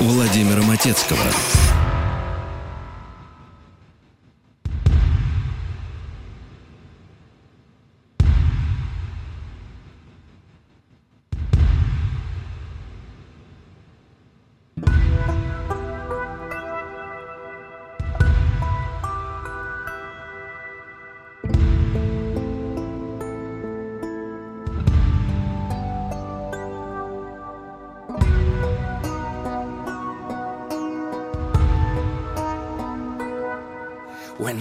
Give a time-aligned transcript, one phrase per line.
[0.00, 1.79] Владимира Матецкого.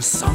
[0.01, 0.28] times.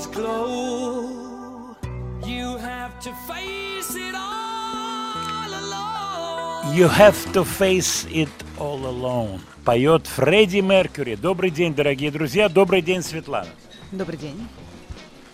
[0.00, 1.76] Its glow,
[2.24, 6.74] you have to face it all alone.
[6.74, 9.40] You have to face it all alone.
[9.64, 11.16] Поет Фредди Меркьюри.
[11.16, 12.48] Добрый день, дорогие друзья.
[12.48, 13.48] Добрый день, Светлана.
[13.92, 14.48] Добрый день.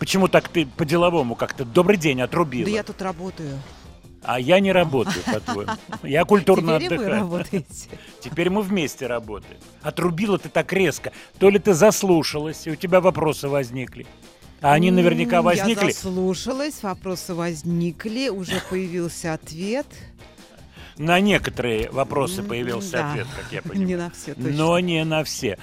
[0.01, 2.65] Почему так ты по-деловому как-то добрый день отрубила?
[2.65, 3.61] Да я тут работаю.
[4.25, 5.73] А я не работаю, по-твоему.
[6.03, 7.21] Я культурно Теперь и вы отдыхаю.
[7.21, 7.89] работаете.
[8.21, 9.61] Теперь мы вместе работаем.
[9.83, 11.13] Отрубила ты так резко.
[11.39, 14.05] То ли ты заслушалась, и у тебя вопросы возникли.
[14.73, 15.87] Они наверняка возникли.
[15.87, 19.87] Я заслушалась, вопросы возникли, уже появился ответ.
[20.99, 23.11] На некоторые вопросы появился да.
[23.11, 23.87] ответ, как я понимаю.
[23.87, 24.51] Не на все точно.
[24.51, 25.59] Но не на все.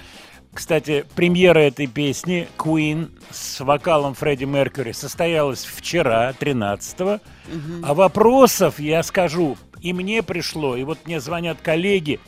[0.53, 7.19] Кстати, премьера этой песни Queen с вокалом Фредди Меркьюри состоялась вчера, 13-го.
[7.81, 12.19] А вопросов, я скажу, и мне пришло, и вот мне звонят коллеги.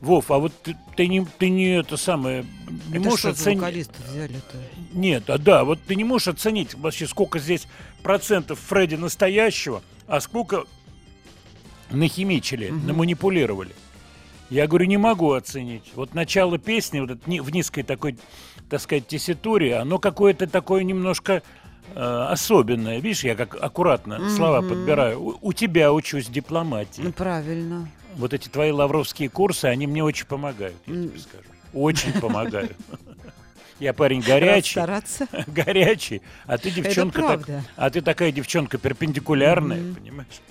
[0.00, 2.46] Вов, а вот ты, ты не, ты не это самое,
[2.88, 3.60] не Это можешь оценить...
[4.08, 4.56] взяли-то?
[4.94, 7.66] Нет, а да, вот ты не можешь оценить вообще, сколько здесь
[8.02, 10.64] процентов Фредди настоящего, а сколько
[11.90, 13.74] нахимичили, наманипулировали.
[14.48, 15.92] Я говорю, не могу оценить.
[15.94, 18.18] Вот начало песни, вот это в низкой такой,
[18.68, 21.42] так сказать, тесситуре, оно какое-то такое немножко
[21.94, 22.98] э, особенное.
[23.00, 25.22] Видишь, я как аккуратно слова подбираю.
[25.22, 27.02] У, у тебя учусь дипломатии.
[27.02, 27.88] Ну, правильно.
[28.16, 31.44] Вот эти твои лавровские курсы, они мне очень помогают, я тебе скажу.
[31.72, 32.76] Очень помогают.
[33.78, 35.26] Я парень горячий, Стараться.
[35.46, 40.42] горячий, а ты девчонка так, а ты такая девчонка перпендикулярная, понимаешь?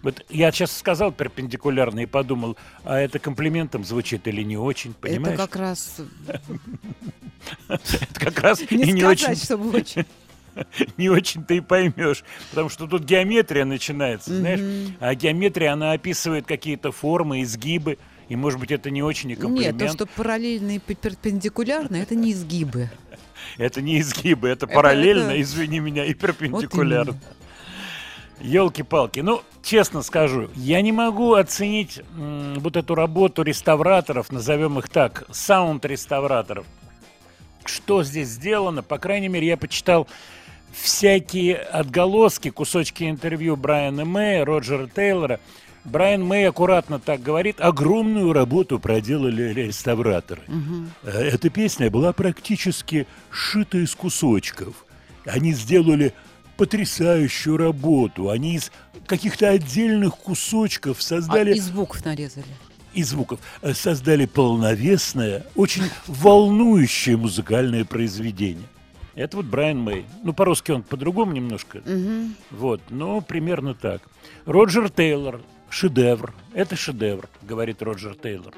[0.00, 5.34] Вот я сейчас сказал перпендикулярно и подумал, а это комплиментом звучит или не очень, понимаешь?
[5.34, 5.96] Это как раз
[7.68, 10.06] Это как раз не и не очень, чтобы очень.
[10.96, 14.60] не очень ты и поймешь, потому что тут геометрия начинается, знаешь,
[15.00, 17.98] а геометрия она описывает какие-то формы, изгибы,
[18.28, 19.80] и может быть это не очень и комплимент.
[19.80, 22.90] Нет, то, что параллельно и перпендикулярно, это не изгибы.
[23.58, 27.18] Это не изгибы, это, параллельно, извини меня, и перпендикулярно.
[28.40, 29.20] Елки-палки.
[29.20, 35.24] Ну, честно скажу, я не могу оценить м, вот эту работу реставраторов, назовем их так,
[35.30, 36.66] саунд-реставраторов.
[37.64, 38.82] Что здесь сделано?
[38.82, 40.08] По крайней мере, я почитал
[40.74, 45.40] всякие отголоски, кусочки интервью Брайана Мэя, Роджера Тейлора.
[45.84, 50.40] Брайан Мэй аккуратно так говорит, огромную работу проделали реставраторы.
[51.02, 54.86] Э, Эта песня была практически сшита из кусочков.
[55.26, 56.14] Они сделали
[56.56, 58.30] потрясающую работу.
[58.30, 58.72] Они из
[59.06, 62.46] каких-то отдельных кусочков А создали из букв нарезали.
[62.94, 68.64] и звуков э, создали полновесное, очень волнующее музыкальное произведение.
[69.14, 70.04] Это вот Брайан Мэй.
[70.22, 71.80] Ну, по-русски он по-другому немножко.
[72.50, 74.02] Вот, но примерно так.
[74.46, 75.40] Роджер Тейлор.
[75.70, 76.32] Шедевр.
[76.52, 78.54] Это шедевр, говорит Роджер Тейлор.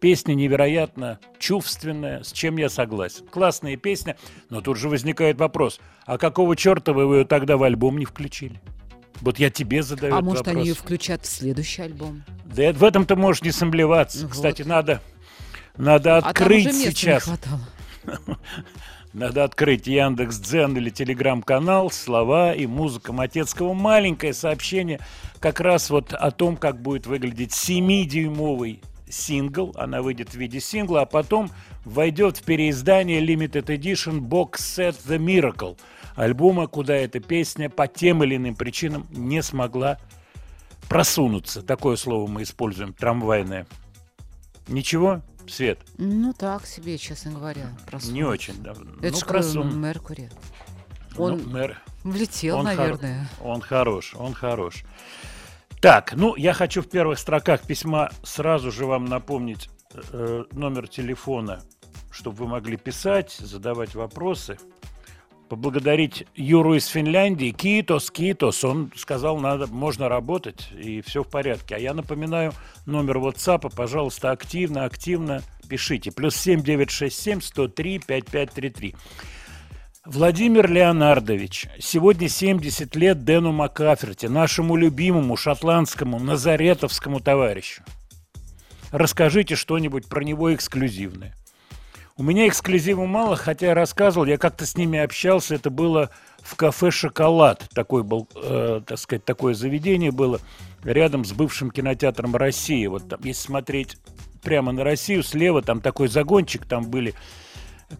[0.00, 3.26] Песня невероятно чувственная, с чем я согласен.
[3.28, 4.16] Классная песня,
[4.48, 8.60] но тут же возникает вопрос, а какого черта вы ее тогда в альбом не включили?
[9.20, 10.66] Вот я тебе задаю А может, они вопрос.
[10.68, 12.24] ее включат в следующий альбом?
[12.46, 14.22] Да в этом ты можешь не сомневаться.
[14.22, 14.68] Ну Кстати, вот.
[14.70, 15.02] надо,
[15.76, 17.26] надо А там открыть уже места сейчас.
[17.26, 17.60] не хватало.
[19.12, 23.74] Надо открыть Яндекс Дзен или Телеграм-канал «Слова и музыка Матецкого».
[23.74, 25.00] Маленькое сообщение
[25.40, 29.72] как раз вот о том, как будет выглядеть 7-дюймовый сингл.
[29.76, 31.50] Она выйдет в виде сингла, а потом
[31.84, 35.76] войдет в переиздание Limited Edition Box Set The Miracle
[36.14, 39.98] альбома, куда эта песня по тем или иным причинам не смогла
[40.88, 41.62] просунуться.
[41.62, 43.66] Такое слово мы используем, трамвайное.
[44.68, 45.80] Ничего, Свет?
[45.98, 47.76] Ну, так себе, честно говоря.
[47.86, 48.14] просунуть.
[48.14, 48.62] Не очень.
[48.62, 48.70] Да.
[48.70, 49.72] Это ну, ж просунул.
[49.74, 50.30] Меркури.
[51.16, 53.28] Ну, Он мэр- влетел, он наверное.
[53.42, 54.84] он хорош, он хорош.
[55.80, 59.70] Так, ну, я хочу в первых строках письма сразу же вам напомнить
[60.12, 61.62] э, номер телефона,
[62.10, 64.58] чтобы вы могли писать, задавать вопросы.
[65.50, 67.50] Поблагодарить Юру из Финляндии.
[67.50, 68.62] Китос, Китос.
[68.62, 71.74] Он сказал, надо, можно работать, и все в порядке.
[71.74, 72.52] А я напоминаю,
[72.86, 76.12] номер WhatsApp, пожалуйста, активно, активно пишите.
[76.12, 78.94] Плюс 7967 103 5533.
[80.06, 87.82] Владимир Леонардович, сегодня 70 лет Дэну Макаферти, нашему любимому шотландскому назаретовскому товарищу.
[88.92, 91.34] Расскажите что-нибудь про него эксклюзивное.
[92.20, 96.10] У меня эксклюзива мало, хотя я рассказывал, я как-то с ними общался, это было
[96.42, 100.38] в кафе «Шоколад», такой был, э, так сказать, такое заведение было
[100.84, 102.90] рядом с бывшим кинотеатром «Россия».
[102.90, 103.96] Вот там, если смотреть
[104.42, 107.14] прямо на Россию, слева там такой загончик, там были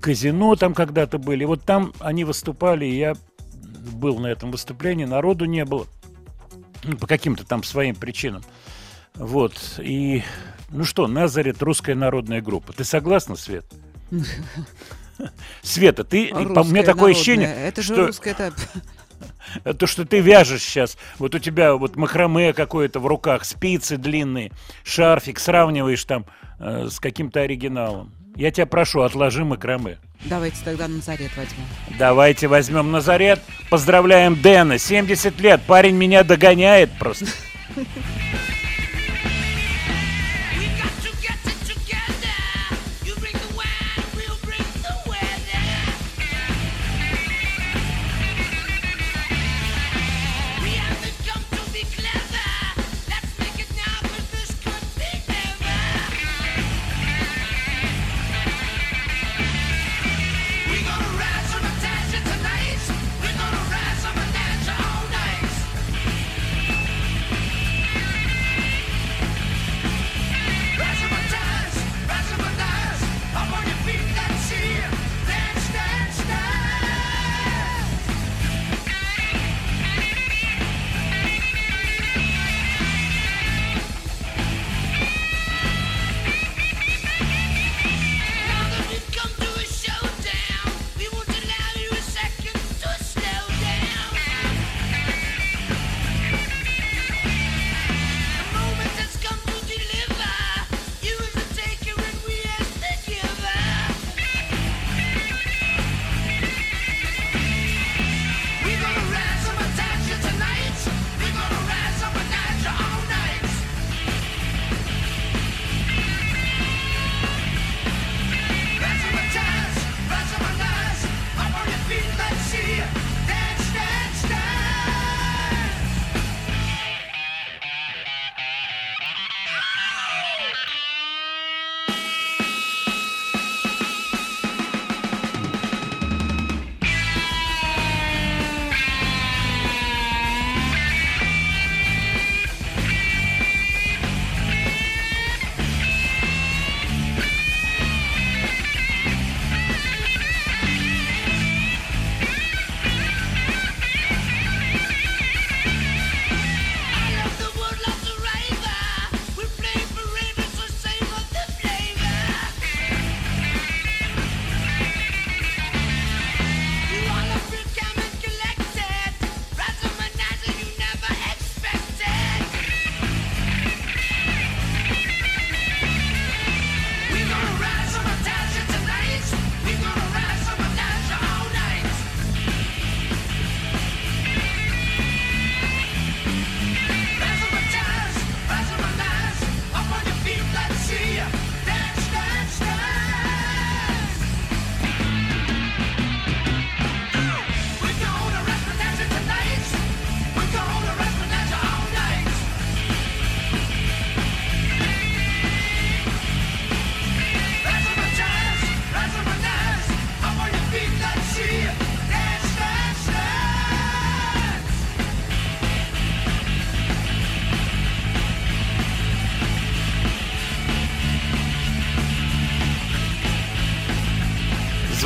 [0.03, 1.47] казино там когда-то были.
[1.47, 3.15] Вот там они выступали, и я
[3.91, 5.87] был на этом выступлении, народу не было.
[6.85, 8.43] Ну, по каким-то там своим причинам.
[9.15, 9.81] Вот.
[9.83, 10.23] И,
[10.69, 12.75] ну что, Назарет, русская народная группа.
[12.75, 13.65] Ты согласна, Свет?
[15.63, 18.53] Света, ты, по- у меня такое ощущение, Это же что русское, это...
[19.75, 24.51] то, что ты вяжешь сейчас, вот у тебя вот макраме какое-то в руках, спицы длинные,
[24.83, 26.25] шарфик, сравниваешь там
[26.59, 28.15] э, с каким-то оригиналом.
[28.37, 29.99] Я тебя прошу, отложи макраме.
[30.25, 31.65] Давайте тогда Назарет возьмем.
[31.99, 33.41] Давайте возьмем Назарет.
[33.69, 34.79] Поздравляем Дэна.
[34.79, 35.61] 70 лет.
[35.67, 37.27] Парень меня догоняет просто.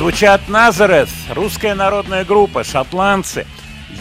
[0.05, 3.47] Звучат Назарет, русская народная группа, шотландцы.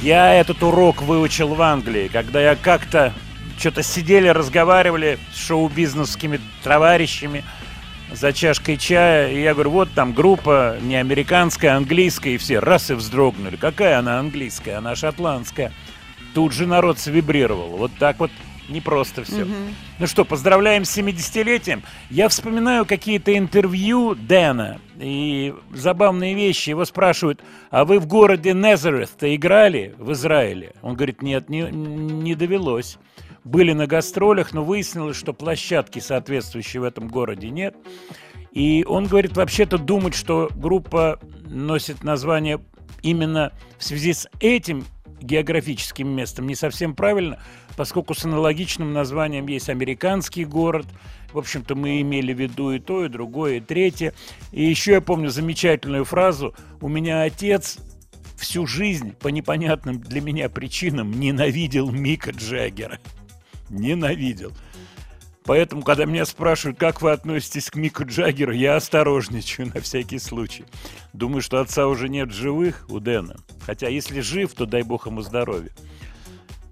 [0.02, 3.14] Я этот урок выучил в Англии, когда я как-то
[3.58, 7.42] что-то сидели, разговаривали с шоу-бизнесскими товарищами
[8.12, 12.58] за чашкой чая, и я говорю, вот там группа не американская, а английская, и все
[12.58, 13.56] раз и вздрогнули.
[13.56, 15.73] Какая она английская, она шотландская.
[16.34, 17.78] Тут же народ свибрировал.
[17.78, 18.30] Вот так вот
[18.68, 19.47] не просто все.
[19.99, 21.83] Ну что, поздравляем с 70-летием.
[22.11, 26.71] Я вспоминаю какие-то интервью Дэна и забавные вещи.
[26.71, 30.75] Его спрашивают, а вы в городе Незарет-то играли в Израиле?
[30.83, 32.99] Он говорит, нет, не, не довелось.
[33.44, 37.76] Были на гастролях, но выяснилось, что площадки соответствующей в этом городе нет.
[38.52, 42.61] И он говорит, вообще-то думать, что группа носит название
[43.02, 44.85] именно в связи с этим
[45.21, 47.40] географическим местом не совсем правильно,
[47.76, 50.87] поскольку с аналогичным названием есть американский город.
[51.33, 54.14] В общем-то, мы имели в виду и то, и другое, и третье.
[54.52, 57.78] И еще я помню замечательную фразу «У меня отец
[58.37, 62.99] всю жизнь по непонятным для меня причинам ненавидел Мика Джаггера».
[63.71, 64.52] Ненавидел.
[65.45, 70.64] Поэтому, когда меня спрашивают, как вы относитесь к Мику Джаггеру, я осторожничаю на всякий случай.
[71.12, 73.37] Думаю, что отца уже нет живых у Дэна.
[73.66, 75.71] Хотя, если жив, то дай бог ему здоровья.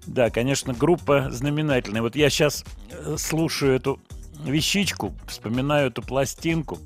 [0.05, 2.01] Да, конечно, группа знаменательная.
[2.01, 3.99] Вот я сейчас э, слушаю эту
[4.43, 6.79] вещичку, вспоминаю эту пластинку.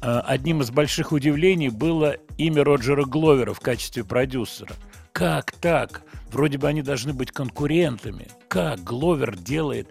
[0.00, 4.74] Э, Одним из больших удивлений было имя Роджера Гловера в качестве продюсера.
[5.12, 6.02] Как так?
[6.30, 8.28] Вроде бы они должны быть конкурентами.
[8.48, 9.88] Как Гловер делает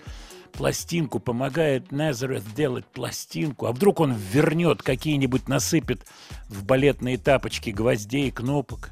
[0.53, 6.05] пластинку, помогает Назарет делать пластинку, а вдруг он вернет какие-нибудь, насыпет
[6.47, 8.91] в балетные тапочки гвоздей кнопок?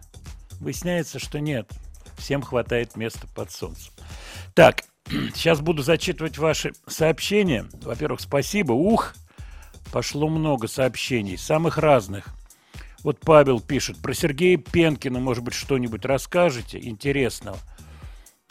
[0.59, 1.71] Выясняется, что нет.
[2.17, 3.93] Всем хватает места под солнцем.
[4.53, 7.65] Так, сейчас буду зачитывать ваши сообщения.
[7.81, 8.73] Во-первых, спасибо.
[8.73, 9.13] Ух,
[9.91, 12.27] пошло много сообщений, самых разных.
[13.03, 17.57] Вот Павел пишет, про Сергея Пенкина, может быть, что-нибудь расскажете интересного?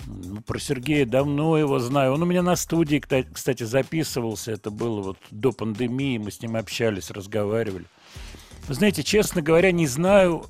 [0.06, 2.12] Ну, про Сергея давно его знаю.
[2.12, 4.52] Он у меня на студии, кстати, записывался.
[4.52, 6.18] Это было вот до пандемии.
[6.18, 7.86] Мы с ним общались, разговаривали.
[8.68, 10.46] Вы знаете, честно говоря, не знаю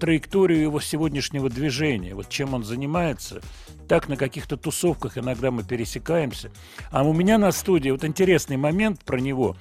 [0.00, 2.14] траекторию его сегодняшнего движения.
[2.14, 3.40] Вот чем он занимается.
[3.86, 6.50] Так на каких-то тусовках иногда мы пересекаемся.
[6.90, 9.56] А у меня на студии, вот интересный момент про него.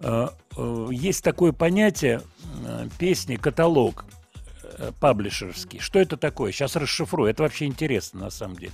[0.00, 2.22] Э, э, Есть такое понятие
[2.64, 4.04] э, песни «каталог»
[5.00, 5.80] паблишерский.
[5.80, 6.52] Что это такое?
[6.52, 7.28] Сейчас расшифрую.
[7.28, 8.72] Это вообще интересно, на самом деле.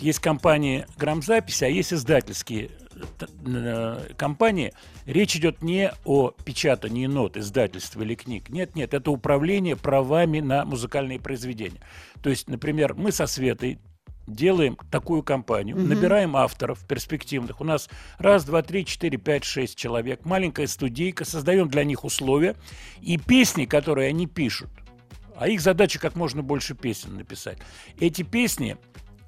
[0.00, 2.70] Есть компании грамзаписи, а есть издательские
[4.16, 4.72] компании.
[5.06, 8.48] Речь идет не о печатании нот, издательства или книг.
[8.48, 11.80] Нет, нет, это управление правами на музыкальные произведения.
[12.22, 13.78] То есть, например, мы со Светой
[14.26, 17.60] делаем такую компанию, набираем авторов перспективных.
[17.60, 17.88] У нас
[18.18, 20.24] раз, два, три, четыре, пять, шесть человек.
[20.24, 22.54] Маленькая студийка, создаем для них условия.
[23.00, 24.70] И песни, которые они пишут,
[25.36, 27.58] а их задача как можно больше песен написать.
[27.98, 28.76] Эти песни,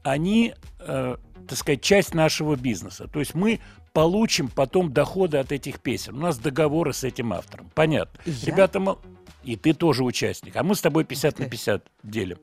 [0.02, 1.16] они, э,
[1.48, 3.08] так сказать, часть нашего бизнеса.
[3.08, 3.60] То есть мы
[3.92, 6.16] получим потом доходы от этих песен.
[6.16, 7.70] У нас договоры с этим автором.
[7.74, 8.18] Понятно.
[8.24, 8.46] И я?
[8.46, 8.98] Ребята, мол-
[9.44, 10.56] и ты тоже участник.
[10.56, 11.50] А мы с тобой 50 на ты.
[11.50, 12.38] 50 делим.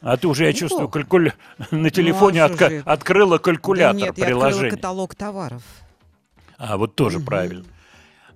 [0.00, 1.34] А ты уже, я чувствую, калькуля...
[1.70, 5.62] на телефоне а отка- открыла Да калькулятор нет, я открыла каталог товаров.
[6.58, 7.64] А, вот тоже правильно.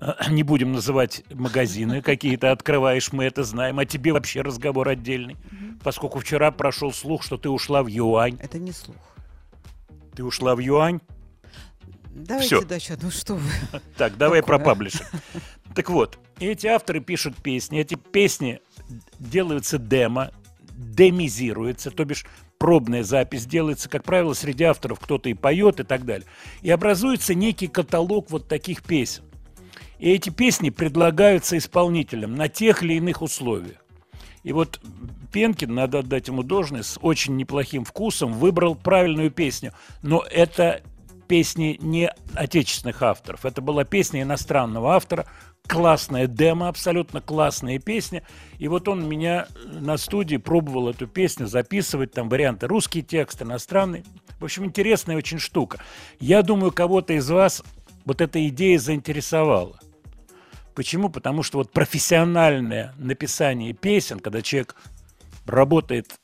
[0.01, 3.79] А, Не будем называть магазины, какие-то открываешь, мы это знаем.
[3.79, 5.37] А тебе вообще разговор отдельный.
[5.85, 8.39] Поскольку вчера прошел слух, что ты ушла в юань.
[8.43, 8.97] Это не слух.
[10.17, 11.01] Ты ушла в юань?
[12.15, 12.65] Давайте Всё.
[12.65, 12.99] дальше.
[13.01, 13.51] Ну что вы.
[13.97, 15.07] Так, давай про паблишер.
[15.75, 17.79] Так вот, эти авторы пишут песни.
[17.79, 18.61] Эти песни
[19.19, 20.33] делаются демо,
[20.71, 22.25] демизируется, то бишь
[22.59, 26.27] пробная запись делается, как правило, среди авторов кто-то и поет и так далее.
[26.63, 29.23] И образуется некий каталог вот таких песен.
[29.99, 33.77] И эти песни предлагаются исполнителям на тех или иных условиях.
[34.47, 34.81] И вот
[35.33, 39.73] Пенкин, надо отдать ему должность, с очень неплохим вкусом выбрал правильную песню.
[40.03, 40.83] Но это
[41.27, 43.45] песни не отечественных авторов.
[43.45, 45.27] Это была песня иностранного автора,
[45.67, 48.23] классная демо, абсолютно классная песня.
[48.59, 54.05] И вот он меня на студии пробовал эту песню записывать, там варианты русский текст, иностранный.
[54.39, 55.81] В общем, интересная очень штука.
[56.21, 57.65] Я думаю, кого-то из вас
[58.05, 59.77] вот эта идея заинтересовала.
[60.77, 61.09] Почему?
[61.09, 64.77] Потому что вот профессиональное написание песен, когда человек
[65.47, 66.21] работает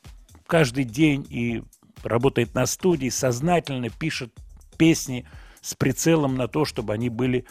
[0.47, 1.65] каждый день и
[2.05, 4.31] работает на студии, сознательно пишет
[4.77, 5.27] песни
[5.63, 7.47] с прицелом на то, чтобы они были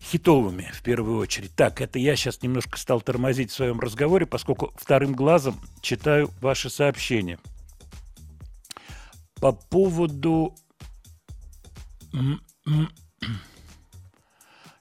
[0.00, 1.54] хитовыми в первую очередь.
[1.54, 6.70] Так, это я сейчас немножко стал тормозить в своем разговоре, поскольку вторым глазом читаю ваши
[6.70, 7.38] сообщения.
[9.42, 10.54] По поводу...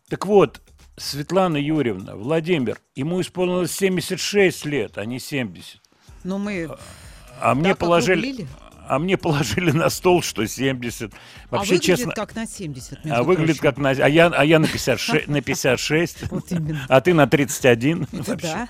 [0.07, 0.61] Так вот,
[0.97, 5.79] Светлана Юрьевна, Владимир, ему исполнилось 76 лет, а не 70.
[6.23, 6.69] Но мы
[7.39, 8.19] А мне так положили...
[8.27, 8.47] округлили.
[8.89, 11.11] А мне положили на стол, что 70.
[11.13, 11.17] а
[11.57, 13.75] Вообще, выглядит честно, как на 70, а выглядит прочим.
[13.75, 13.89] как на...
[13.89, 16.85] А я, а я на, 56, на 56, Вот именно.
[16.87, 18.03] а ты на 31.
[18.03, 18.47] Это вообще.
[18.47, 18.69] да.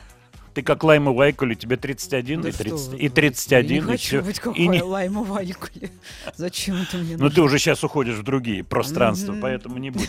[0.58, 3.70] Ты как Лайма Вайкули, тебе 31 Да и, что 30, вы, и господи, 31.
[3.70, 4.22] Я и не хочу всё.
[4.24, 5.91] быть И какой не- Лайма Валькули.
[6.36, 7.36] Зачем это мне Ну, нужно?
[7.36, 9.41] ты уже сейчас уходишь в другие пространства, Мгм.
[9.41, 10.08] поэтому не будем.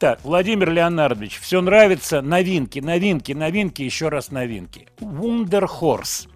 [0.00, 4.88] Так, Владимир Леонардович, все нравится, новинки, новинки, новинки, еще раз новинки.
[4.98, 6.28] Wonder Horse.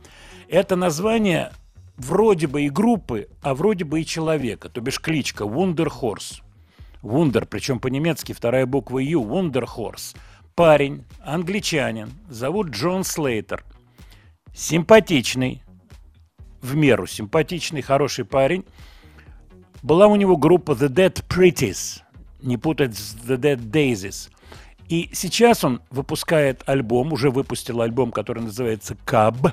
[0.49, 1.51] Это название
[1.97, 6.41] вроде бы и группы, а вроде бы и человека, то бишь кличка Wonder Horse.
[7.03, 10.17] Wonder, причем по-немецки вторая буква Ю, Wonder Horse.
[10.55, 13.65] Парень, англичанин, зовут Джон Слейтер.
[14.53, 15.63] Симпатичный,
[16.61, 18.65] в меру симпатичный, хороший парень.
[19.83, 22.03] Была у него группа The Dead Pretties,
[22.43, 24.31] не путать с The Dead Daisies.
[24.89, 29.53] И сейчас он выпускает альбом, уже выпустил альбом, который называется Cab,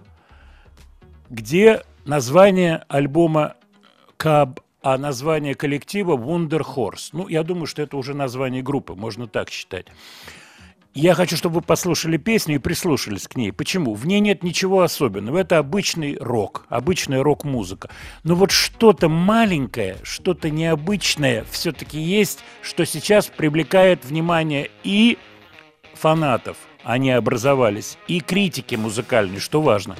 [1.30, 3.56] где название альбома
[4.18, 7.10] Cab, а название коллектива Wonder Horse.
[7.14, 9.88] Ну, я думаю, что это уже название группы, можно так считать.
[11.00, 13.52] Я хочу, чтобы вы послушали песню и прислушались к ней.
[13.52, 13.94] Почему?
[13.94, 15.38] В ней нет ничего особенного.
[15.38, 17.92] Это обычный рок, обычная рок-музыка.
[18.24, 25.20] Но вот что-то маленькое, что-то необычное все-таки есть, что сейчас привлекает внимание и
[25.94, 29.98] фанатов, они образовались, и критики музыкальной, что важно.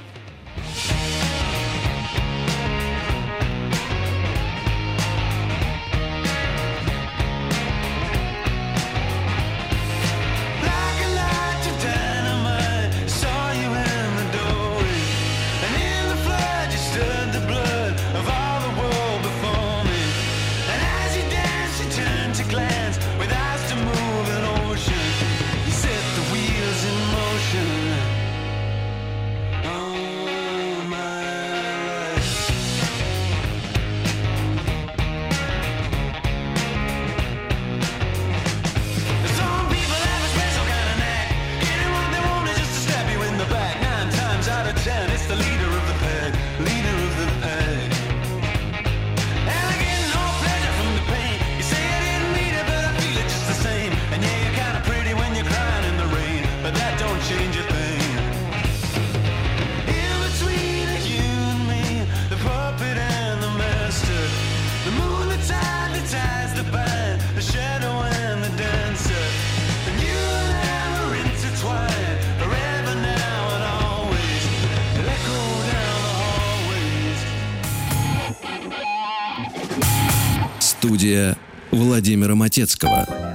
[82.08, 83.27] Владимира Матецкого.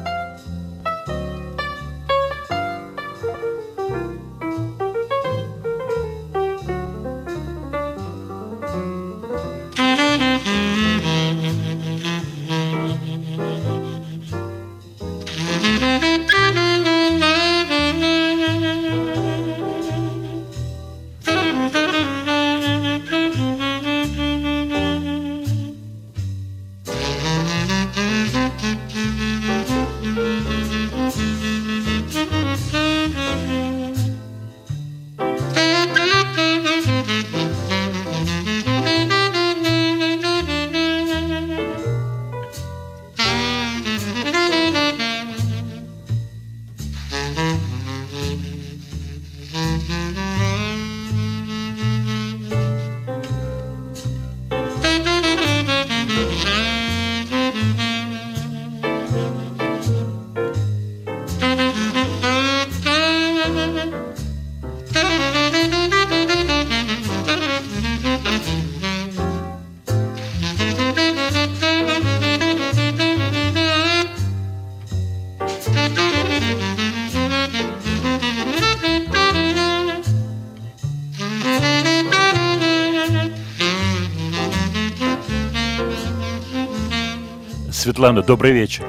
[88.02, 88.84] Светлана, добрый вечер.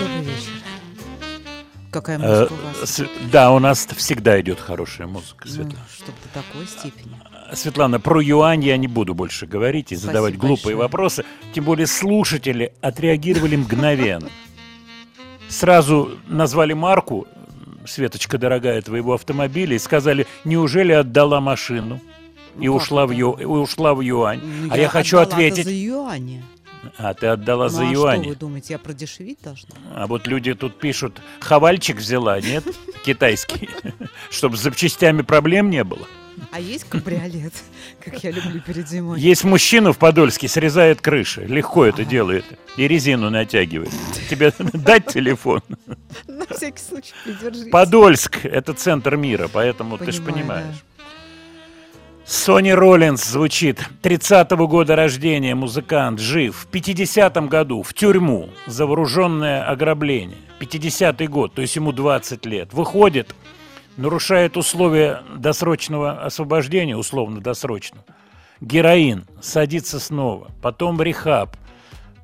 [0.00, 0.50] Добрый вечер.
[1.92, 3.00] Какая Э, музыка у вас?
[3.30, 5.78] Да, у нас всегда идет хорошая музыка, Ну, Светлана.
[5.94, 7.14] чтобы до такой степени.
[7.54, 10.76] Светлана, про юань я не буду больше говорить и Спасибо задавать глупые большое.
[10.78, 11.24] вопросы.
[11.54, 14.28] Тем более слушатели отреагировали мгновенно.
[15.48, 17.28] Сразу назвали марку,
[17.86, 22.00] Светочка дорогая, твоего автомобиля, и сказали, неужели отдала машину?
[22.58, 24.40] И Ну, как ушла в, ю, и ушла в юань.
[24.42, 26.42] Ну, а я хочу отдала-то ответить, за юани.
[26.98, 28.28] А ты отдала Ну, за а что юани.
[28.28, 29.70] вы думаете, я продешевить должна?
[29.94, 32.64] А вот люди тут пишут, хавальчик взяла, нет?
[33.04, 33.68] Китайский.
[34.30, 36.06] Чтобы с запчастями проблем не было.
[36.52, 37.52] А есть кабриолет,
[38.04, 39.20] как я люблю перед зимой?
[39.20, 41.42] Есть мужчина в Подольске, срезает крыши.
[41.42, 42.44] Легко это делает.
[42.76, 43.90] И резину натягивает.
[44.30, 45.60] Тебе дать телефон?
[46.26, 47.70] На всякий случай придержите.
[47.70, 50.76] Подольск– это центр мира, поэтому ты же понимаешь.
[52.30, 53.84] Сони Роллинс звучит.
[54.04, 56.54] 30-го года рождения музыкант, жив.
[56.54, 60.38] В 50-м году в тюрьму за вооруженное ограбление.
[60.60, 62.72] 50-й год, то есть ему 20 лет.
[62.72, 63.34] Выходит,
[63.96, 68.04] нарушает условия досрочного освобождения, условно-досрочного.
[68.60, 70.52] Героин, садится снова.
[70.62, 71.56] Потом рехаб.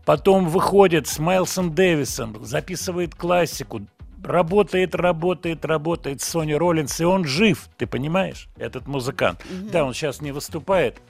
[0.05, 3.81] Потом выходит с Майлсом Дэвисом, записывает классику,
[4.23, 9.45] работает, работает, работает Сони Роллинс, и он жив, ты понимаешь, этот музыкант.
[9.51, 11.01] Да, он сейчас не выступает.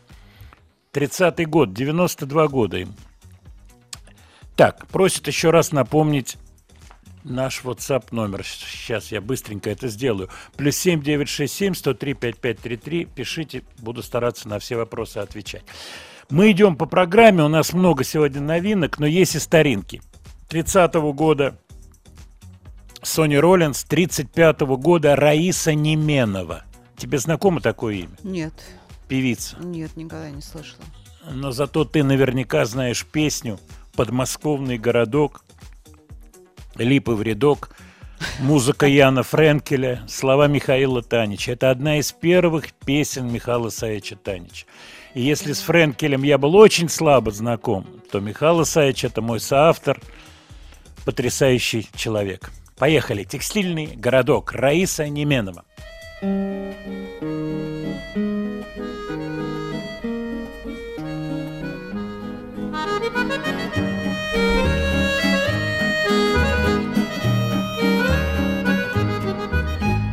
[0.93, 2.95] 30-й год, 92 года им.
[4.57, 6.39] Так, просит еще раз напомнить
[7.25, 8.45] наш WhatsApp номер.
[8.45, 10.31] Сейчас я быстренько это сделаю.
[10.57, 13.05] Плюс 7 967 103 5533.
[13.05, 15.65] Пишите, буду стараться на все вопросы отвечать.
[16.31, 20.01] Мы идем по программе, у нас много сегодня новинок, но есть и старинки.
[20.49, 21.59] 30-го года
[23.07, 26.65] Сони Роллинс, 35-го года Раиса Неменова.
[26.97, 28.17] Тебе знакомо такое имя?
[28.25, 28.53] Нет,
[29.07, 29.57] Певица.
[29.61, 30.83] нет, никогда не слышала.
[31.31, 33.61] Но зато ты наверняка знаешь песню
[33.95, 35.45] «Подмосковный городок»,
[36.75, 37.77] «Липы в рядок»,
[38.41, 41.53] музыка Яна Френкеля, слова Михаила Танича.
[41.53, 44.67] Это одна из первых песен Михаила Саевича Танича.
[45.15, 50.01] И если с Френкелем я был очень слабо знаком, то Михаил Исаевич– это мой соавтор,
[51.05, 52.51] потрясающий человек.
[52.79, 53.25] Поехали.
[53.25, 54.53] Текстильный городок.
[54.53, 55.65] Раиса Неменова.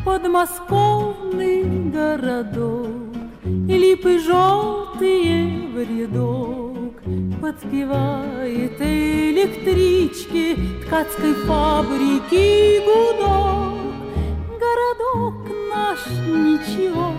[0.05, 2.89] Подмосковный городок,
[3.43, 6.72] Липы желтые в рядок,
[7.03, 13.73] Подпевает электрички Ткацкой фабрики гудок.
[14.57, 15.35] Городок
[15.69, 17.11] наш ничего,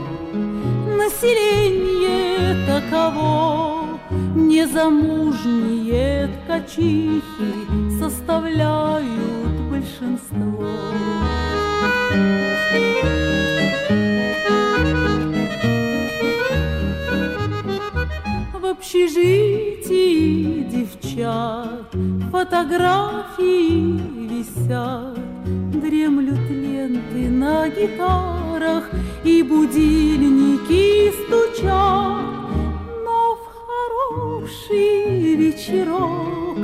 [0.96, 4.00] Население таково,
[4.34, 7.20] Незамужние ткачихи
[8.00, 10.64] Составляют большинство.
[18.54, 21.90] В общежитии девчат
[22.30, 25.18] Фотографии висят.
[25.44, 28.88] Дремлют ленты на гитарах
[29.24, 32.24] И будильники стучат.
[33.04, 36.56] Но в хороший вечерок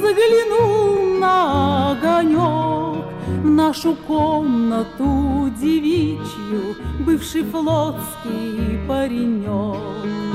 [0.00, 3.04] Заглянул на огонек.
[3.42, 10.25] В нашу комнату девичью Бывший флотский паренек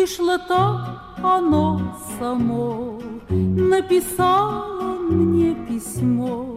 [0.00, 0.80] Вышло так
[1.22, 1.78] оно
[2.18, 6.56] само, Написало мне письмо,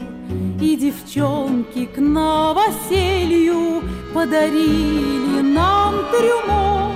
[0.61, 3.81] И девчонки к новоселью
[4.13, 6.93] Подарили нам трюмо.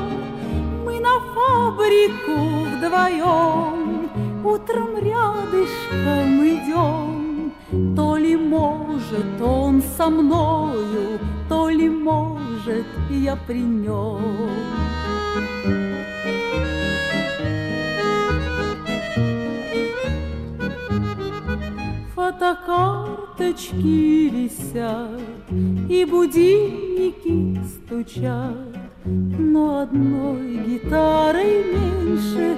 [0.86, 2.38] Мы на фабрику
[2.78, 4.10] вдвоем
[4.46, 7.52] Утром рядышком идем.
[7.94, 14.22] То ли может он со мною, То ли может я при нем.
[22.28, 25.22] Фотокарточки висят
[25.90, 28.76] И будильники стучат.
[29.06, 32.58] Но одной гитарой меньше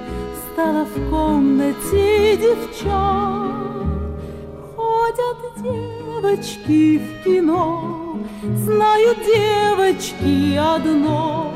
[0.52, 3.52] Стало в комнате девчат.
[4.74, 8.18] Ходят девочки в кино
[8.64, 11.52] Знают девочки одно.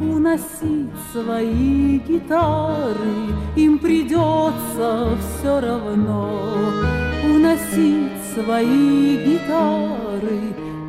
[0.00, 6.64] Уносить свои гитары Им придется все равно
[7.44, 10.40] Уносить свои гитары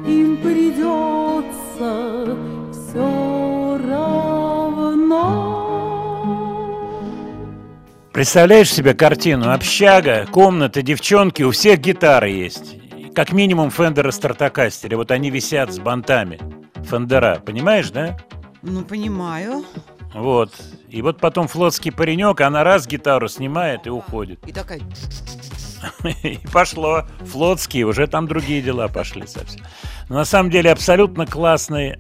[0.08, 2.38] Им придется
[2.72, 5.52] все равно
[8.14, 9.52] Представляешь себе картину?
[9.52, 12.78] Общага, комната, девчонки, у всех гитары есть.
[13.14, 14.96] Как минимум Фендера Стартакастере.
[14.96, 16.40] Вот они висят с бантами.
[16.86, 18.18] Фендера, понимаешь, да?
[18.62, 19.66] Ну, понимаю.
[20.14, 20.54] Вот.
[20.88, 24.40] И вот потом флотский паренек, она раз гитару снимает и уходит.
[24.48, 24.80] И такая...
[26.24, 27.04] И пошло.
[27.32, 29.64] Флотские, уже там другие дела пошли совсем.
[30.10, 32.00] Но на самом деле абсолютно классный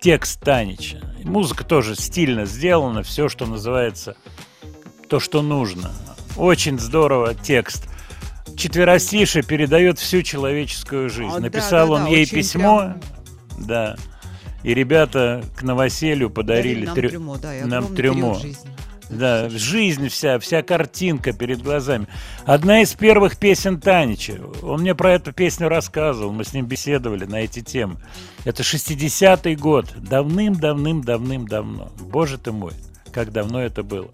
[0.00, 1.00] текст Танича.
[1.22, 4.16] Музыка тоже стильно сделана, все, что называется,
[5.08, 5.90] то, что нужно.
[6.36, 7.88] Очень здорово текст.
[8.56, 11.32] Четверостише передает всю человеческую жизнь.
[11.32, 13.96] Да, Написал да, он да, ей письмо, прям- да.
[14.62, 18.34] И ребята к новоселью подарили нам трё- трюмо, да, нам трюмо.
[18.34, 18.70] жизни.
[19.10, 22.06] Да, жизнь вся, вся картинка перед глазами.
[22.46, 24.40] Одна из первых песен Танича.
[24.62, 27.96] Он мне про эту песню рассказывал, мы с ним беседовали на эти темы.
[28.44, 31.92] Это 60-й год, давным-давным-давным-давно.
[32.00, 32.72] Боже ты мой,
[33.12, 34.10] как давно это было.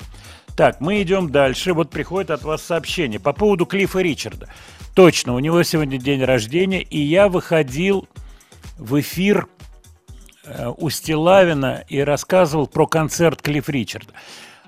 [0.57, 1.73] Так, мы идем дальше.
[1.73, 4.49] Вот приходит от вас сообщение по поводу Клиффа Ричарда.
[4.95, 8.09] Точно, у него сегодня день рождения, и я выходил
[8.77, 9.47] в эфир
[10.45, 14.13] э, у Стилавина и рассказывал про концерт Клифф Ричарда.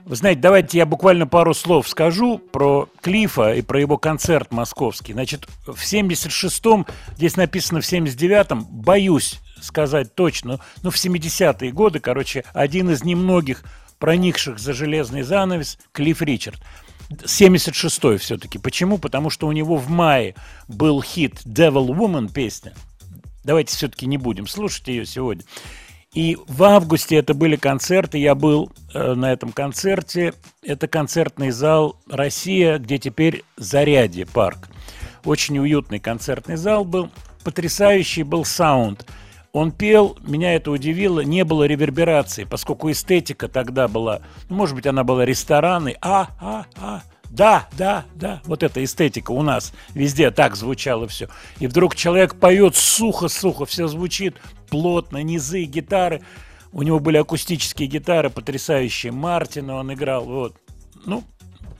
[0.05, 5.13] Вы знаете, давайте я буквально пару слов скажу про Клифа и про его концерт московский.
[5.13, 6.87] Значит, в 76-м,
[7.17, 13.63] здесь написано в 79-м, боюсь сказать точно, но в 70-е годы, короче, один из немногих
[14.01, 16.61] проникших за железный занавес Клифф Ричард.
[17.11, 18.59] 76-й все-таки.
[18.59, 18.99] Почему?
[18.99, 20.35] Потому что у него в мае
[20.67, 22.73] был хит Devil Woman песня.
[23.45, 25.45] Давайте все-таки не будем слушать ее сегодня.
[26.15, 30.35] И в августе это были концерты, я был э, на этом концерте.
[30.63, 34.69] Это концертный зал «Россия», где теперь «Зарядье» парк.
[35.25, 37.09] Очень уютный концертный зал был,
[37.45, 39.07] потрясающий был саунд.
[39.53, 44.21] Он пел, меня это удивило, не было реверберации, поскольку эстетика тогда была,
[44.51, 49.31] ну, может быть, она была рестораны, а, а, а, да, да, да, вот эта эстетика
[49.31, 51.29] у нас везде так звучало все.
[51.59, 54.37] И вдруг человек поет сухо-сухо, все звучит
[54.73, 56.23] плотно, низы, гитары.
[56.73, 60.57] У него были акустические гитары потрясающие, Мартина он играл, вот.
[61.05, 61.25] Ну,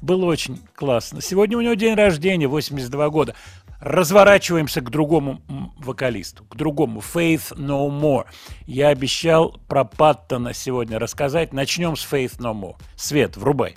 [0.03, 1.23] было очень классно.
[1.23, 3.35] Сегодня у него день рождения, 82 года.
[3.81, 5.41] Разворачиваемся к другому
[5.79, 8.27] вокалисту, к другому, Faith No More.
[8.67, 11.55] Я обещал про Паттона сегодня рассказать.
[11.55, 12.77] Начнем с Faith No More.
[12.95, 13.75] Свет, врубай.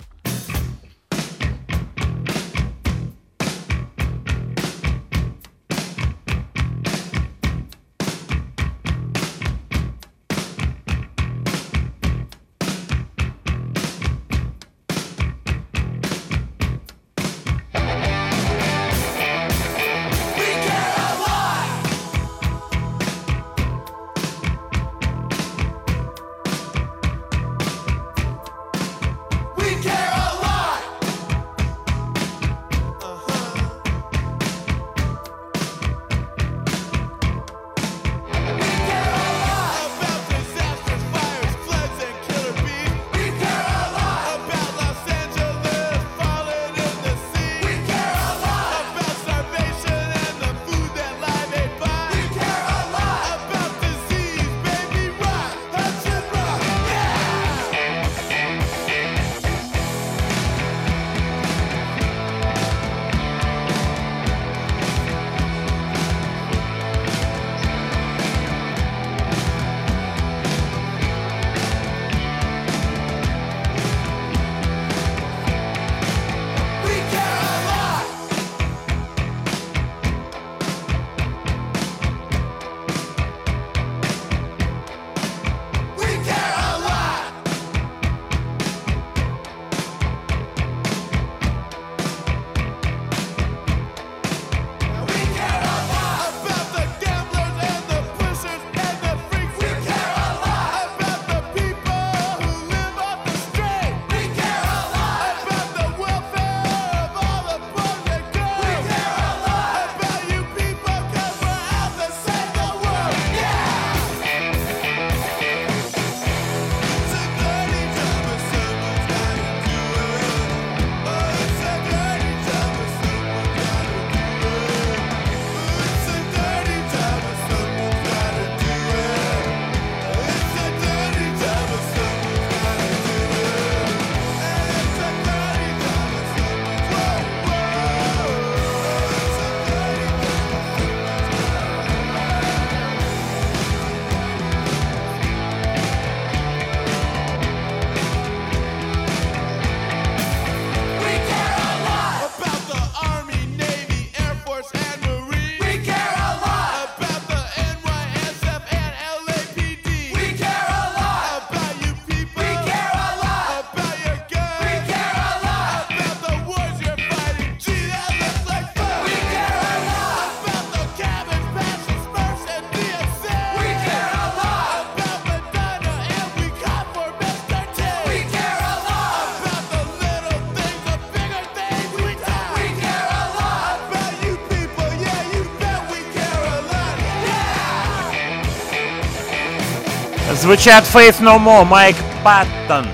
[190.56, 192.88] Звучат Faith No More, Майк Паттон.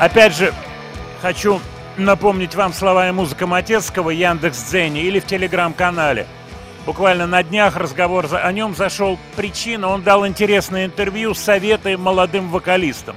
[0.00, 0.52] Опять же,
[1.20, 1.60] хочу
[1.96, 6.26] напомнить вам слова и музыка Матецкого, Яндекс Дзене или в Телеграм-канале.
[6.84, 9.90] Буквально на днях разговор о нем зашел причина.
[9.90, 13.14] Он дал интересное интервью, советы молодым вокалистам.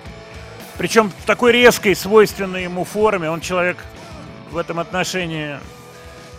[0.77, 3.31] Причем в такой резкой, свойственной ему форме.
[3.31, 3.77] Он человек
[4.51, 5.57] в этом отношении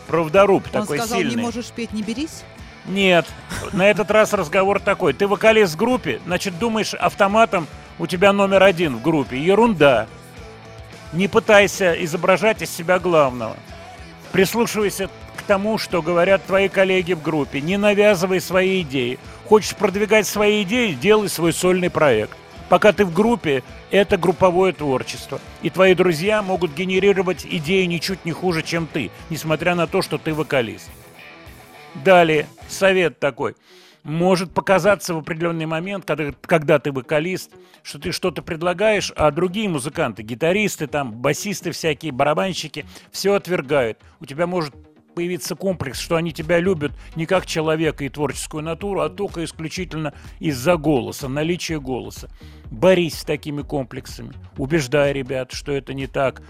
[0.06, 1.34] правдоруб, Он такой сказал, сильный.
[1.34, 2.44] не можешь петь, не берись.
[2.88, 3.26] Нет,
[3.72, 5.12] на этот раз разговор такой.
[5.12, 7.66] Ты вокалист в группе, значит, думаешь автоматом
[7.98, 9.38] у тебя номер один в группе.
[9.38, 10.06] Ерунда.
[11.12, 13.56] Не пытайся изображать из себя главного.
[14.32, 17.60] Прислушивайся к тому, что говорят твои коллеги в группе.
[17.60, 19.18] Не навязывай свои идеи.
[19.48, 22.36] Хочешь продвигать свои идеи, делай свой сольный проект.
[22.68, 25.40] Пока ты в группе, это групповое творчество.
[25.62, 30.18] И твои друзья могут генерировать идеи ничуть не хуже, чем ты, несмотря на то, что
[30.18, 30.90] ты вокалист.
[32.04, 33.54] Далее, совет такой.
[34.04, 37.50] Может показаться в определенный момент, когда, когда ты вокалист,
[37.82, 43.98] что ты что-то предлагаешь, а другие музыканты, гитаристы, там, басисты всякие, барабанщики, все отвергают.
[44.20, 44.74] У тебя может
[45.16, 50.12] появиться комплекс, что они тебя любят не как человека и творческую натуру, а только исключительно
[50.38, 52.28] из-за голоса, наличия голоса.
[52.70, 54.34] Борись с такими комплексами.
[54.58, 56.42] Убеждай ребят, что это не так.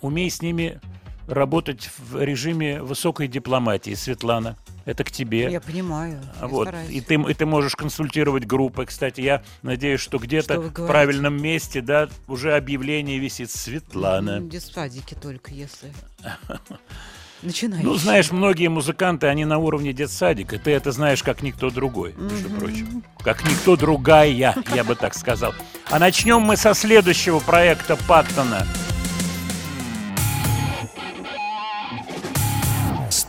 [0.00, 0.80] Умей с ними
[1.26, 4.56] работать в режиме высокой дипломатии, Светлана.
[4.84, 5.50] Это к тебе.
[5.50, 6.20] Я понимаю.
[6.40, 6.68] я Вот.
[6.68, 6.90] стараюсь.
[6.90, 8.84] И ты, и ты можешь консультировать группы.
[8.84, 14.38] Кстати, я надеюсь, что где-то Что в правильном месте, да, уже объявление висит Светлана.
[14.38, 15.92] М, Детсадики только, если.
[17.42, 17.84] Начинаешь.
[17.84, 20.58] Ну, знаешь, многие музыканты, они на уровне детсадика.
[20.60, 23.02] Ты это знаешь, как никто другой, между прочим.
[23.20, 25.52] Как никто другая, я бы так сказал.
[25.90, 28.64] А начнем мы со следующего проекта Паттона.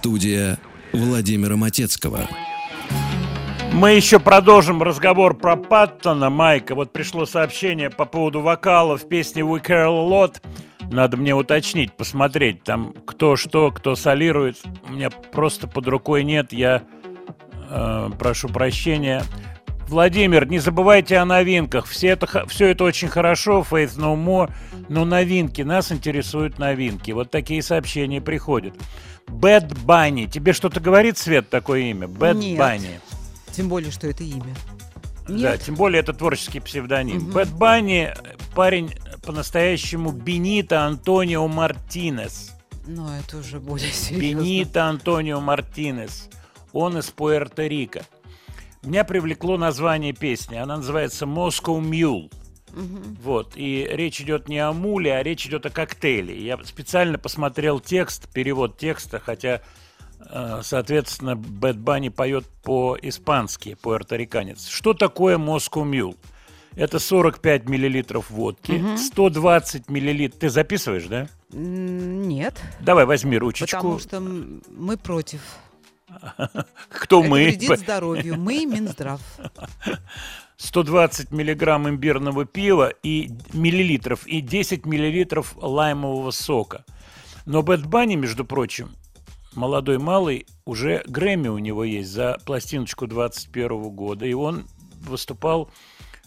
[0.04, 0.60] Студия
[0.92, 2.28] Владимира Матецкого.
[3.72, 6.76] Мы еще продолжим разговор про Паттона, Майка.
[6.76, 10.42] Вот пришло сообщение по поводу вокала в песне We Care a Lot.
[10.92, 14.62] Надо мне уточнить, посмотреть, там кто что, кто солирует.
[14.90, 16.84] У меня просто под рукой нет, я
[17.70, 19.24] э, прошу прощения.
[19.88, 21.86] Владимир, не забывайте о новинках.
[21.86, 24.52] Все это, все это очень хорошо, Faith No More,
[24.90, 27.12] но новинки, нас интересуют новинки.
[27.12, 28.74] Вот такие сообщения приходят.
[29.28, 30.28] Bad Bunny.
[30.28, 32.08] Тебе что-то говорит, Свет, такое имя?
[32.08, 32.60] Нет.
[32.60, 33.00] Bunny.
[33.52, 34.56] Тем более, что это имя.
[35.28, 35.62] Да, Нет.
[35.62, 37.32] тем более это творческий псевдоним.
[37.32, 38.14] Бэт Банни,
[38.56, 38.94] парень
[39.26, 42.52] по-настоящему Бенита Антонио Мартинес.
[42.86, 44.42] Но это уже более серьезно.
[44.42, 46.30] Бенита Антонио Мартинес.
[46.74, 48.04] Он из Пуэрто-Рико.
[48.82, 50.58] Меня привлекло название песни.
[50.58, 52.30] Она называется Moscow Mule.
[52.74, 53.54] Вот.
[53.56, 56.40] И речь идет не о муле, а речь идет о коктейле.
[56.44, 59.62] Я специально посмотрел текст, перевод текста, хотя,
[60.30, 64.68] э, соответственно, Бэт Банни поет по-испански, пуэрториканец.
[64.68, 66.18] Что такое Moscow Mule?
[66.76, 70.40] Это 45 миллилитров водки, 120 миллилитров...
[70.40, 71.28] Ты записываешь, да?
[71.52, 72.60] Нет.
[72.80, 73.78] Давай, возьми ручечку.
[73.78, 75.42] Потому что мы против.
[76.90, 77.44] Кто Это мы?
[77.44, 78.40] вредит здоровью.
[78.40, 79.22] Мы Минздрав.
[80.58, 86.86] 120 миллиграмм имбирного пива и миллилитров и 10 миллилитров лаймового сока.
[87.46, 88.92] Но Бэт Банни, между прочим,
[89.56, 94.66] молодой малый, уже Грэмми у него есть за пластиночку 21 года, и он
[95.02, 95.70] выступал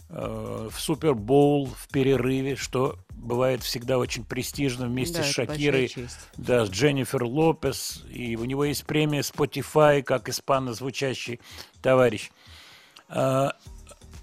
[0.09, 5.93] э, в Супербоул в перерыве, что бывает всегда очень престижно вместе Да, с Шакирой,
[6.37, 11.39] да, с Дженнифер Лопес, и у него есть премия Spotify как испанозвучащий
[11.81, 12.29] товарищ.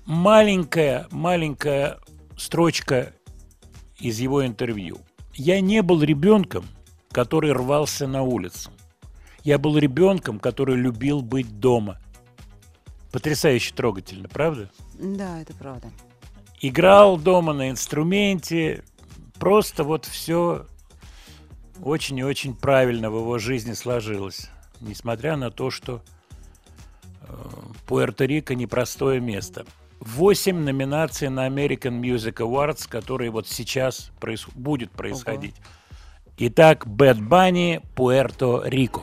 [0.07, 1.99] Маленькая, маленькая
[2.37, 3.13] строчка
[3.99, 4.99] из его интервью.
[5.33, 6.67] Я не был ребенком,
[7.11, 8.71] который рвался на улицу.
[9.45, 11.99] Я был ребенком, который любил быть дома.
[13.13, 14.71] Потрясающе трогательно, правда?
[14.99, 15.91] Да, это правда.
[16.61, 18.85] Играл дома на инструменте.
[19.39, 20.67] Просто вот все
[21.83, 24.51] очень и очень правильно в его жизни сложилось.
[24.81, 26.03] Несмотря на то, что
[27.23, 27.35] э,
[27.87, 29.65] Пуэрто-Рико непростое место.
[30.01, 35.55] Восемь номинаций на American Music Awards, которые вот сейчас проис- будет происходить.
[36.37, 39.03] Итак, Бэт Банни, Пуэрто-Рико.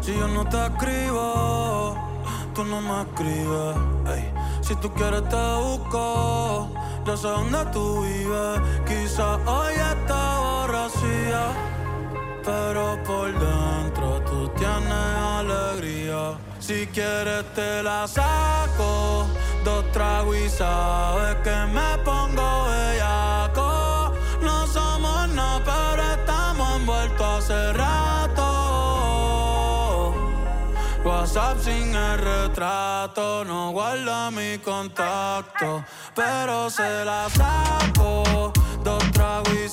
[0.00, 1.96] Si yo no te escribo,
[2.54, 3.76] tú no me escribes.
[4.16, 4.45] ey.
[4.66, 6.68] Si tú quieres te busco,
[7.04, 8.60] yo sé dónde tú vives.
[8.84, 11.42] Quizás hoy está borracía,
[12.44, 16.36] pero por dentro tú tienes alegría.
[16.58, 19.26] Si quieres te la saco,
[19.64, 22.95] dos tragos y sabes que me pongo bellaco.
[33.44, 35.84] No guarda mi contacto,
[36.14, 38.50] pero se la saco.
[38.82, 39.72] Dos tragos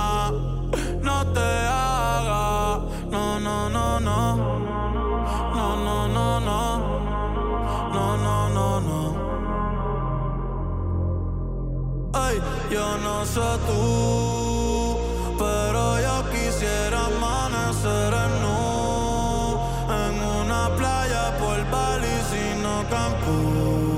[12.69, 14.97] Yo no sé tú,
[15.37, 19.59] pero yo quisiera amanecer en nu
[20.03, 23.91] en una playa por Bali, sino Cancún.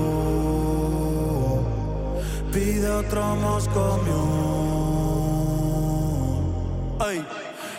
[2.52, 4.24] Pide otro Moscow Mule.
[6.98, 7.18] Ay,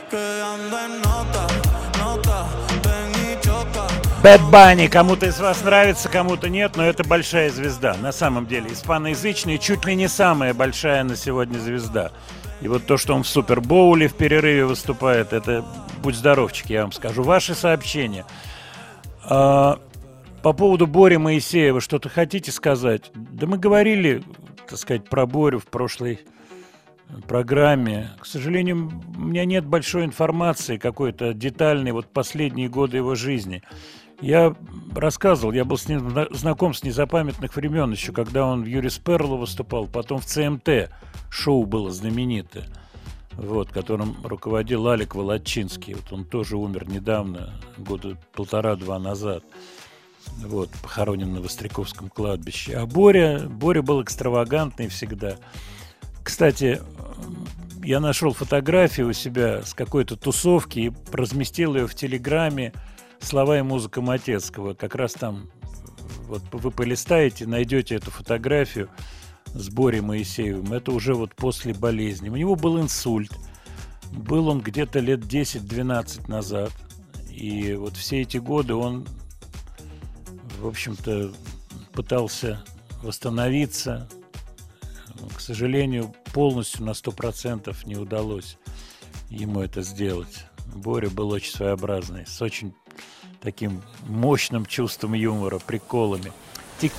[0.10, 0.80] que anda
[4.26, 7.96] Бэт Банни, кому-то из вас нравится, кому-то нет, но это большая звезда.
[8.02, 12.12] На самом деле, испаноязычный чуть ли не самая большая на сегодня звезда.
[12.60, 15.64] И вот то, что он в Супербоуле в перерыве выступает, это
[16.02, 17.22] будь здоровчик, я вам скажу.
[17.22, 18.26] Ваши сообщения.
[19.30, 19.78] А,
[20.42, 23.12] по поводу Бори Моисеева что-то хотите сказать?
[23.14, 24.24] Да мы говорили,
[24.68, 26.22] так сказать, про Борю в прошлой
[27.28, 28.10] программе.
[28.20, 33.62] К сожалению, у меня нет большой информации какой-то детальной, вот последние годы его жизни.
[34.22, 34.56] Я
[34.96, 38.98] рассказывал, я был с ним зна- знаком с незапамятных времен еще, когда он в Юрис
[38.98, 40.90] Перло выступал, потом в ЦМТ
[41.30, 42.66] шоу было знаменитое,
[43.34, 45.96] вот, которым руководил Алик Володчинский.
[45.96, 49.44] Вот он тоже умер недавно, года полтора-два назад.
[50.38, 52.76] Вот, похоронен на Востряковском кладбище.
[52.78, 55.36] А Боря, Боря был экстравагантный всегда.
[56.24, 56.82] Кстати,
[57.84, 62.74] я нашел фотографию у себя с какой-то тусовки и разместил ее в Телеграме
[63.26, 64.76] «Слова и музыка Матецкого».
[64.76, 65.50] Как раз там,
[66.28, 68.88] вот вы полистаете, найдете эту фотографию
[69.48, 70.72] с Борей Моисеевым.
[70.72, 72.30] Это уже вот после болезни.
[72.30, 73.32] У него был инсульт.
[74.12, 76.72] Был он где-то лет 10-12 назад.
[77.32, 79.08] И вот все эти годы он,
[80.60, 81.34] в общем-то,
[81.94, 82.64] пытался
[83.02, 84.08] восстановиться,
[85.20, 88.60] но, к сожалению, полностью на 100% не удалось
[89.32, 90.46] ему это сделать.
[90.76, 92.76] Боря был очень своеобразный, с очень
[93.46, 96.34] таким мощным чувством юмора, приколами.
[96.82, 96.92] Тик-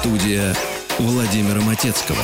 [0.00, 0.54] Студия
[0.98, 2.18] Владимира Матецкого.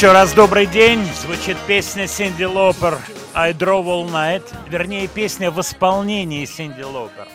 [0.00, 1.04] Еще раз добрый день.
[1.04, 2.96] Звучит песня Синди Лопер
[3.34, 4.50] «I Drove All Night».
[4.66, 7.28] Вернее, песня в исполнении Синди Лопер.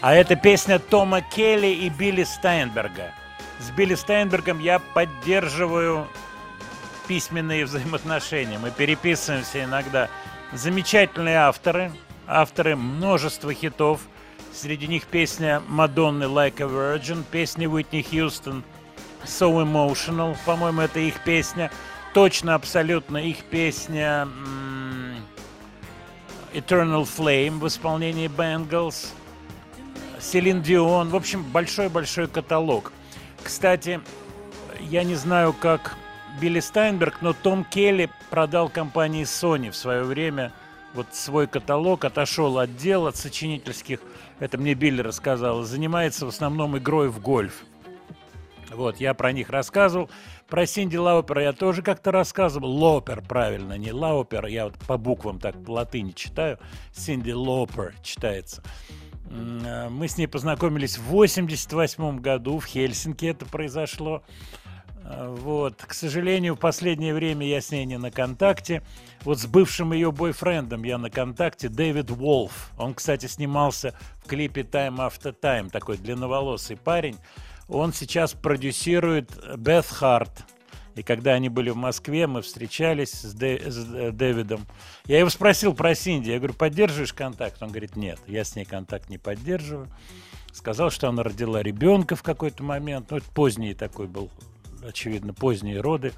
[0.00, 3.12] А это песня Тома Келли и Билли Стайнберга.
[3.58, 6.08] С Билли Стайнбергом я поддерживаю
[7.06, 8.58] письменные взаимоотношения.
[8.58, 10.08] Мы переписываемся иногда.
[10.54, 11.92] Замечательные авторы.
[12.26, 14.00] Авторы множества хитов.
[14.54, 18.64] Среди них песня Мадонны «Like a Virgin», песня Уитни Хьюстон
[19.24, 21.70] «So Emotional», по-моему, это их песня.
[22.14, 24.28] Точно, абсолютно их песня
[26.52, 29.08] «Eternal Flame» в исполнении Bengals.
[30.18, 31.08] Селин Дион.
[31.08, 32.92] В общем, большой-большой каталог.
[33.42, 34.00] Кстати,
[34.80, 35.96] я не знаю, как
[36.40, 40.52] Билли Стайнберг, но Том Келли продал компании Sony в свое время
[40.94, 44.00] вот свой каталог, отошел от дел, от сочинительских,
[44.38, 47.64] это мне Билли рассказал, занимается в основном игрой в гольф.
[48.70, 50.10] Вот, я про них рассказывал.
[50.48, 52.70] Про Синди Лаупер я тоже как-то рассказывал.
[52.70, 54.46] Лопер, правильно, не Лаупер.
[54.46, 56.58] Я вот по буквам так латыни читаю.
[56.92, 58.62] Синди Лопер читается.
[59.30, 62.58] Э, Мы с ней познакомились в 88 году.
[62.58, 64.22] В Хельсинки это произошло.
[65.04, 65.82] Э, Вот.
[65.84, 68.82] К сожалению, в последнее время я с ней не на контакте.
[69.22, 72.70] Вот с бывшим ее бойфрендом я на контакте, Дэвид Волф.
[72.78, 73.94] Он, кстати, снимался
[74.24, 77.16] в клипе Time After Time, такой длинноволосый парень.
[77.70, 80.44] Он сейчас продюсирует Бeth Харт.
[80.96, 84.66] И когда они были в Москве, мы встречались с, Дэ- с, Дэвидом.
[85.06, 86.30] Я его спросил про Синди.
[86.30, 87.62] Я говорю, поддерживаешь контакт?
[87.62, 89.88] Он говорит, нет, я с ней контакт не поддерживаю.
[90.52, 93.12] Сказал, что она родила ребенка в какой-то момент.
[93.12, 94.30] Ну, это поздний такой был,
[94.82, 96.12] очевидно, поздние роды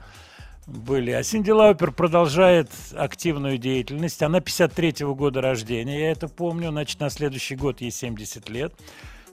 [0.66, 1.10] были.
[1.10, 4.22] А Синди Лаупер продолжает активную деятельность.
[4.22, 6.70] Она 53-го года рождения, я это помню.
[6.70, 8.74] Значит, на следующий год ей 70 лет.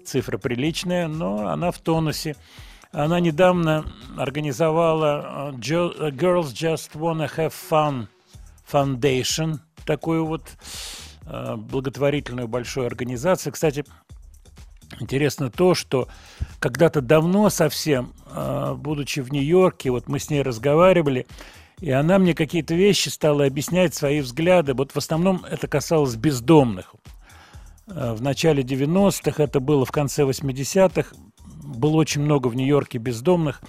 [0.09, 2.35] Цифра приличная, но она в тонусе.
[2.91, 3.85] Она недавно
[4.17, 8.07] организовала э, э, Girls Just Wanna Have Fun
[8.71, 10.49] Foundation, такую вот
[11.27, 13.53] э, благотворительную большую организацию.
[13.53, 13.85] Кстати,
[14.99, 16.07] Интересно то, что
[16.59, 18.11] когда-то давно совсем,
[18.77, 21.27] будучи в Нью-Йорке, вот мы с ней разговаривали,
[21.79, 24.73] и она мне какие-то вещи стала объяснять, свои взгляды.
[24.73, 26.95] Вот в основном это касалось бездомных.
[27.89, 31.15] Э, В начале 90-х, это было в конце 80-х,
[31.63, 33.61] было очень много в Нью-Йорке бездомных.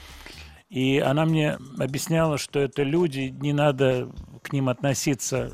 [0.68, 4.08] И она мне объясняла, что это люди, не надо
[4.42, 5.52] к ним относиться,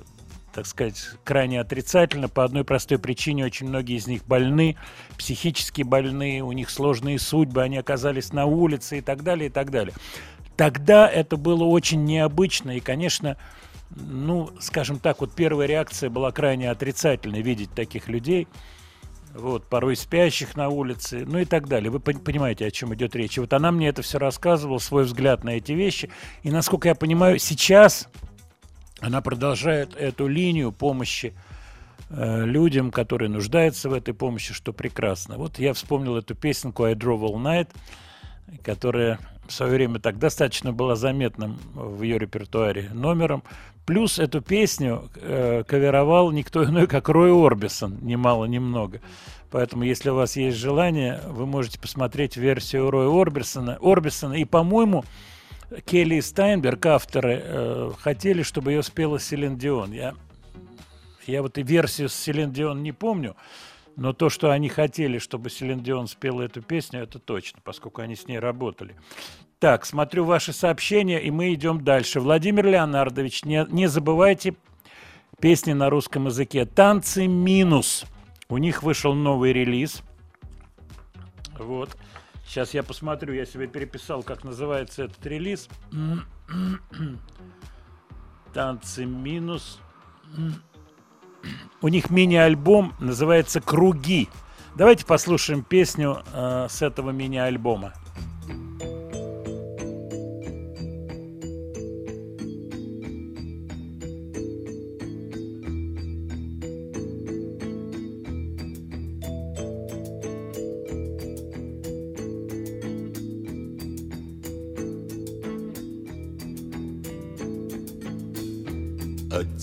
[0.52, 2.28] так сказать, крайне отрицательно.
[2.28, 4.76] По одной простой причине очень многие из них больны,
[5.16, 9.70] психически больны, у них сложные судьбы, они оказались на улице и так далее, и так
[9.70, 9.94] далее.
[10.56, 13.36] Тогда это было очень необычно, и, конечно,
[13.90, 18.48] ну, скажем так, вот первая реакция была крайне отрицательной видеть таких людей,
[19.34, 21.90] вот, порой спящих на улице, ну и так далее.
[21.90, 23.36] Вы пон- понимаете, о чем идет речь.
[23.36, 26.10] И вот она мне это все рассказывала, свой взгляд на эти вещи.
[26.42, 28.08] И, насколько я понимаю, сейчас
[29.00, 31.34] она продолжает эту линию помощи
[32.08, 35.36] э, людям, которые нуждаются в этой помощи, что прекрасно.
[35.36, 37.68] Вот я вспомнил эту песенку «I drove all night»,
[38.64, 43.42] которая в свое время так достаточно была заметным в ее репертуаре номером.
[43.86, 49.00] Плюс эту песню э, каверовал никто иной, как Рой Орбисон, немало немного.
[49.52, 53.78] Поэтому, если у вас есть желание, вы можете посмотреть версию Роя Орбисона.
[53.80, 54.34] Орбисона.
[54.34, 55.04] И, по-моему,
[55.84, 59.92] Келли и Стайнберг, авторы, э, хотели, чтобы ее спела Селин Дион.
[59.92, 60.14] Я,
[61.28, 63.36] я вот и версию с Селин Дион не помню,
[63.94, 68.16] но то, что они хотели, чтобы Селин Дион спела эту песню, это точно, поскольку они
[68.16, 68.96] с ней работали.
[69.58, 72.20] Так, смотрю ваши сообщения, и мы идем дальше.
[72.20, 74.54] Владимир Леонардович, не, не забывайте
[75.40, 76.66] песни на русском языке.
[76.66, 78.04] «Танцы минус».
[78.48, 80.02] У них вышел новый релиз.
[81.58, 81.96] Вот.
[82.46, 85.68] Сейчас я посмотрю, я себе переписал, как называется этот релиз.
[88.52, 89.80] Танцы минус.
[91.80, 94.28] У них мини-альбом называется «Круги».
[94.76, 97.94] Давайте послушаем песню э, с этого мини-альбома.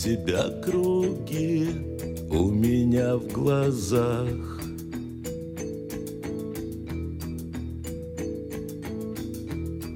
[0.04, 1.70] Тебя круги
[2.30, 4.28] у меня в глазах.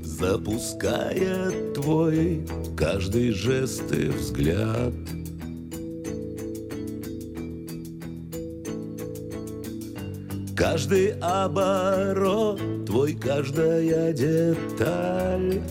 [0.06, 2.48] Запуская твой
[2.78, 4.94] каждый жест и взгляд.
[10.56, 15.62] Каждый оборот, твой каждая деталь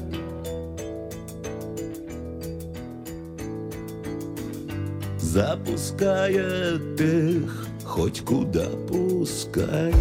[5.36, 9.92] запускает их хоть куда пускай.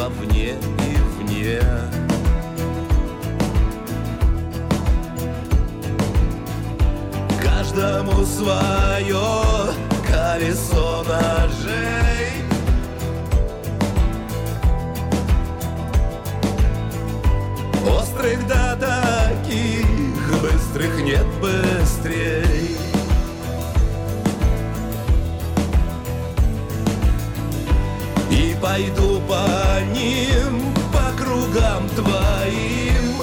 [0.00, 1.60] Вовне, и вне.
[7.42, 9.20] Каждому свое
[10.10, 12.32] колесо ножей.
[17.86, 21.69] Острых до таких, быстрых нет быстрей.
[28.70, 33.16] Пойду по ним, по кругам твоим.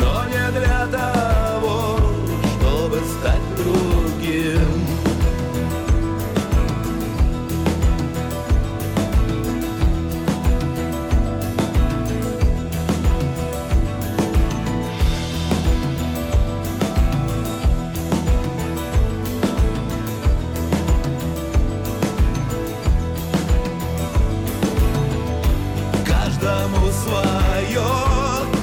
[0.00, 1.13] Но не для того,
[27.74, 27.86] свое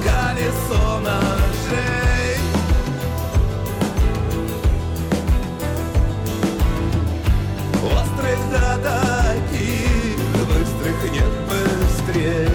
[0.04, 2.38] колесо ножей.
[7.84, 12.48] Острых до таких, быстрых нет быстрей.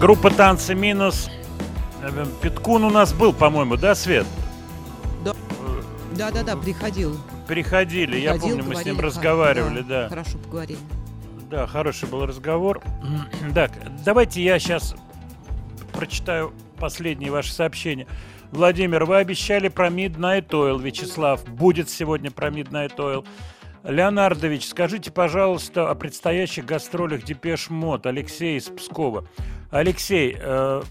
[0.00, 1.28] Группа «Танцы минус».
[2.02, 4.26] Э, Петкун у нас был, по-моему, да, Свет?
[6.22, 7.18] Да-да-да, приходил.
[7.48, 10.08] Приходили, я Приходил, помню, мы с ним разговаривали, да.
[10.08, 10.78] Хорошо поговорили.
[11.50, 12.80] Да, хороший был разговор.
[13.54, 13.72] Так,
[14.04, 14.94] давайте я сейчас
[15.92, 18.06] прочитаю последние ваши сообщения.
[18.52, 21.44] Владимир, вы обещали про Midnight Oil, Вячеслав.
[21.44, 23.26] Будет сегодня про Midnight Oil.
[23.82, 28.06] Леонардович, скажите, пожалуйста, о предстоящих гастролях Depeche Mode.
[28.06, 29.26] Алексей из Пскова.
[29.72, 30.82] Алексей, э,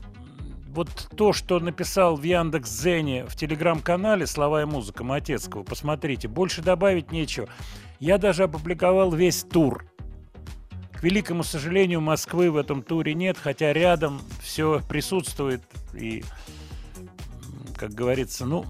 [0.74, 7.12] вот то, что написал в Яндекс.Зене в телеграм-канале «Слова и музыка» Матецкого, посмотрите, больше добавить
[7.12, 7.50] нечего.
[8.00, 9.86] Я даже опубликовал весь тур.
[10.94, 15.62] К великому сожалению, Москвы в этом туре нет, хотя рядом все присутствует.
[15.94, 16.24] И,
[17.76, 18.66] как говорится, ну,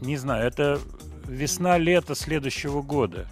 [0.00, 0.78] не знаю, это
[1.26, 3.26] весна-лето следующего года.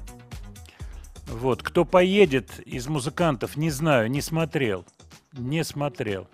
[1.27, 4.87] Вот, кто поедет из музыкантов, не знаю, не смотрел.
[5.33, 6.27] Не смотрел.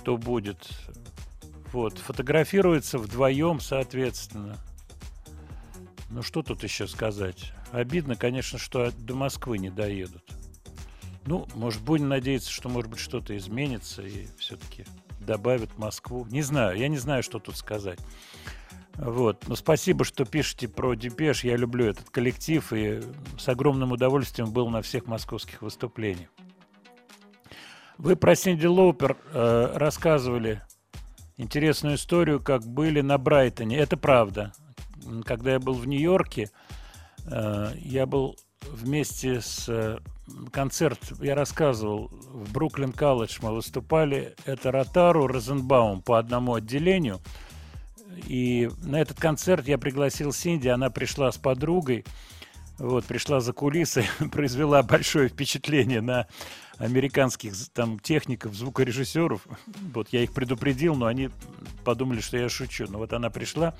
[0.00, 0.68] Кто будет.
[1.72, 4.56] Вот, фотографируется вдвоем, соответственно.
[6.08, 7.52] Ну, что тут еще сказать?
[7.70, 10.24] Обидно, конечно, что до Москвы не доедут.
[11.26, 14.86] Ну, может, будем надеяться, что, может быть, что-то изменится и все-таки
[15.20, 16.26] добавят Москву.
[16.30, 18.00] Не знаю, я не знаю, что тут сказать.
[18.94, 19.46] Вот.
[19.48, 21.44] Но спасибо, что пишете про Depeche.
[21.44, 23.02] Я люблю этот коллектив и
[23.38, 26.30] с огромным удовольствием был на всех московских выступлениях.
[28.00, 30.62] Вы про Синди Лоупер э, рассказывали
[31.36, 33.76] интересную историю, как были на Брайтоне.
[33.76, 34.54] Это правда.
[35.26, 36.48] Когда я был в Нью-Йорке,
[37.26, 39.98] э, я был вместе с э,
[40.50, 44.34] концерт, я рассказывал, в Brooklyn College мы выступали.
[44.46, 47.20] Это Ротару, Розенбаум по одному отделению.
[48.26, 52.06] И на этот концерт я пригласил Синди, она пришла с подругой.
[52.78, 56.28] Вот, пришла за кулисы, произвела большое впечатление на
[56.80, 59.46] американских там техников, звукорежиссеров.
[59.92, 61.28] Вот я их предупредил, но они
[61.84, 62.86] подумали, что я шучу.
[62.88, 63.74] Но вот она пришла,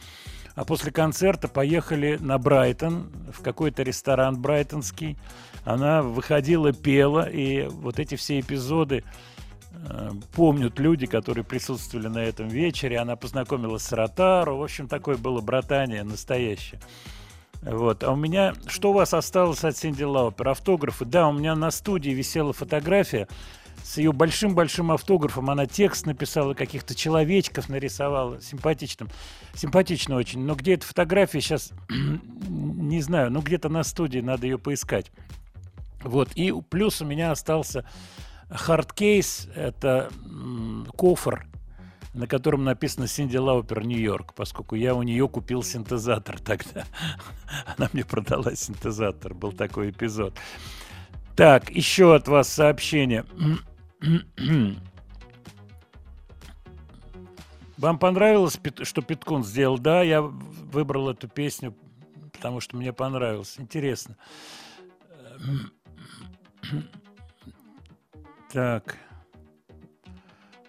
[0.54, 5.16] А после концерта поехали на Брайтон, в какой-то ресторан брайтонский.
[5.64, 9.02] Она выходила, пела, и вот эти все эпизоды
[9.72, 12.98] э, помнят люди, которые присутствовали на этом вечере.
[12.98, 14.58] Она познакомилась с Ротару.
[14.58, 16.80] В общем, такое было братание настоящее.
[17.62, 18.04] Вот.
[18.04, 18.54] А у меня...
[18.66, 20.48] Что у вас осталось от Синди Лаупер?
[20.48, 21.04] Автографы?
[21.04, 23.28] Да, у меня на студии висела фотография
[23.82, 25.50] с ее большим-большим автографом.
[25.50, 28.40] Она текст написала, каких-то человечков нарисовала.
[28.40, 29.08] Симпатичным.
[29.54, 30.40] Симпатично очень.
[30.40, 31.72] Но где эта фотография сейчас?
[32.48, 33.30] Не знаю.
[33.30, 35.10] Ну, где-то на студии надо ее поискать.
[36.02, 36.30] Вот.
[36.34, 37.84] И плюс у меня остался
[38.50, 39.48] hard case.
[39.54, 40.10] Это
[40.96, 41.46] кофр,
[42.12, 46.84] на котором написано Синди Лаупер Нью-Йорк, поскольку я у нее купил синтезатор тогда.
[47.76, 49.34] Она мне продала синтезатор.
[49.34, 50.34] Был такой эпизод.
[51.36, 53.24] Так, еще от вас сообщение.
[57.78, 59.78] Вам понравилось, что Петкун сделал?
[59.78, 61.74] Да, я выбрал эту песню,
[62.32, 63.54] потому что мне понравилось.
[63.58, 64.16] Интересно.
[68.52, 68.98] Так.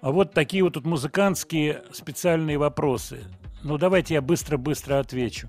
[0.01, 3.23] А вот такие вот тут музыкантские специальные вопросы.
[3.63, 5.47] Ну, давайте я быстро-быстро отвечу.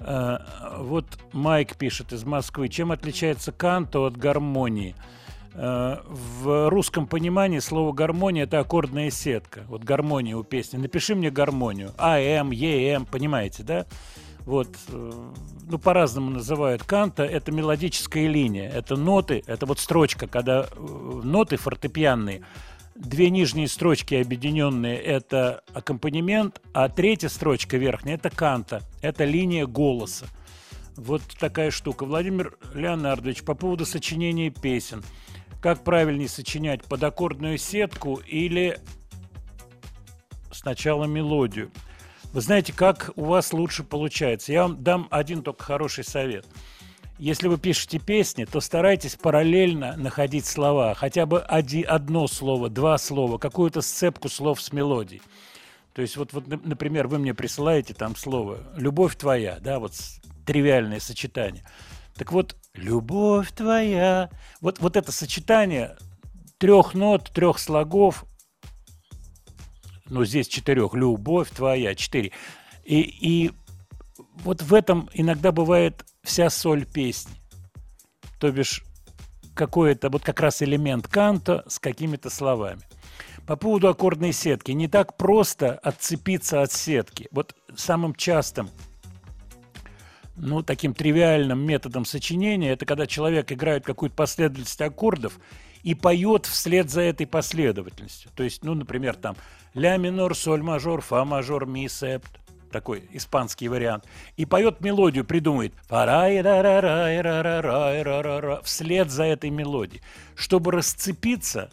[0.00, 0.38] Э,
[0.78, 2.68] Вот Майк пишет из Москвы.
[2.68, 4.94] Чем отличается канто от гармонии?
[5.52, 9.64] Э, В русском понимании слово гармония это аккордная сетка.
[9.68, 10.78] Вот гармония у песни.
[10.78, 11.92] Напиши мне гармонию.
[11.98, 13.84] АМ, ЕМ, понимаете, да?
[14.46, 15.12] Вот, э,
[15.68, 16.82] ну, по-разному называют.
[16.84, 20.66] Канта– это мелодическая линия, это ноты, это вот строчка, когда
[21.22, 22.40] ноты фортепианные,
[22.98, 30.26] две нижние строчки объединенные– это аккомпанемент, а третья строчка верхняя– это канта, это линия голоса.
[30.96, 32.04] Вот такая штука.
[32.04, 35.04] Владимир Леонардович, по поводу сочинения песен.
[35.62, 38.78] Как правильнее сочинять, под аккордную сетку или
[40.50, 41.70] сначала мелодию?
[42.32, 44.52] Вы знаете, как у вас лучше получается?
[44.52, 46.46] Я вам дам один только хороший совет.
[47.18, 50.94] Если вы пишете песни, то старайтесь параллельно находить слова.
[50.94, 55.20] Хотя бы оди- одно слово, два слова, какую-то сцепку слов с мелодией.
[55.94, 59.94] То есть вот, вот, нап- например, вы мне присылаете там слово «любовь твоя», да, вот
[60.46, 61.64] тривиальное сочетание.
[62.14, 65.96] Так вот, «любовь твоя», вот, вот это сочетание
[66.58, 68.26] трех нот, трех слогов,
[70.08, 72.30] ну, здесь четырех, «любовь твоя», четыре.
[72.84, 73.50] И, и
[74.44, 77.34] вот в этом иногда бывает вся соль песни.
[78.38, 78.84] То бишь,
[79.54, 82.80] какой-то вот как раз элемент канта с какими-то словами.
[83.46, 84.70] По поводу аккордной сетки.
[84.70, 87.28] Не так просто отцепиться от сетки.
[87.32, 88.70] Вот самым частым,
[90.36, 95.40] ну, таким тривиальным методом сочинения, это когда человек играет какую-то последовательность аккордов
[95.82, 98.30] и поет вслед за этой последовательностью.
[98.36, 99.34] То есть, ну, например, там
[99.74, 102.30] ля минор, соль мажор, фа мажор, ми септ.
[102.70, 104.04] Такой испанский вариант.
[104.36, 105.24] И поет мелодию,
[105.88, 110.02] «Парай-ра-ра-рай-ра-ра-рай-ра-ра-ра» вслед за этой мелодией.
[110.34, 111.70] Чтобы расцепиться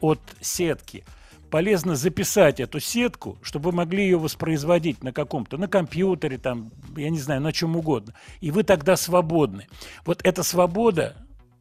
[0.00, 1.04] от сетки,
[1.50, 7.10] полезно записать эту сетку, чтобы вы могли ее воспроизводить на каком-то, на компьютере, там, я
[7.10, 8.14] не знаю, на чем угодно.
[8.40, 9.66] И вы тогда свободны.
[10.06, 11.14] Вот эта свобода,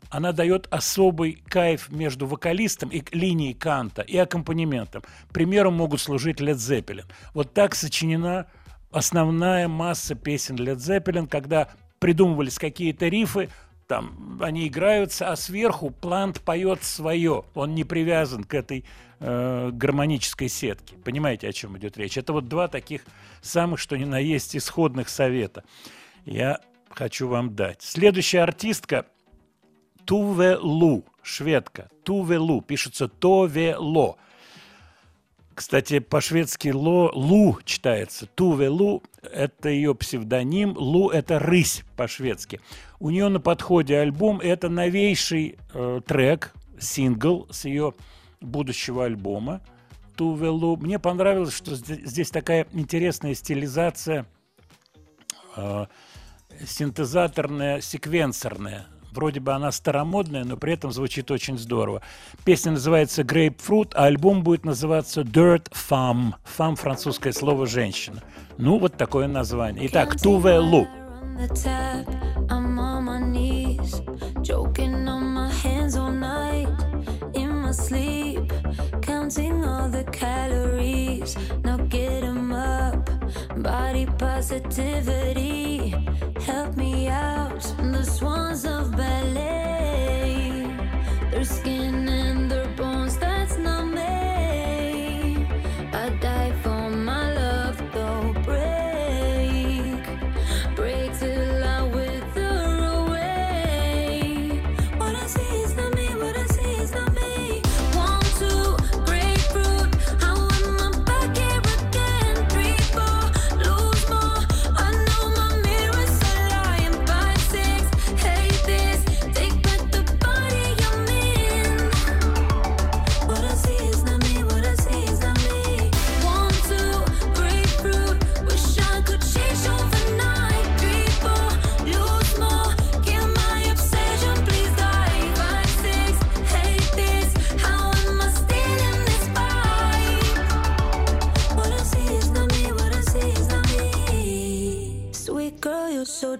[0.10, 5.03] она дает особый кайф между вокалистом и линией канта и аккомпанементом.
[5.32, 7.05] Примером могут служить Led Zeppelin.
[7.34, 8.47] Вот так сочинена
[8.91, 13.49] основная масса песен Led Zeppelin, когда придумывались какие-то рифы,
[13.88, 17.43] там они играются, а сверху Плант поет свое.
[17.55, 18.86] Он не привязан к этой
[19.20, 20.95] э, гармонической сетке.
[21.03, 22.16] Понимаете, о чем идет речь?
[22.16, 23.01] Это вот два таких
[23.41, 25.64] самых, что ни на есть, исходных совета.
[26.26, 26.60] Я
[26.91, 27.82] хочу вам дать.
[27.82, 29.07] Следующая артистка
[30.10, 31.88] Туве Лу, шведка.
[32.03, 34.18] Туве Лу, пишется Тове Ло.
[35.53, 38.26] Кстати, по-шведски ло, Лу читается.
[38.26, 40.76] Туве Лу– это ее псевдоним.
[40.76, 42.60] Лу– это рысь по-шведски.
[42.99, 44.39] У нее на подходе альбом.
[44.39, 47.93] Это новейший э, трек, сингл с ее
[48.41, 49.62] будущего альбома.
[50.16, 50.76] Туве Лу.
[50.78, 54.26] Мне понравилось, что зде- здесь такая интересная стилизация
[55.55, 55.86] э,
[56.66, 58.88] синтезаторная, секвенсорная.
[59.12, 62.01] Вроде бы она старомодная, но при этом звучит очень здорово.
[62.45, 66.34] Песня называется Grapefruit, а альбом будет называться Dirt Femme.
[66.57, 68.22] Femme– французское слово «женщина».
[68.57, 69.88] Ну, вот такое название.
[69.88, 70.88] Итак, Туве Лу.
[79.30, 81.38] counting all the calories.
[83.62, 85.95] Body positivity.
[86.45, 90.66] Help me out, the swans of ballet.
[91.32, 91.78] Their skin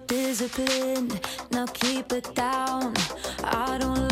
[0.08, 1.20] disciplined.
[1.52, 2.94] Now keep it down.
[3.44, 4.09] I don't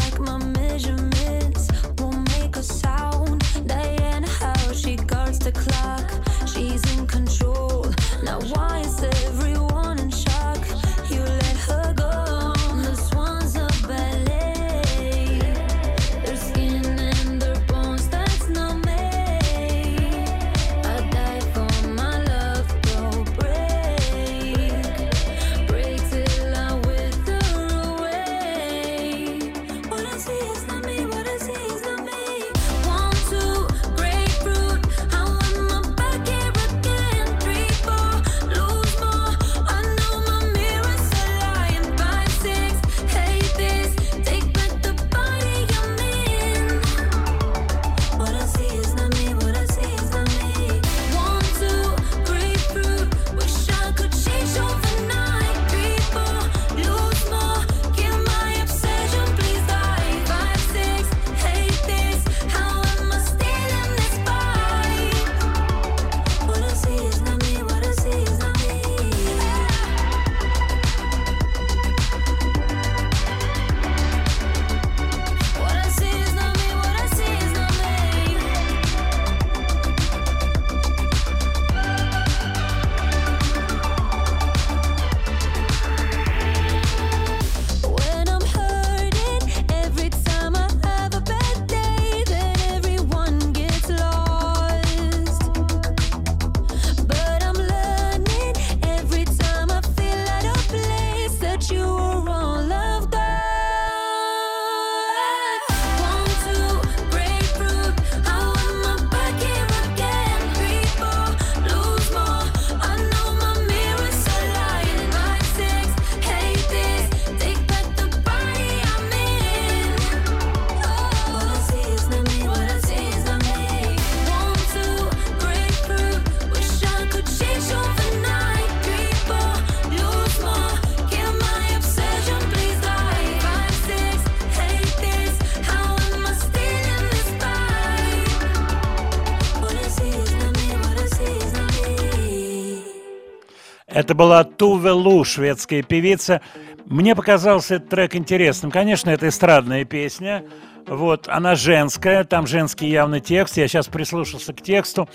[143.97, 146.41] Это была Туве Лу, шведская певица.
[146.85, 148.69] Мне показался этот трек интересным.
[148.69, 150.43] Конечно, это эстрадная песня.
[150.85, 153.57] Вот, она женская, там женский явный текст.
[153.57, 155.09] Я сейчас прислушался к тексту.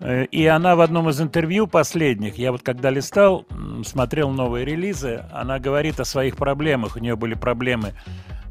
[0.00, 3.46] Э, И она в одном из интервью последних, я вот когда листал,
[3.86, 6.96] смотрел новые релизы, она говорит о своих проблемах.
[6.96, 7.94] У нее были проблемы,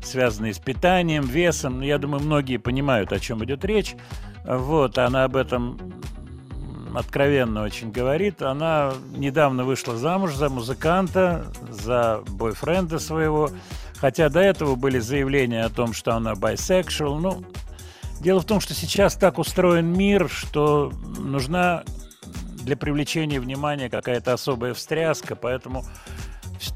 [0.01, 1.81] связанные с питанием, весом.
[1.81, 3.95] Я думаю, многие понимают, о чем идет речь.
[4.45, 5.77] Вот, она об этом
[6.95, 8.41] откровенно очень говорит.
[8.41, 13.49] Она недавно вышла замуж за музыканта, за бойфренда своего.
[13.97, 17.19] Хотя до этого были заявления о том, что она bisexual.
[17.19, 17.43] Ну,
[18.21, 21.83] дело в том, что сейчас так устроен мир, что нужна
[22.63, 25.83] для привлечения внимания какая-то особая встряска, поэтому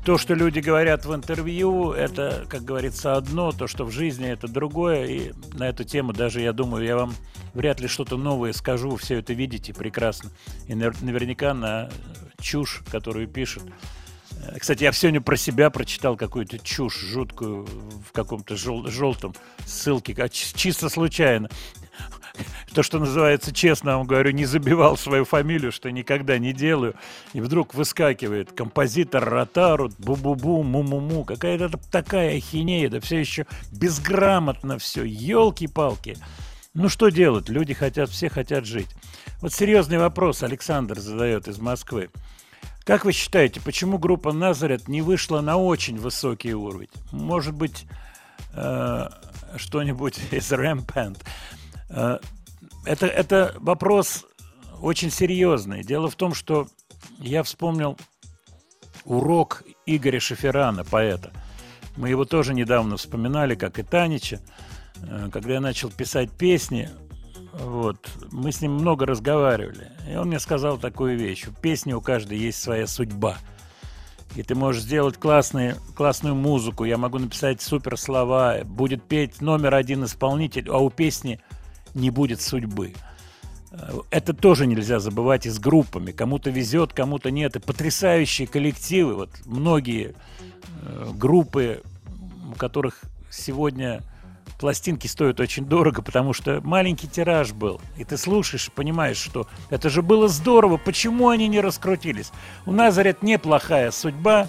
[0.05, 4.47] то, что люди говорят в интервью, это, как говорится, одно, то, что в жизни это
[4.47, 7.13] другое, и на эту тему даже, я думаю, я вам
[7.53, 10.31] вряд ли что-то новое скажу, все это видите прекрасно,
[10.67, 11.89] и навер- наверняка на
[12.39, 13.63] чушь, которую пишут.
[14.31, 19.33] Э, Кстати, я сегодня про себя прочитал какую-то чушь жуткую в каком-то жел- желтом
[19.65, 21.49] ссылке, а чи- чисто случайно.
[22.73, 26.95] То, что называется честно, вам говорю, не забивал свою фамилию, что никогда не делаю.
[27.33, 31.23] И вдруг выскакивает композитор Ротару, бу-бу-бу, му-му-му.
[31.23, 35.03] Какая-то такая ахинея, да все еще безграмотно все.
[35.03, 36.17] Елки-палки.
[36.73, 37.49] Ну что делать?
[37.49, 38.89] Люди хотят, все хотят жить.
[39.41, 42.09] Вот серьезный вопрос Александр задает из Москвы.
[42.83, 46.89] Как вы считаете, почему группа Назарет не вышла на очень высокий уровень?
[47.11, 47.85] Может быть,
[48.55, 49.09] э,
[49.55, 51.19] что-нибудь из Rampant?
[51.93, 52.19] Э,
[52.85, 54.25] это, это вопрос
[54.81, 55.83] очень серьезный.
[55.83, 56.67] Дело в том, что
[57.19, 57.97] я вспомнил
[59.05, 61.31] урок Игоря Шеферана, поэта.
[61.95, 64.41] Мы его тоже недавно вспоминали, как и Танича.
[65.01, 66.89] Э, Когда я начал писать песни,
[67.53, 69.91] вот, мы с ним много разговаривали.
[70.09, 71.47] И он мне сказал такую вещь.
[71.47, 73.37] У песни у каждой есть своя судьба.
[74.35, 79.75] И ты можешь сделать классные, классную музыку, я могу написать супер слова, будет петь номер
[79.75, 81.39] один исполнитель, а у песни
[81.93, 82.93] не будет судьбы.
[83.71, 86.11] Э, Это тоже нельзя забывать и с группами.
[86.11, 87.55] Кому-то везет, кому-то нет.
[87.55, 89.15] И потрясающие коллективы.
[89.15, 90.15] Вот многие
[90.81, 91.81] э, группы,
[92.51, 94.01] у которых сегодня
[94.59, 97.81] пластинки стоят очень дорого, потому что маленький тираж был.
[97.97, 102.31] И ты слушаешь, понимаешь, что это же было здорово, почему они не раскрутились?
[102.65, 104.47] У Назарет неплохая судьба,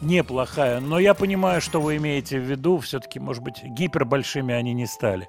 [0.00, 4.86] неплохая, но я понимаю, что вы имеете в виду, все-таки, может быть, гипербольшими они не
[4.86, 5.28] стали.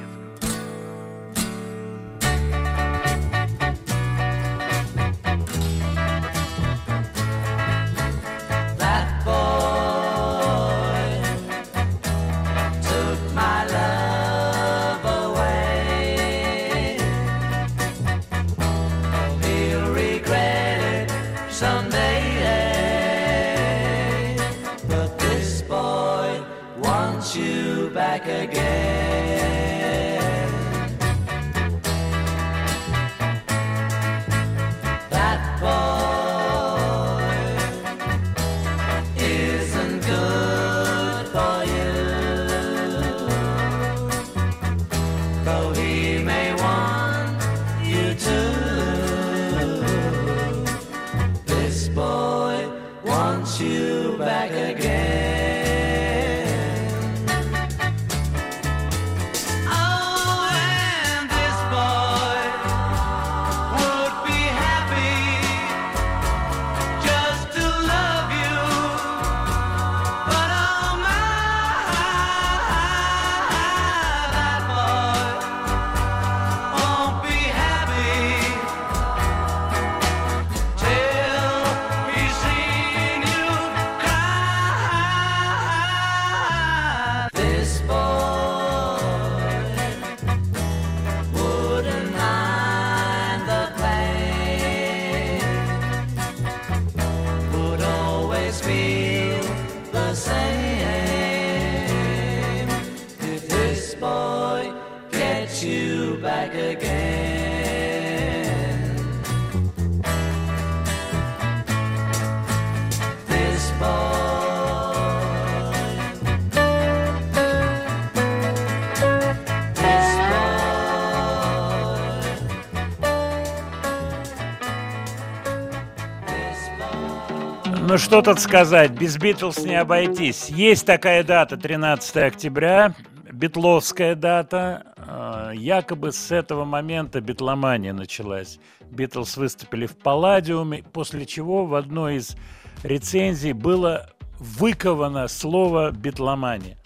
[127.91, 130.47] Ну что тут сказать, без Битлз не обойтись.
[130.47, 132.95] Есть такая дата, 13 октября,
[133.29, 134.93] битловская дата.
[134.95, 138.59] Э, Якобы с этого момента битломания началась.
[138.91, 142.37] Битлз выступили в Палладиуме, после чего в одной из
[142.83, 144.09] рецензий было
[144.39, 146.77] выковано слово битломания.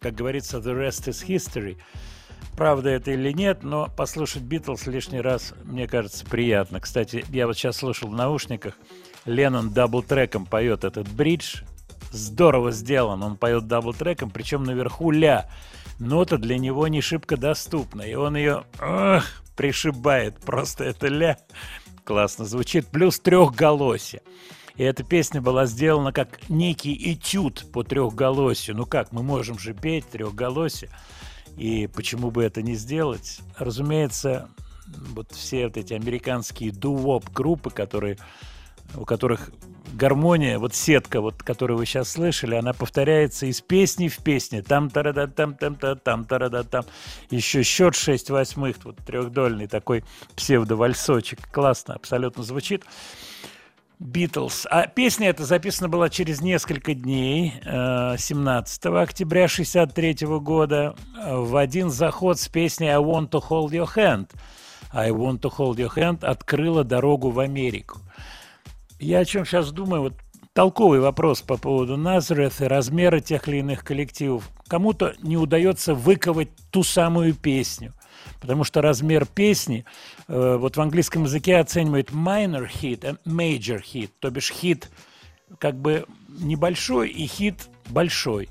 [0.00, 1.78] Как говорится, the rest is history.
[2.58, 6.78] Правда это или нет, но послушать Битлз лишний раз, мне кажется, приятно.
[6.78, 8.74] Кстати, я вот сейчас слушал в наушниках,
[9.24, 11.62] Леннон double track ом поет этот bridge.
[12.10, 15.50] Здорово сделан, он поет double track ом, причем наверху ля.
[15.98, 21.36] Нота для него не шибко доступна, и он ее ах, пришибает, просто это ля.
[22.04, 24.22] Классно звучит, плюс трехголосие.
[24.76, 28.76] И эта песня была сделана как некий этюд по трехголосию.
[28.76, 30.88] Ну как, мы можем же петь трехголосие.
[31.56, 33.40] И почему бы это не сделать?
[33.56, 34.48] Разумеется,
[34.86, 38.18] вот все вот эти американские дуоп группы, которые,
[38.94, 39.50] у которых
[39.92, 44.62] гармония, вот сетка, вот, которую вы сейчас слышали, она повторяется из песни в песне.
[44.62, 46.84] Там тарада там там та там тарада там
[47.30, 50.04] Еще счет 6 восьмых, вот трехдольный такой
[50.36, 51.50] псевдовальсочек.
[51.50, 52.84] Классно, абсолютно звучит.
[53.98, 54.64] Битлз.
[54.70, 61.56] А песня эта записана была через несколько дней, э, 17 октября 63 года, э, в
[61.56, 64.30] один заход с песней «I want to hold your hand».
[64.92, 67.98] «I want to hold your hand» открыла дорогу в Америку.
[69.00, 70.14] Я о чем сейчас думаю, вот
[70.52, 74.50] толковый вопрос по поводу Назарeth и размера тех или иных коллективов.
[74.66, 77.94] Кому-то не удается выковать ту самую песню,
[78.40, 79.84] потому что размер песни
[80.26, 84.90] э, вот в английском языке оценивает minor hit, and major hit, то бишь хит
[85.60, 88.48] как бы небольшой и хит большой.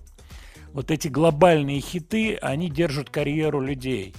[0.71, 4.15] Вот эти глобальные хиты, они держат карьеру людей.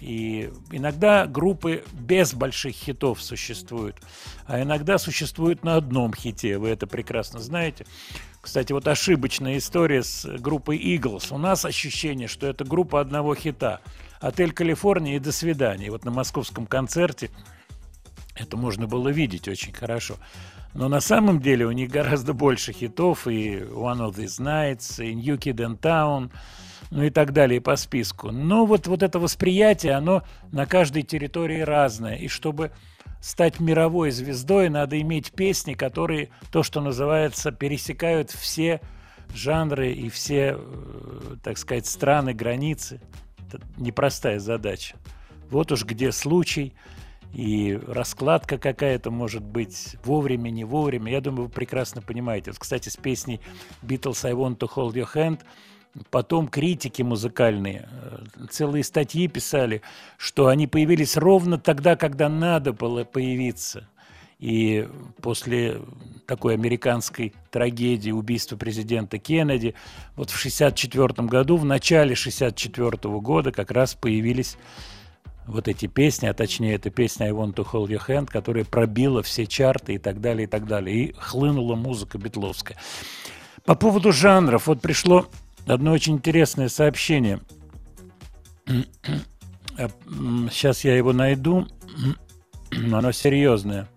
[0.00, 3.96] И иногда группы без больших хитов существуют,
[4.50, 7.86] а иногда существуют на одном хите, вы это прекрасно знаете.
[8.40, 11.32] Кстати, вот ошибочная история с группой Eagles.
[11.32, 13.80] У нас ощущение, что это группа одного хита.
[14.20, 15.88] Отель Калифорния и до свидания.
[15.92, 17.30] Вот на московском концерте
[18.34, 20.16] это можно было видеть очень хорошо.
[20.74, 25.14] Но на самом деле у них гораздо больше хитов, и One of These Nights, и
[25.14, 26.32] New Kid in Town,
[26.90, 28.32] ну и так далее по списку.
[28.32, 32.16] Но вот, вот это восприятие, оно на каждой территории разное.
[32.16, 32.72] И чтобы
[33.20, 38.80] стать мировой звездой, надо иметь песни, которые, то, что называется, пересекают все
[39.34, 43.00] жанры и все, э, так сказать, страны, границы.
[43.46, 44.96] Это непростая задача.
[45.50, 46.74] Вот уж где случай
[47.32, 51.12] и раскладка какая-то может быть вовремя, не вовремя.
[51.12, 52.50] Я думаю, вы прекрасно понимаете.
[52.50, 53.40] Вот, кстати, с песней
[53.82, 55.40] Beatles «I want to hold your hand»
[56.10, 58.18] Потом критики музыкальные, э,
[58.50, 59.82] целые статьи писали,
[60.18, 63.88] что они появились ровно тогда, когда надо было появиться.
[64.38, 64.88] И
[65.20, 65.82] после
[66.26, 69.74] такой американской трагедии убийства президента Кеннеди,
[70.16, 74.56] вот в 1964 году, в начале 1964 года как раз появились
[75.46, 79.22] вот эти песни, а точнее эта песня «I want to hold your hand», которая пробила
[79.22, 80.96] все чарты и так далее, и так далее.
[80.96, 82.78] И хлынула музыка битловская.
[83.64, 85.26] По поводу жанров, вот пришло
[85.66, 87.40] одно очень интересное сообщение.
[89.76, 91.66] Сейчас я его найду.
[92.72, 93.88] Оно серьезное.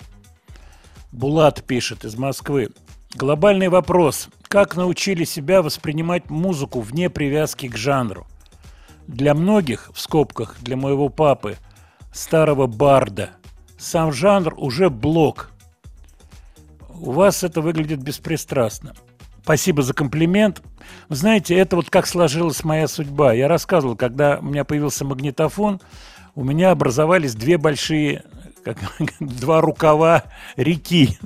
[1.12, 2.70] Булат пишет из Москвы.
[3.14, 4.30] Глобальный вопрос.
[4.48, 8.26] Как научили себя воспринимать музыку вне привязки к жанру?
[9.08, 11.58] Для многих, в скобках, для моего папы,
[12.12, 13.32] старого барда,
[13.78, 15.52] сам жанр уже блок.
[16.90, 18.96] У вас это выглядит беспристрастно.
[19.44, 20.62] Спасибо за комплимент.
[21.10, 23.34] Знаете, это вот как сложилась моя судьба.
[23.34, 25.82] Я рассказывал, когда у меня появился магнитофон,
[26.34, 28.24] у меня образовались две большие,
[28.64, 28.78] как,
[29.20, 30.24] два рукава
[30.56, 31.18] реки,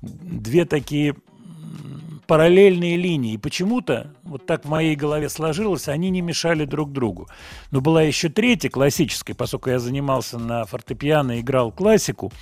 [0.00, 1.16] две такие
[2.28, 3.32] параллельные линии.
[3.32, 7.26] И почему-то, вот так в моей голове сложилось, они не мешали друг другу.
[7.72, 12.32] Но была еще третья, классическая, поскольку я занимался на фортепиано, играл классику,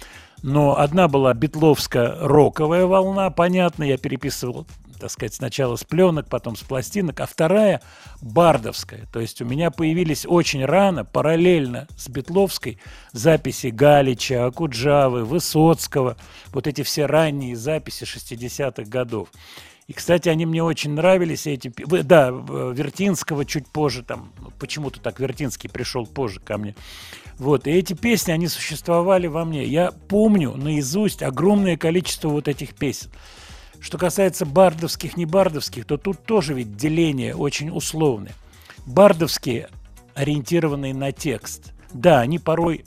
[0.42, 4.66] но одна была битловско-роковая волна, понятно, я переписывал
[4.96, 7.82] так сказать, сначала с пленок, потом с пластинок, а вторая
[8.20, 9.06] бардовская.
[9.12, 12.78] То есть у меня появились очень рано, параллельно с Бетловской,
[13.12, 16.16] записи Галича, Акуджавы, Высоцкого,
[16.52, 19.28] вот эти все ранние записи 60-х годов.
[19.86, 25.70] И, кстати, они мне очень нравились, эти, да, Вертинского чуть позже, там, почему-то так Вертинский
[25.70, 26.74] пришел позже ко мне.
[27.38, 29.64] Вот, и эти песни, они существовали во мне.
[29.64, 33.10] Я помню наизусть огромное количество вот этих песен.
[33.86, 38.32] Что касается бардовских, не бардовских, то тут тоже ведь деление очень условное.
[38.84, 39.68] Бардовские,
[40.12, 41.72] ориентированные на текст.
[41.92, 42.84] Да, они порой,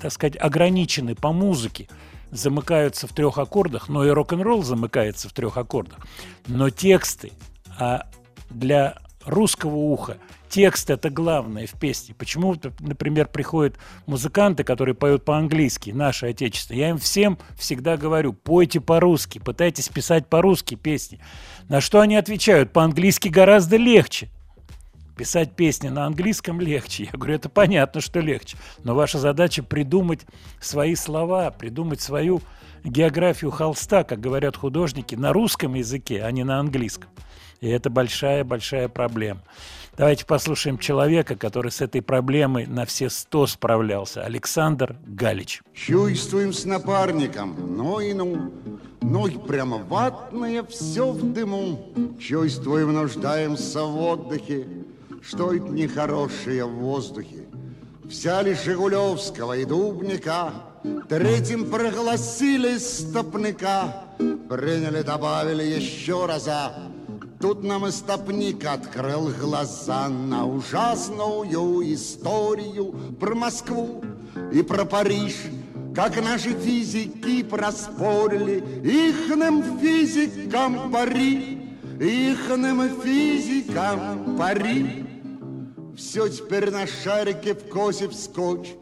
[0.00, 1.86] так сказать, ограничены по музыке,
[2.32, 6.00] замыкаются в трех аккордах, но и рок-н-ролл замыкается в трех аккордах.
[6.48, 7.30] Но тексты,
[7.78, 8.10] а
[8.50, 10.18] для русского уха
[10.50, 12.12] Текст это главное в песне.
[12.12, 16.80] Почему, например, приходят музыканты, которые поют по-английски, наши отечественные.
[16.80, 21.20] Я им всем всегда говорю, пойте по-русски, пытайтесь писать по-русски песни.
[21.68, 22.72] На что они отвечают?
[22.72, 24.28] По-английски гораздо легче.
[25.16, 27.04] Писать песни на английском легче.
[27.04, 28.56] Я говорю, это понятно, что легче.
[28.82, 30.22] Но ваша задача придумать
[30.60, 32.42] свои слова, придумать свою
[32.82, 37.08] географию холста, как говорят художники, на русском языке, а не на английском.
[37.60, 39.42] И это большая-большая проблема.
[40.00, 44.22] Давайте послушаем человека, который с этой проблемой на все сто справлялся.
[44.22, 45.60] Александр Галич.
[45.74, 48.50] Чувствуем с напарником, ну и ну,
[49.02, 51.92] Ноги прямо ватные, все в дыму.
[52.18, 54.66] Чувствуем, нуждаемся в отдыхе,
[55.20, 57.44] Что это нехорошее в воздухе.
[58.02, 60.50] Взяли Жигулевского и Дубника,
[61.10, 66.72] Третьим прогласили стопника, Приняли, добавили еще раза,
[67.40, 74.04] Тут нам истопник открыл глаза на ужасную историю про Москву
[74.52, 75.36] и про Париж,
[75.94, 81.62] как наши физики проспорили ихным физикам пари,
[81.98, 85.06] ихным физикам пари.
[85.96, 88.74] Все теперь на шарике в косе вскочь,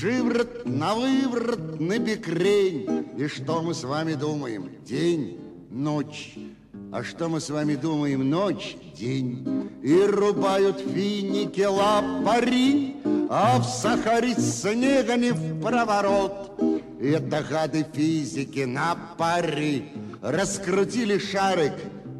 [0.00, 3.06] Шиворот на выворот, на бекрень.
[3.16, 4.70] И что мы с вами думаем?
[4.84, 5.38] День,
[5.70, 6.36] ночь.
[6.92, 8.28] А что мы с вами думаем?
[8.28, 9.70] Ночь, день.
[9.82, 12.96] И рубают финики лапари,
[13.30, 16.52] А в Сахаре снега не в проворот.
[17.00, 19.90] И это гады физики на пари
[20.20, 21.72] Раскрутили шарик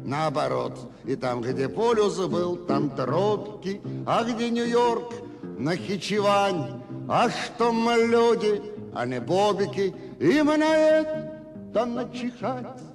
[0.03, 0.91] наоборот.
[1.05, 5.13] И там, где полюс был, там тропки, А где Нью-Йорк,
[5.59, 6.81] Нахичевань.
[7.07, 8.59] А что мы люди,
[8.95, 12.92] а не бобики, Им на это начихать.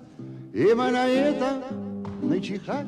[0.52, 1.62] И мы на это
[2.22, 2.86] начихать.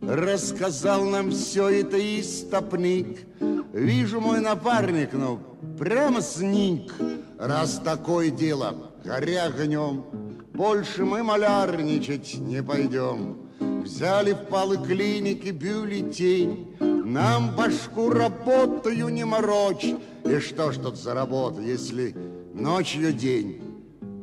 [0.00, 3.26] Рассказал нам все это истопник.
[3.72, 5.40] Вижу, мой напарник, ну,
[5.78, 6.92] прямо сник.
[7.38, 10.04] Раз такое дело, горя огнем,
[10.52, 13.38] Больше мы малярничать не пойдем.
[13.82, 19.94] Взяли в поликлинике бюллетень, Нам башку работаю не морочь.
[20.24, 22.14] И что ж тут за работа, если
[22.54, 23.60] ночью день,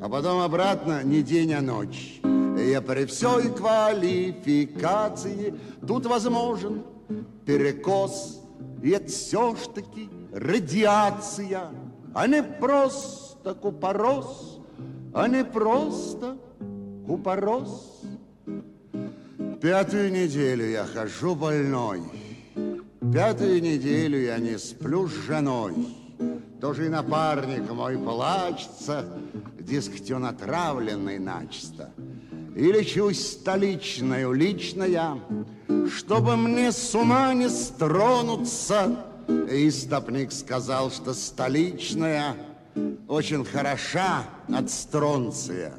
[0.01, 2.19] а потом обратно не день, а ночь.
[2.23, 5.53] Я при всей квалификации
[5.87, 6.83] тут возможен
[7.45, 8.41] перекос.
[8.81, 11.69] И это все ж таки радиация,
[12.15, 14.59] а не просто купорос,
[15.13, 16.37] а не просто
[17.05, 18.01] купорос.
[19.61, 22.01] Пятую неделю я хожу больной,
[23.13, 25.75] пятую неделю я не сплю с женой.
[26.60, 29.06] Тоже и напарник мой плачется,
[29.60, 31.91] дескать, он отравленный начисто.
[32.56, 35.18] И лечусь столичную лично я,
[35.89, 39.06] чтобы мне с ума не стронуться.
[39.49, 42.35] Истопник сказал, что столичная
[43.07, 44.23] очень хороша
[44.53, 45.73] от стронция.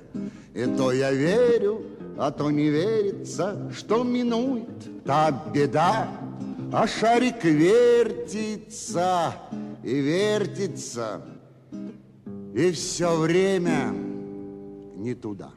[0.55, 1.83] И то я верю,
[2.19, 6.09] а то не верится, что минует та беда,
[6.73, 9.35] а шарик вертится
[9.83, 11.23] и вертится,
[12.55, 13.93] и все время
[14.97, 15.51] не туда.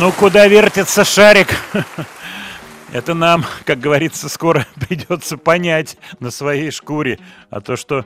[0.00, 1.48] Ну, куда вертится шарик?
[2.92, 7.18] Это нам, как говорится, скоро придется понять на своей шкуре.
[7.50, 8.04] А то, что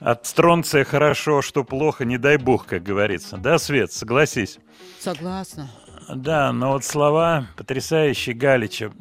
[0.00, 3.36] от стронция хорошо, что плохо, не дай бог, как говорится.
[3.36, 4.58] Да, Свет, согласись?
[5.00, 5.70] Согласна.
[6.08, 8.92] Да, но вот слова потрясающие Галича.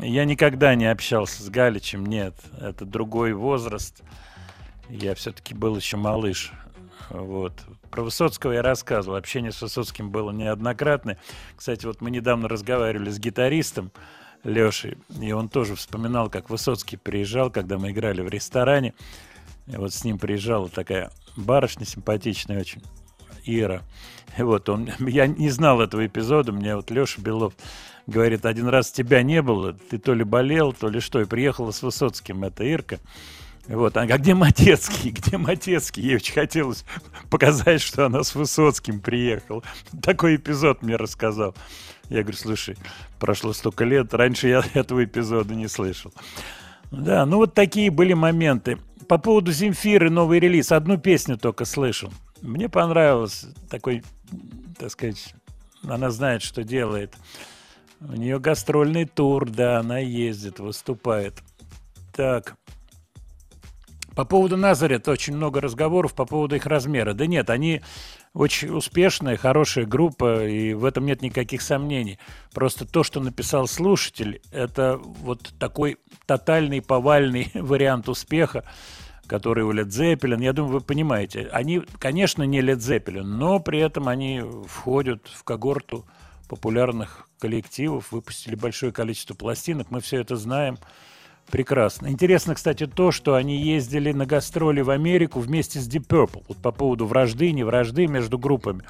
[0.00, 2.34] Я никогда не общался с Галичем, нет.
[2.60, 4.02] Это другой возраст.
[4.88, 6.52] Я все-таки был еще малыш.
[7.10, 7.52] Вот.
[7.90, 9.16] Про Высоцкого я рассказывал.
[9.16, 11.18] Общение с Высоцким было неоднократное.
[11.56, 13.92] Кстати, вот мы недавно разговаривали с гитаристом
[14.44, 18.94] Лешей, и он тоже вспоминал, как Высоцкий приезжал, когда мы играли в ресторане.
[19.66, 22.82] И вот с ним приезжала такая барышня симпатичная очень,
[23.44, 23.82] Ира.
[24.36, 27.54] И вот он, я не знал этого эпизода, мне вот Леша Белов
[28.12, 31.70] говорит, один раз тебя не было, ты то ли болел, то ли что, и приехала
[31.72, 33.00] с Высоцким эта Ирка.
[33.68, 35.10] Вот, а где Матецкий?
[35.10, 36.02] Где Матецкий?
[36.02, 36.84] Ей очень хотелось
[37.30, 39.62] показать, что она с Высоцким приехала.
[40.02, 41.54] Такой эпизод мне рассказал.
[42.08, 42.76] Я говорю, слушай,
[43.18, 46.12] прошло столько лет, раньше я этого эпизода не слышал.
[46.90, 48.78] Да, ну вот такие были моменты.
[49.08, 50.72] По поводу Земфиры новый релиз.
[50.72, 52.12] Одну песню только слышал.
[52.42, 54.02] Мне понравилось такой,
[54.78, 55.34] так сказать,
[55.84, 57.14] она знает, что делает.
[58.08, 61.42] У нее гастрольный тур, да, она ездит, выступает.
[62.14, 62.56] Так,
[64.14, 67.14] по поводу Назарет очень много разговоров по поводу их размера.
[67.14, 67.80] Да нет, они
[68.34, 72.18] очень успешная, хорошая группа, и в этом нет никаких сомнений.
[72.52, 78.64] Просто то, что написал слушатель, это вот такой тотальный, повальный вариант успеха,
[79.26, 80.42] который у Led Zeppelin.
[80.42, 81.48] Я думаю, вы понимаете.
[81.52, 86.04] Они, конечно, не Led Zeppelin, но при этом они входят в когорту
[86.48, 90.78] популярных коллективов, выпустили большое количество пластинок, мы все это знаем.
[91.50, 92.06] Прекрасно.
[92.06, 96.44] Интересно, кстати, то, что они ездили на гастроли в Америку вместе с Deep Purple.
[96.46, 98.84] Вот по поводу вражды, не вражды между группами.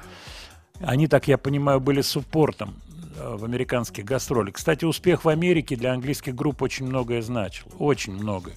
[0.79, 2.75] Они, так я понимаю, были суппортом
[3.17, 4.53] э, в американских гастролях.
[4.53, 7.65] Кстати, успех в Америке для английских групп очень многое значил.
[7.79, 8.55] Очень многое.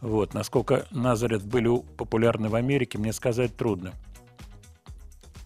[0.00, 0.34] Вот.
[0.34, 3.92] Насколько Назарет были популярны в Америке, мне сказать трудно.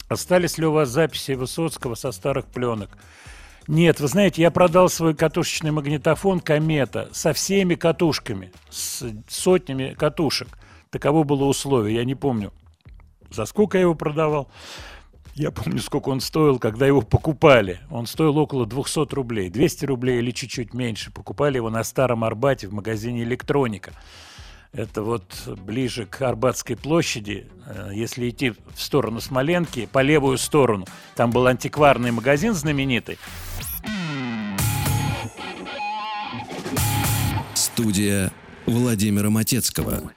[0.08, 2.90] Остались ли у вас записи Высоцкого со старых пленок?
[3.68, 10.48] Нет, вы знаете, я продал свой катушечный магнитофон «Комета» со всеми катушками, с сотнями катушек.
[10.90, 12.52] Таково было условие, я не помню,
[13.28, 14.48] за сколько я его продавал.
[15.34, 17.80] Я помню, сколько он стоил, когда его покупали.
[17.90, 19.50] Он стоил около 200 рублей.
[19.50, 21.10] 200 рублей или чуть-чуть меньше.
[21.10, 23.92] Покупали его на Старом Арбате в магазине «Электроника».
[24.72, 27.46] Это вот ближе к Арбатской площади.
[27.66, 33.18] Э, Если идти в сторону Смоленки, по левую сторону, там был антикварный магазин знаменитый.
[37.76, 38.32] Студия
[38.64, 40.10] Владимира Матецкого.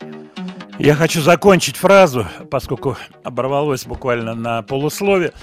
[0.77, 5.33] Я хочу закончить фразу, поскольку оборвалось буквально на полуслове.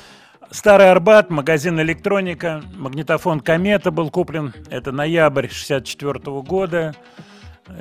[0.51, 4.55] Старый Арбат, магазин электроника, магнитофон «Комета» был куплен.
[4.71, 6.95] Это ноябрь 64 года.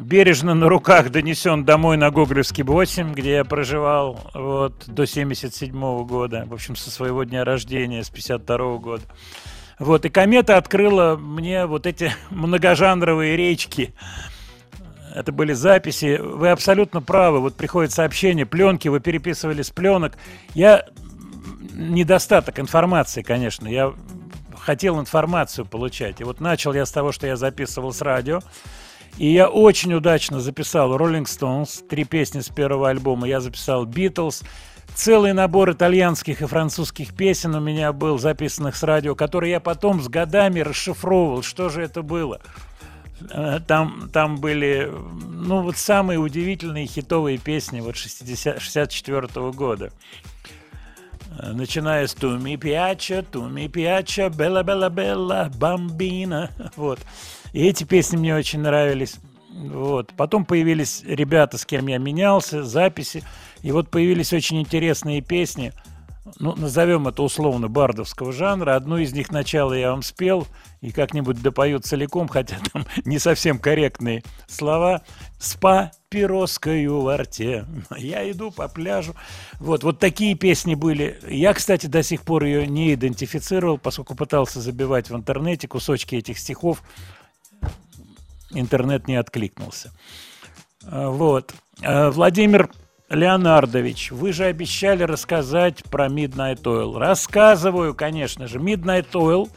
[0.02, 6.44] Бережно на руках донесен домой на Гоголевский 8, где я проживал вот, до 77 года.
[6.46, 9.04] В общем, со своего дня рождения, с 52 года.
[9.80, 13.94] Вот, и комета открыла мне вот эти многожанровые речки.
[15.14, 16.18] Это были записи.
[16.18, 17.40] Вы абсолютно правы.
[17.40, 20.18] Вот приходит сообщение, пленки, вы переписывали с пленок.
[20.54, 20.86] Я
[21.74, 23.68] недостаток информации, конечно.
[23.68, 23.94] Я
[24.58, 26.20] хотел информацию получать.
[26.22, 28.42] И вот начал я с того, что я записывал с радио.
[29.18, 33.28] И я очень удачно записал Rolling Stones, три песни с первого альбома.
[33.28, 34.44] Я записал Beatles,
[34.96, 40.02] целый набор итальянских и французских песен у меня был, записанных с радио, которые я потом
[40.02, 42.42] с годами расшифровывал, что же это было.
[43.32, 49.92] Э, Там, там были, ну, вот самые удивительные хитовые песни вот 60, 64 года.
[51.40, 56.52] Э, Начиная с «Туми пиача, туми пиача, белла белла белла, бамбина».
[56.76, 57.00] Вот.
[57.54, 59.18] И эти песни мне очень нравились.
[59.50, 60.12] Вот.
[60.18, 63.24] Потом появились ребята, с кем я менялся, записи.
[63.66, 65.74] И вот появились очень интересные песни.
[66.38, 68.76] Ну, назовем это условно бардовского жанра.
[68.76, 70.48] Одну из них начало я вам спел,
[70.82, 75.02] и как-нибудь допою целиком, хотя там не совсем корректные слова.
[75.40, 77.66] С папироскою во рте.
[77.98, 79.16] Я иду по пляжу.
[79.60, 81.20] Вот, вот такие песни были.
[81.28, 86.38] Я, кстати, до сих пор ее не идентифицировал, поскольку пытался забивать в интернете кусочки этих
[86.38, 86.84] стихов.
[88.52, 89.92] Интернет не откликнулся.
[90.84, 91.56] А, Вот.
[91.82, 92.70] А, Владимир
[93.10, 96.98] Леонардович, вы же обещали рассказать про Midnight Oil.
[96.98, 98.58] Рассказываю, конечно же.
[98.58, 99.50] Midnight Oil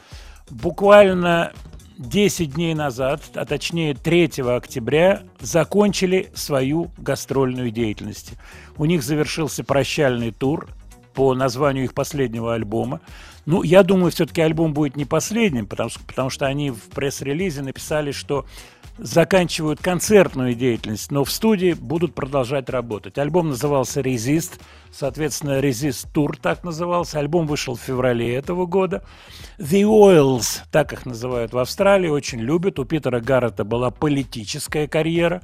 [0.50, 1.52] буквально
[1.96, 8.34] 10 дней назад, а точнее 3 октября, закончили свою гастрольную деятельность.
[8.76, 10.68] У них завершился прощальный тур
[11.14, 13.00] по названию их последнего альбома.
[13.46, 18.12] Ну, я думаю, все-таки альбом будет не последним, потому потому что они в пресс-релизе написали,
[18.12, 18.44] что
[18.98, 23.18] заканчивают концертную деятельность, но в студии будут продолжать работать.
[23.18, 24.60] Альбом назывался «Резист»,
[24.92, 27.18] соответственно, «Резист Тур» так назывался.
[27.18, 29.04] Альбом вышел в феврале этого года.
[29.58, 32.78] «The Oils», так их называют в Австралии, очень любят.
[32.78, 35.42] У Питера Гаррета была политическая карьера.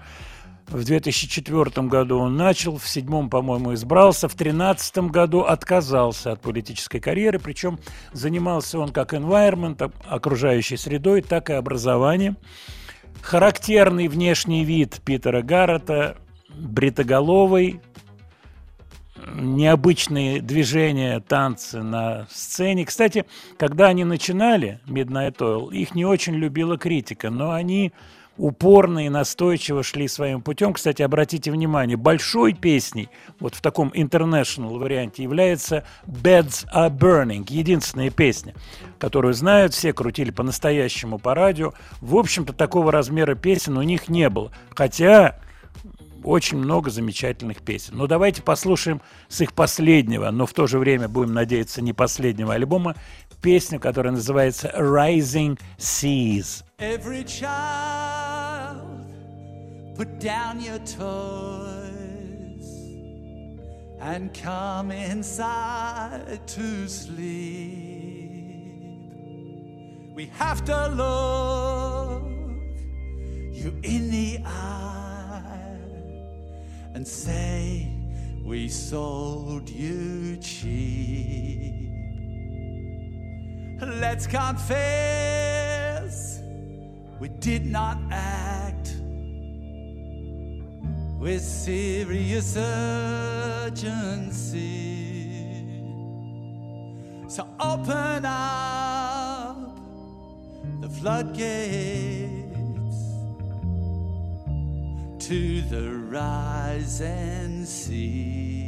[0.68, 7.00] В 2004 году он начал, в 2007, по-моему, избрался, в 2013 году отказался от политической
[7.00, 7.78] карьеры, причем
[8.12, 12.38] занимался он как environment, окружающей средой, так и образованием.
[13.24, 16.18] Характерный внешний вид Питера Гаррета,
[16.50, 17.80] бритоголовый,
[19.34, 22.84] необычные движения, танцы на сцене.
[22.84, 23.24] Кстати,
[23.56, 27.94] когда они начинали Midnight Oil, их не очень любила критика, но они
[28.36, 30.72] упорно и настойчиво шли своим путем.
[30.72, 33.08] Кстати, обратите внимание, большой песней,
[33.40, 38.54] вот в таком international варианте, является Beds Are Burning, единственная песня,
[38.98, 41.72] которую знают все, крутили по-настоящему по радио.
[42.00, 44.50] В общем-то, такого размера песен у них не было.
[44.74, 45.38] Хотя
[46.24, 47.96] очень много замечательных песен.
[47.96, 52.54] Но давайте послушаем с их последнего, но в то же время будем надеяться не последнего
[52.54, 52.96] альбома,
[53.42, 56.64] песню, которая называется Rising Seas.
[56.78, 58.03] Every child,
[59.94, 61.04] put down your toys
[64.00, 68.24] and come inside to sleep.
[70.14, 72.24] We have to look
[73.52, 75.78] you in the eye
[76.94, 77.92] and say
[78.44, 81.72] we sold you cheap.
[83.80, 84.74] Let's confess
[87.20, 88.53] we did not act
[91.24, 93.80] with serious urgency.
[97.28, 99.56] So open up
[100.82, 101.38] the floodgates
[105.26, 108.63] to the rising sea.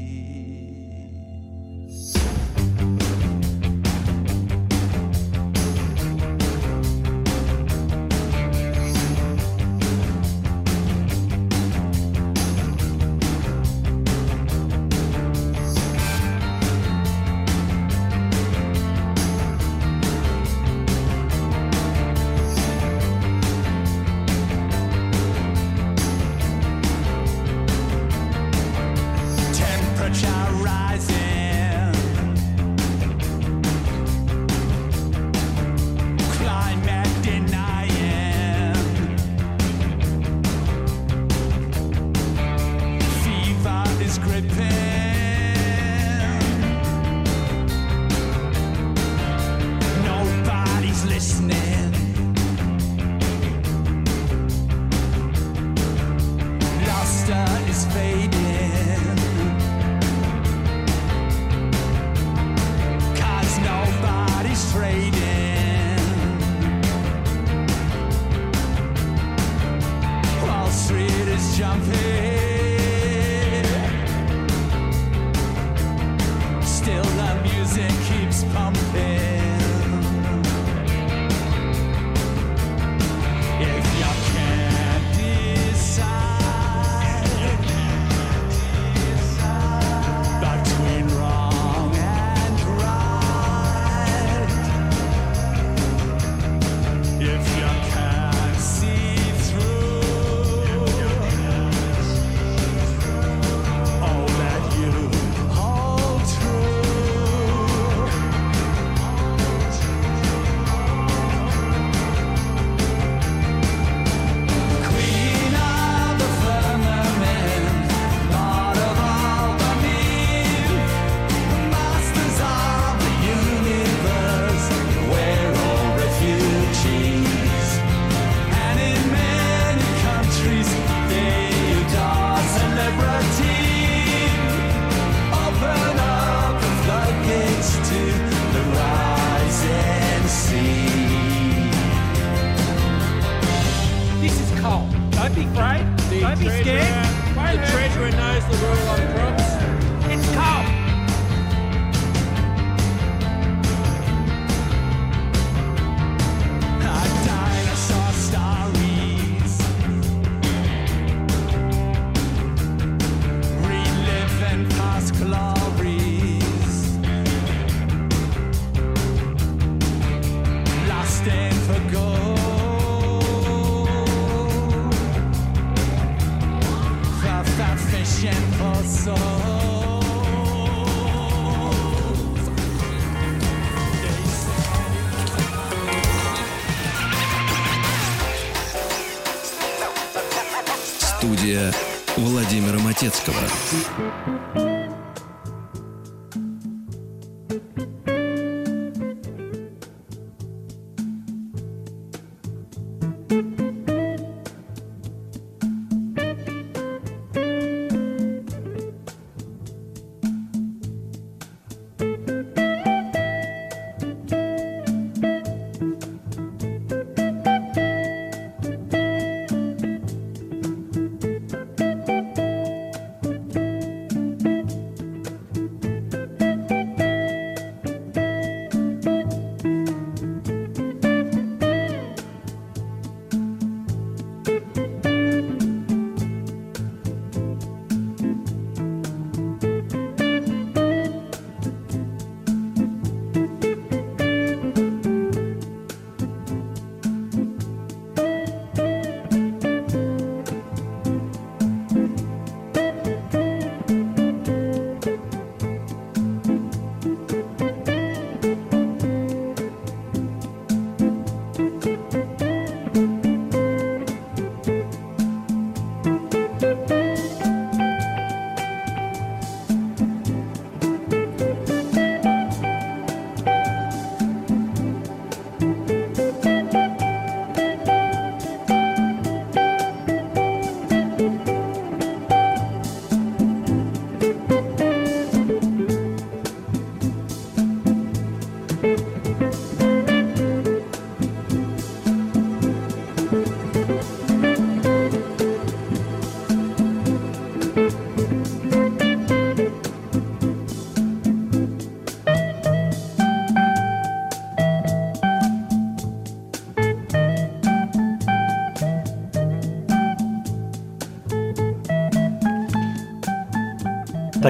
[192.27, 194.76] Владимира Матецкого.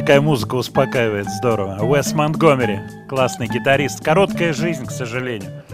[0.07, 1.83] Такая музыка успокаивает, здорово.
[1.83, 2.79] Уэс Монтгомери,
[3.09, 4.05] классный гитарист.
[4.05, 5.65] Короткая жизнь, к сожалению.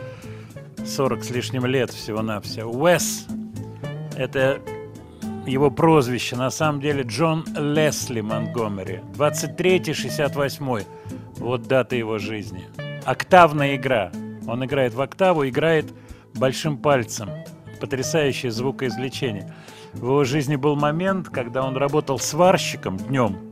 [0.86, 2.72] 40 с лишним лет всего-навсего.
[2.72, 3.26] Уэс—
[4.16, 4.62] это
[5.46, 6.36] его прозвище.
[6.36, 9.00] На самом деле Джон Лесли Монтгомери.
[9.18, 10.86] 23-68.
[11.36, 12.64] Вот дата его жизни.
[13.04, 14.12] Октавная игра.
[14.48, 15.92] Он играет в октаву, играет
[16.32, 17.28] большим пальцем.
[17.82, 19.52] Потрясающее звукоизвлечение.
[19.92, 23.51] В его жизни был момент, когда он работал сварщиком днем,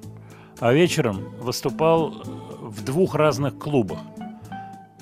[0.61, 3.99] а вечером выступал в двух разных клубах.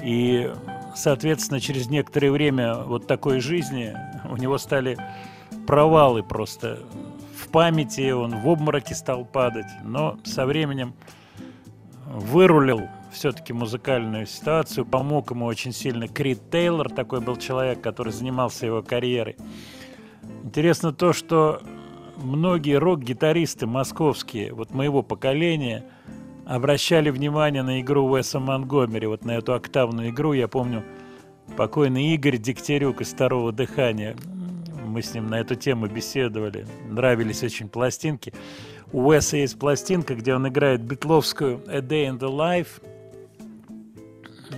[0.03, 0.51] И,
[0.95, 3.95] соответственно, через некоторое время вот такой жизни
[4.31, 4.97] у него стали
[5.67, 6.79] провалы просто
[7.37, 10.95] в памяти, он в обмороке стал падать, но со временем
[12.07, 12.83] вырулил
[13.13, 18.83] все-таки музыкальную ситуацию, помог ему очень сильно Крид Тейлор, такой был человек, который занимался его
[18.83, 19.37] карьерой.
[20.45, 21.61] Интересно то, что
[22.23, 25.85] многие рок-гитаристы московские, вот моего поколения,
[26.47, 30.33] обращали внимание на игру Уэса Монгомери, вот на эту октавную игру.
[30.33, 30.85] Я помню,
[31.57, 34.17] покойный Игорь Дегтярюк из «Второго дыхания»,
[34.87, 38.33] мы с ним на эту тему беседовали, нравились очень пластинки.
[38.91, 42.81] У Уэса есть пластинка, где он играет битловскую «A Day in the Life»,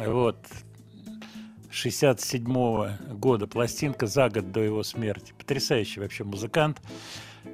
[0.07, 0.37] вот,
[1.71, 2.45] 67
[3.15, 5.35] года, пластинка за год до его смерти.
[5.37, 6.81] Потрясающий вообще музыкант.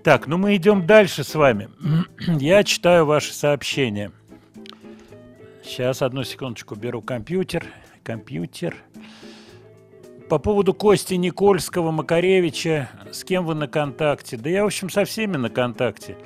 [0.02, 1.68] Так, ну мы идем дальше с вами.
[2.38, 4.12] Я читаю ваши сообщения.
[5.64, 7.66] Сейчас, одну секундочку, беру компьютер.
[8.02, 8.76] Компьютер.
[10.28, 14.36] По поводу Кости Никольского, Макаревича, с кем вы на контакте?
[14.36, 16.16] Да я, в общем, со всеми на контакте.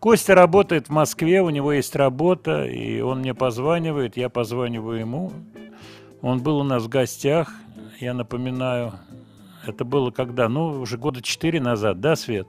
[0.00, 5.32] Костя работает в Москве, у него есть работа, и он мне позванивает, я позваниваю ему.
[6.20, 7.52] Он был у нас в гостях,
[8.00, 8.92] я напоминаю,
[9.66, 10.48] это было когда?
[10.48, 12.46] Ну, уже года четыре назад, да, Свет?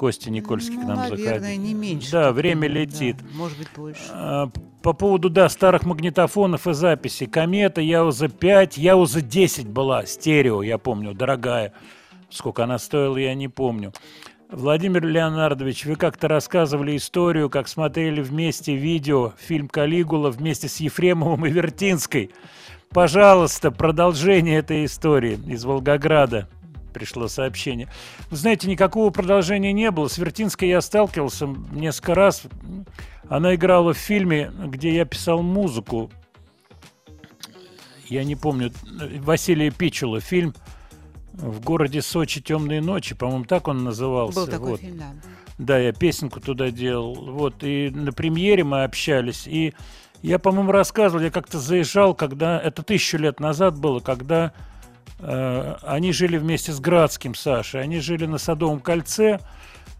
[0.00, 1.60] Костя Никольский к Ну, нам наверное, заходил.
[1.62, 2.10] не меньше.
[2.10, 3.16] Да, время да, летит.
[3.34, 4.00] может быть, больше.
[4.10, 4.48] А,
[4.82, 7.26] По поводу, да, старых магнитофонов и записей.
[7.26, 11.74] Комета, Яуза 5, Яуза 10 была, стерео, я помню, дорогая.
[12.30, 13.92] Сколько она стоила, я не помню.
[14.50, 21.44] Владимир Леонардович, вы как-то рассказывали историю, как смотрели вместе видео, фильм «Калигула» вместе с Ефремовым
[21.44, 22.30] и Вертинской.
[22.88, 26.48] Пожалуйста, продолжение этой истории из Волгограда.
[26.90, 27.88] Пришло сообщение.
[28.30, 30.08] Вы знаете, никакого продолжения не было.
[30.08, 32.42] С Вертинской я сталкивался несколько раз.
[33.28, 36.10] Она играла в фильме, где я писал музыку.
[38.08, 38.72] Я не помню.
[39.20, 40.54] Василия Пичула фильм
[41.32, 44.40] в городе Сочи «Темные ночи», по-моему, так он назывался.
[44.40, 44.80] Был такой Вот.
[44.80, 45.14] фильм, да.
[45.58, 47.14] Да, я песенку туда делал.
[47.14, 49.46] Вот, и на премьере мы общались.
[49.46, 49.74] И
[50.22, 52.58] я, по-моему, рассказывал, я как-то заезжал, когда...
[52.60, 54.52] Это тысячу лет назад было, когда
[55.22, 57.82] они жили вместе с Градским, Сашей.
[57.82, 59.40] Они жили на Садовом кольце.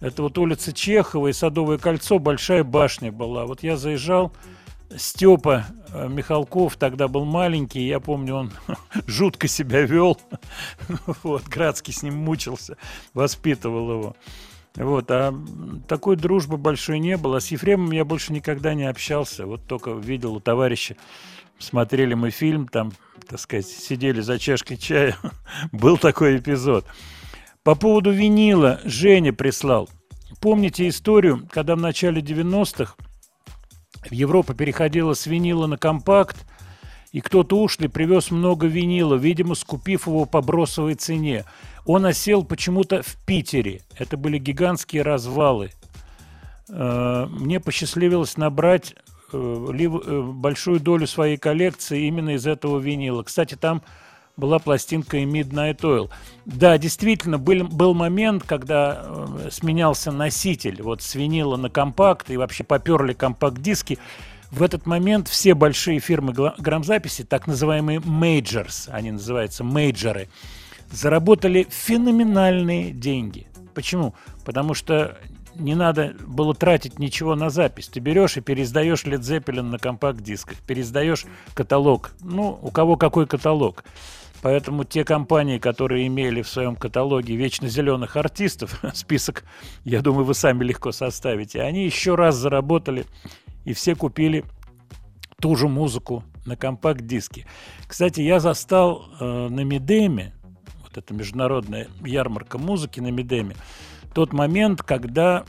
[0.00, 3.44] Это вот улица Чехова и Садовое кольцо, большая башня была.
[3.44, 4.32] Вот я заезжал,
[4.96, 8.52] Степа э, Михалков тогда был маленький, я помню, он
[9.06, 10.18] жутко себя вел.
[11.22, 12.76] Вот, Градский с ним мучился,
[13.14, 14.16] воспитывал его.
[14.76, 15.34] Вот, а
[15.88, 17.40] такой дружбы большой не было.
[17.40, 19.46] С Ефремом я больше никогда не общался.
[19.46, 20.96] Вот только видел у товарища,
[21.60, 22.92] смотрели мы фильм, там,
[23.28, 25.16] так сказать, сидели за чашкой чая.
[25.72, 26.84] Был такой эпизод.
[27.62, 29.88] По поводу винила Женя прислал.
[30.40, 32.94] Помните историю, когда в начале 90-х
[34.08, 36.46] в Европа переходила с винила на компакт,
[37.12, 41.44] и кто-то ушлый привез много винила, видимо, скупив его по бросовой цене.
[41.84, 43.82] Он осел почему-то в Питере.
[43.98, 45.72] Это были гигантские развалы.
[46.68, 48.94] Э, Мне посчастливилось набрать
[49.32, 53.22] большую долю своей коллекции именно из этого винила.
[53.22, 53.82] Кстати, там
[54.36, 56.10] была пластинка и Midnight Oil.
[56.46, 62.36] Да, действительно, был, был момент, когда э, сменялся носитель вот с винила на компакт, и
[62.36, 63.98] вообще поперли компакт-диски.
[64.50, 70.28] В этот момент все большие фирмы грамзаписи, так называемые majors, они называются мейджоры,
[70.90, 73.46] заработали феноменальные деньги.
[73.74, 74.14] Почему?
[74.44, 75.16] Потому что
[75.60, 77.88] не надо было тратить ничего на запись.
[77.88, 81.24] Ты берешь и переиздаешь Led Zeppelin на компакт-дисках, переиздаешь
[81.54, 82.12] каталог.
[82.20, 83.84] Ну, у кого какой каталог.
[84.42, 89.44] Поэтому те компании, которые имели в своем каталоге вечно зеленых артистов, список,
[89.84, 93.04] я думаю, вы сами легко составите, они еще раз заработали
[93.64, 94.44] и все купили
[95.40, 97.46] ту же музыку на компакт-диске.
[97.86, 100.32] Кстати, я застал э, на Медеме,
[100.82, 103.56] вот эта международная ярмарка музыки на Медеме,
[104.12, 105.44] тот момент, когда,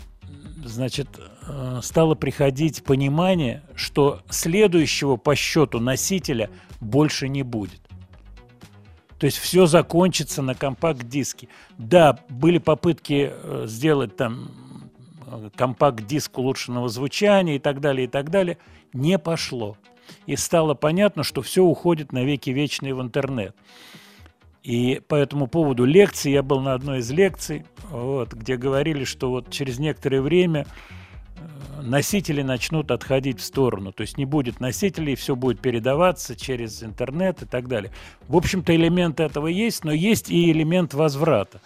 [0.63, 1.07] значит,
[1.47, 7.81] э, стало приходить понимание, что следующего по счету носителя больше не будет.
[9.21, 11.47] То есть все закончится на компакт-диске.
[11.77, 14.49] Да, были попытки э, сделать там
[15.27, 18.57] э, компакт-диск улучшенного звучания и так далее, и так далее.
[18.93, 19.77] Не пошло.
[20.25, 23.55] И стало понятно, что все уходит на веки вечные в интернет.
[24.63, 29.31] И по этому поводу лекции, я был на одной из лекций, вот, где говорили, что
[29.31, 30.67] вот через некоторое время
[31.35, 33.91] э, носители начнут отходить в сторону.
[33.91, 37.91] То есть не будет носителей, все будет передаваться через интернет и так далее.
[38.27, 41.59] В общем-то, элемент этого есть, но есть и элемент возврата.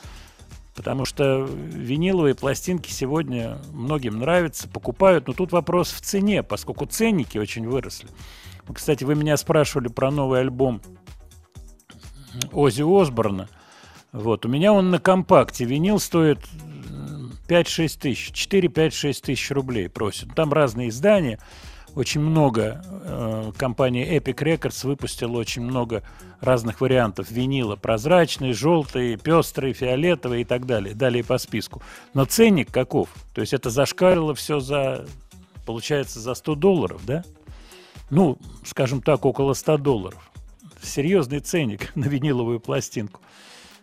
[0.73, 7.37] Потому что виниловые пластинки сегодня многим нравятся, покупают, но тут вопрос в цене, поскольку ценники
[7.37, 8.07] очень выросли.
[8.73, 10.81] Кстати, вы меня спрашивали про новый альбом
[12.51, 13.49] Ози Осборна.
[14.11, 15.65] Вот, у меня он на компакте.
[15.65, 18.47] Винил стоит э, 5-6 тысяч.
[18.47, 20.33] 4-5-6 тысяч рублей просят.
[20.35, 21.39] Там разные издания.
[21.95, 22.81] Очень много.
[23.03, 26.03] э, компания Epic Records выпустила очень много
[26.39, 27.75] разных вариантов винила.
[27.75, 30.95] Прозрачный, желтый, пестрый, фиолетовый и так далее.
[30.95, 31.81] Далее по списку.
[32.13, 33.09] Но ценник каков?
[33.33, 35.05] То есть это зашкалило все за,
[35.65, 37.23] получается, за 100 долларов, да?
[38.09, 40.31] Ну, скажем так, около 100 долларов
[40.85, 43.21] серьезный ценник на виниловую пластинку.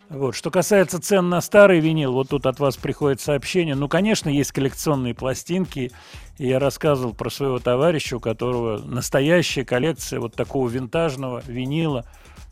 [0.09, 0.35] Вот.
[0.35, 3.73] Что касается цен на старый винил, вот тут от вас приходит сообщение.
[3.73, 5.91] Ну, конечно, есть коллекционные пластинки.
[6.37, 12.05] И я рассказывал про своего товарища, у которого настоящая коллекция вот такого винтажного винила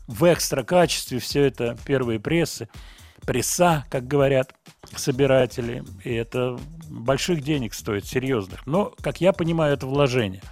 [0.06, 1.18] в экстра качестве.
[1.18, 2.68] Все это первые прессы.
[3.24, 4.54] Пресса, как говорят
[4.96, 5.84] собиратели.
[6.02, 6.58] И это
[6.90, 8.66] больших денег стоит, серьезных.
[8.66, 10.42] Но, как я понимаю, это вложение.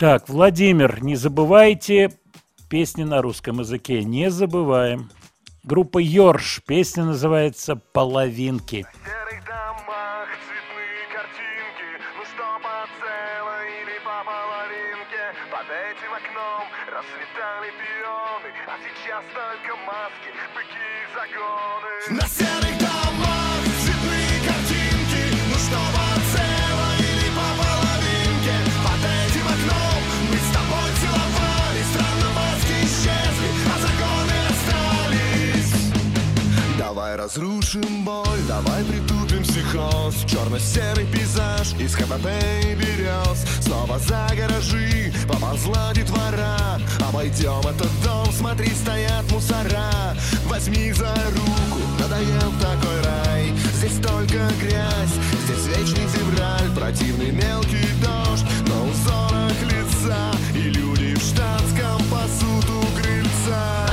[0.00, 2.10] Так, Владимир, не забывайте
[2.70, 4.04] песни на русском языке.
[4.04, 5.10] Не забываем.
[5.64, 6.62] Группа Йорш.
[6.66, 8.86] Песня называется «Половинки».
[16.32, 22.89] Ну расцветали пионы А сейчас только маски, быки и загоны На серых
[37.00, 40.16] Давай Разрушим боль, давай притупим психоз.
[40.26, 42.26] Черно-серый пейзаж из ХПП
[42.62, 46.78] и берез Снова за гаражи поползла детвора
[47.08, 50.14] Обойдем этот дом, смотри, стоят мусора.
[50.44, 53.54] Возьми за руку, надоел такой рай.
[53.76, 55.16] Здесь только грязь,
[55.46, 56.70] здесь вечный февраль.
[56.76, 60.32] Противный мелкий дождь на узорах лица.
[60.54, 63.89] И люди в штатском пасут у крыльца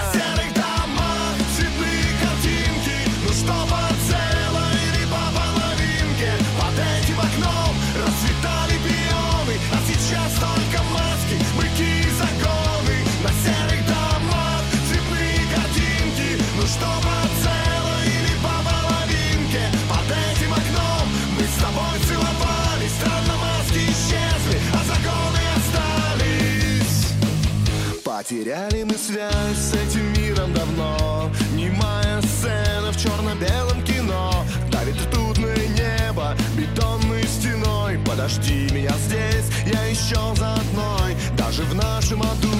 [28.27, 31.31] Потеряли мы связь с этим миром давно.
[31.53, 34.43] Немая сцена в черно-белом кино.
[34.69, 37.97] Давит ртутное небо бетонной стеной.
[38.05, 41.15] Подожди меня здесь, я еще за одной.
[41.37, 42.51] Даже в нашем аду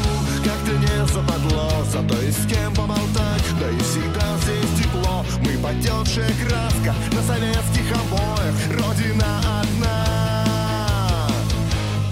[0.46, 1.70] как-то не западло.
[1.92, 5.26] Зато есть с кем поболтать, да и всегда здесь тепло.
[5.42, 8.56] Мы потекшая краска на советских обоях.
[8.72, 11.28] Родина одна.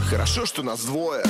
[0.10, 1.24] Хорошо, что нас двое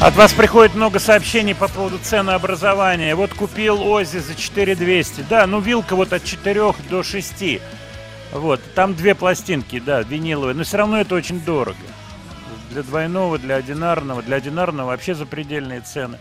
[0.00, 3.14] От вас приходит много сообщений по поводу ценообразования.
[3.14, 5.26] Вот купил Ози за 4200.
[5.28, 7.60] Да, ну вилка вот от 4 до 6.
[8.32, 10.54] Вот, там две пластинки, да, виниловые.
[10.54, 11.76] Но все равно это очень дорого.
[12.70, 14.22] Для двойного, для одинарного.
[14.22, 16.16] Для одинарного вообще запредельные цены.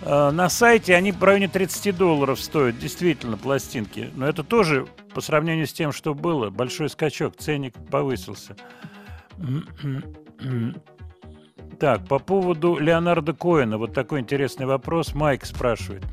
[0.00, 4.08] Э, На сайте они в районе 30 долларов стоят, действительно, пластинки.
[4.14, 8.56] Но это тоже, по сравнению с тем, что было, большой скачок, ценник повысился.
[11.80, 15.14] Так, по поводу Леонарда Коэна, вот такой интересный вопрос.
[15.14, 16.04] Майк спрашивает.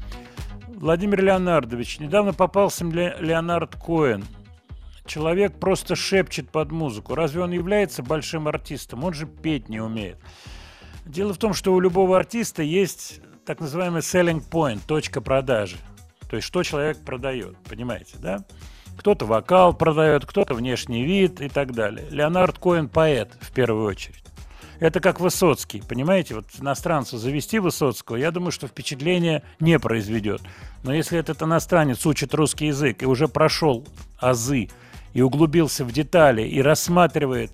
[0.69, 4.23] Владимир Леонардович, недавно попался мне Леонард Коэн.
[5.06, 7.15] Человек просто шепчет под музыку.
[7.15, 9.03] Разве он является большим артистом?
[9.03, 10.18] Он же петь не умеет.
[11.06, 15.76] Дело в том, что у любого артиста есть так называемый selling point, точка продажи.
[16.30, 18.45] То есть, что человек продает, понимаете, да?
[18.98, 22.07] Кто-то вокал продает, кто-то внешний вид и так далее.
[22.10, 24.27] Леонард Коэн поэт, в первую очередь.
[24.80, 26.36] Это как Высоцкий, понимаете?
[26.36, 30.41] Вот иностранцу завести Высоцкого, я думаю, что впечатление не произведет.
[30.84, 33.86] Но если этот иностранец учит русский язык и уже прошел
[34.20, 34.70] азы,
[35.14, 37.52] и углубился в детали, и рассматривает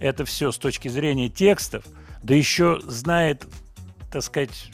[0.00, 1.84] это все с точки зрения текстов,
[2.22, 3.46] да еще знает,
[4.10, 4.70] так сказать,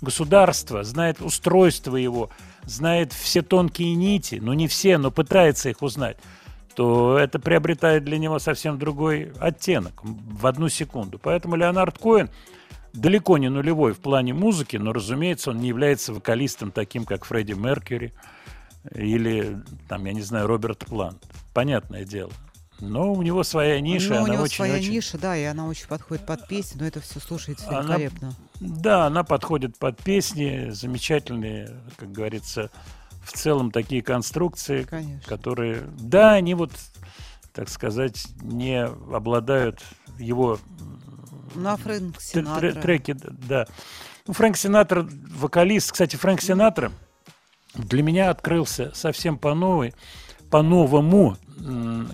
[0.00, 2.30] государство, знает устройство его,
[2.64, 6.18] знает все тонкие нити, ну не все, но пытается их узнать,
[6.74, 11.18] то это приобретает для него совсем другой оттенок в одну секунду.
[11.18, 12.30] Поэтому Леонард Коэн
[12.92, 17.52] далеко не нулевой в плане музыки, но, разумеется, он не является вокалистом таким, как Фредди
[17.52, 18.12] Меркьюри
[18.94, 19.58] или,
[19.88, 21.22] там, я не знаю, Роберт Плант.
[21.54, 22.32] Понятное дело.
[22.80, 24.90] Но у него своя ниша, Ну, у она него очень, своя очень...
[24.90, 28.32] ниша, да, и она очень подходит под песню, но это все слушается Она- великолепно.
[28.58, 32.70] Да, она подходит под песни, замечательные, как говорится,
[33.24, 34.86] в целом такие конструкции,
[35.26, 36.72] которые, да, они вот,
[37.52, 39.80] так сказать, не обладают
[40.18, 40.58] его
[41.54, 42.72] Ну, а Фрэнк тр- тр- Синатра?
[42.72, 43.16] треки,
[43.48, 43.66] да.
[44.26, 46.92] Ну, Фрэнк Синатра, вокалист, кстати, Фрэнк Синатра
[47.74, 49.94] для меня открылся совсем по новой,
[50.50, 51.36] по-новому,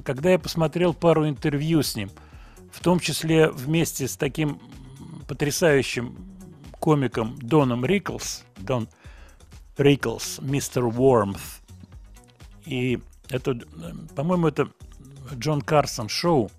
[0.04, 2.10] когда я посмотрел пару интервью с ним,
[2.72, 4.60] в том числе вместе с таким
[5.26, 6.16] потрясающим
[6.78, 8.88] комиком Доном Риклс, Дон
[9.78, 11.38] Риклс, мистер Уормт.
[12.66, 13.00] И
[13.30, 13.58] это,
[14.14, 14.68] по-моему, это
[15.34, 16.50] Джон Карсон шоу,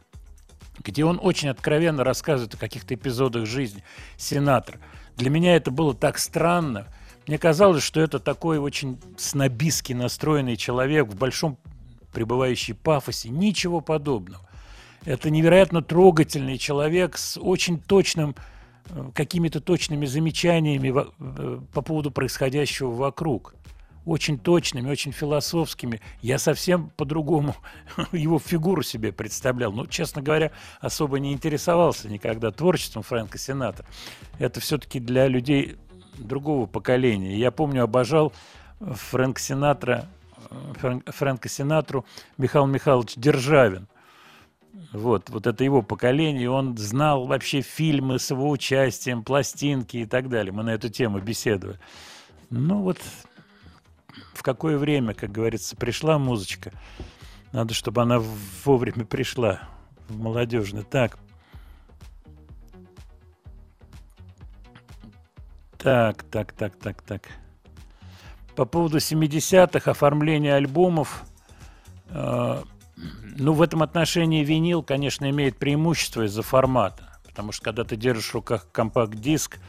[0.83, 3.83] где он очень откровенно рассказывает о каких-то эпизодах жизни
[4.17, 4.79] Сенатора.
[5.17, 6.87] Для меня это было так странно.
[7.27, 11.57] Мне казалось, что это такой очень снобистски настроенный человек в большом
[12.13, 13.29] пребывающий пафосе.
[13.29, 14.47] Ничего подобного.
[15.05, 18.35] Это невероятно трогательный человек с очень точным,
[19.13, 23.55] какими-то точными замечаниями э, по поводу происходящего вокруг.
[24.05, 26.01] Очень точными, очень философскими.
[26.21, 27.55] Я совсем по-другому
[28.11, 29.71] его фигуру себе представлял.
[29.71, 30.51] Ну, честно говоря,
[30.81, 33.85] особо не интересовался никогда творчеством Фрэнка Синатра.
[34.39, 35.77] Это все-таки для людей
[36.17, 37.37] другого поколения.
[37.37, 38.33] Я помню, обожал
[38.79, 40.07] Фрэнк Синатра,
[40.49, 42.05] э, Фрэнк- Фрэнка Синатру
[42.37, 43.87] Михаил Михайлович Державин.
[44.91, 50.29] Вот, вот это его поколение, он знал вообще фильмы с его участием, пластинки и так
[50.29, 50.51] далее.
[50.51, 51.79] Мы на эту тему беседовали.
[52.49, 52.97] Ну вот,
[54.33, 56.71] в какое время, как говорится, пришла музычка.
[57.51, 58.19] Надо, чтобы она
[58.65, 59.59] вовремя пришла
[60.07, 60.83] в молодежный.
[60.83, 61.19] Так.
[65.77, 67.21] Так, так, так, так, так.
[68.55, 71.23] По поводу 70-х, оформления альбомов.
[72.09, 72.63] э,
[73.37, 77.09] ну, в этом отношении винил, конечно, имеет преимущество из-за формата.
[77.25, 79.59] Потому что когда ты держишь в руках компакт-диск,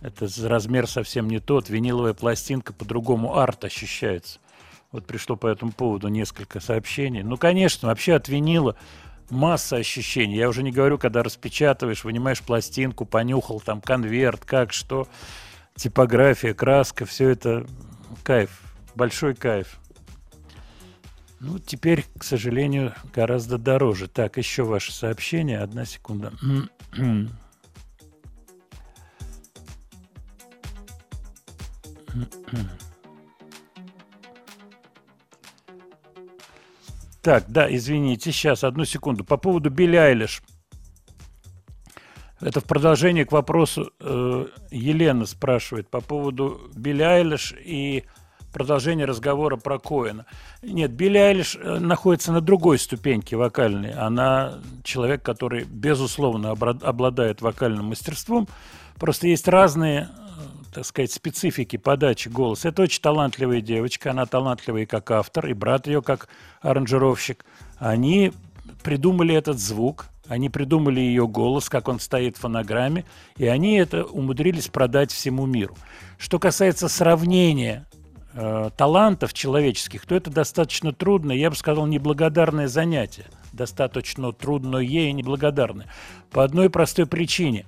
[0.00, 1.68] это размер совсем не тот.
[1.68, 4.40] Виниловая пластинка по-другому арт ощущается.
[4.92, 7.22] Вот пришло по этому поводу несколько сообщений.
[7.22, 8.76] Ну, конечно, вообще от винила
[9.30, 10.36] масса ощущений.
[10.36, 15.08] Я уже не говорю, когда распечатываешь, вынимаешь пластинку, понюхал там конверт, как, что,
[15.74, 17.66] типография, краска, все это
[18.22, 18.50] кайф,
[18.94, 19.78] большой кайф.
[21.46, 24.08] Ну, теперь, к сожалению, гораздо дороже.
[24.08, 25.60] Так, еще ваше сообщение.
[25.60, 26.32] Одна секунда.
[37.22, 39.24] Так, да, извините, сейчас, одну секунду.
[39.24, 40.42] По поводу Билли Айлиш.
[42.40, 48.04] Это в продолжение к вопросу э, Елена спрашивает по поводу Билли Айлиш и
[48.56, 50.24] продолжение разговора про Коэна.
[50.62, 53.92] Нет, Билли Айлиш э, находится на другой ступеньке вокальной.
[53.92, 58.48] Она человек, который, безусловно, обладает вокальным мастерством.
[58.98, 60.42] Просто есть разные, э,
[60.72, 62.70] так сказать, специфики подачи голоса.
[62.70, 64.12] Это очень талантливая девочка.
[64.12, 66.28] Она талантливая и как автор, и брат ее как
[66.62, 67.44] аранжировщик.
[67.76, 68.32] Они
[68.82, 73.04] придумали этот звук, они придумали ее голос, как он стоит в фонограмме,
[73.36, 75.76] и они это умудрились продать всему миру.
[76.16, 77.84] Что касается сравнения
[78.36, 83.26] э, талантов человеческих, то это достаточно трудно, я бы сказал, неблагодарное занятие.
[83.52, 85.86] Достаточно трудное и неблагодарное.
[86.30, 87.66] По одной простой причине.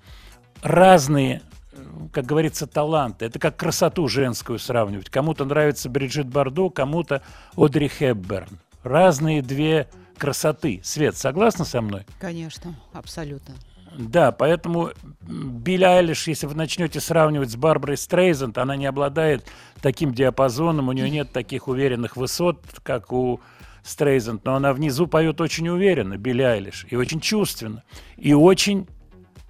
[0.63, 1.43] Разные
[1.73, 1.79] э,
[2.13, 3.25] как говорится, таланты.
[3.25, 5.11] Это как красоту женскую сравнивать.
[5.11, 7.23] Кому-то нравится Бриджит Бардо, кому-то
[7.57, 8.61] Одри Хепберн.
[8.83, 9.89] Разные две
[10.19, 10.81] красоты.
[10.85, 12.05] Свет, согласна со мной?
[12.21, 13.55] Конечно, абсолютно.
[13.97, 14.91] Да, поэтому
[15.23, 19.47] Билли Айлиш, если вы начнете сравнивать с Барбарой Стрейзенд, она не обладает
[19.81, 23.41] таким диапазоном, у нее нет таких уверенных высот, как у
[23.83, 27.83] Стрейзенд, но она внизу поет очень уверенно, Билли Айлиш, и очень чувственно,
[28.17, 28.87] и очень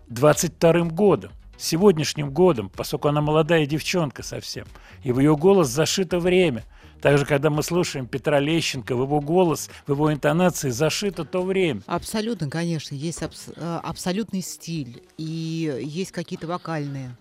[0.08, 4.66] 22-м годом, сегодняшним годом, поскольку она молодая девчонка совсем,
[5.02, 6.64] и в ее голос зашито время.
[7.00, 11.82] Также, когда мы слушаем Петра Лещенко, в его голос, в его интонации зашито то время.
[11.86, 17.16] Абсолютно, конечно, есть абс- э, абсолютный стиль, и есть какие-то вокальные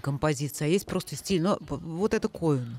[0.00, 1.42] композиции, а есть просто стиль.
[1.42, 2.78] Но вот это Коэн.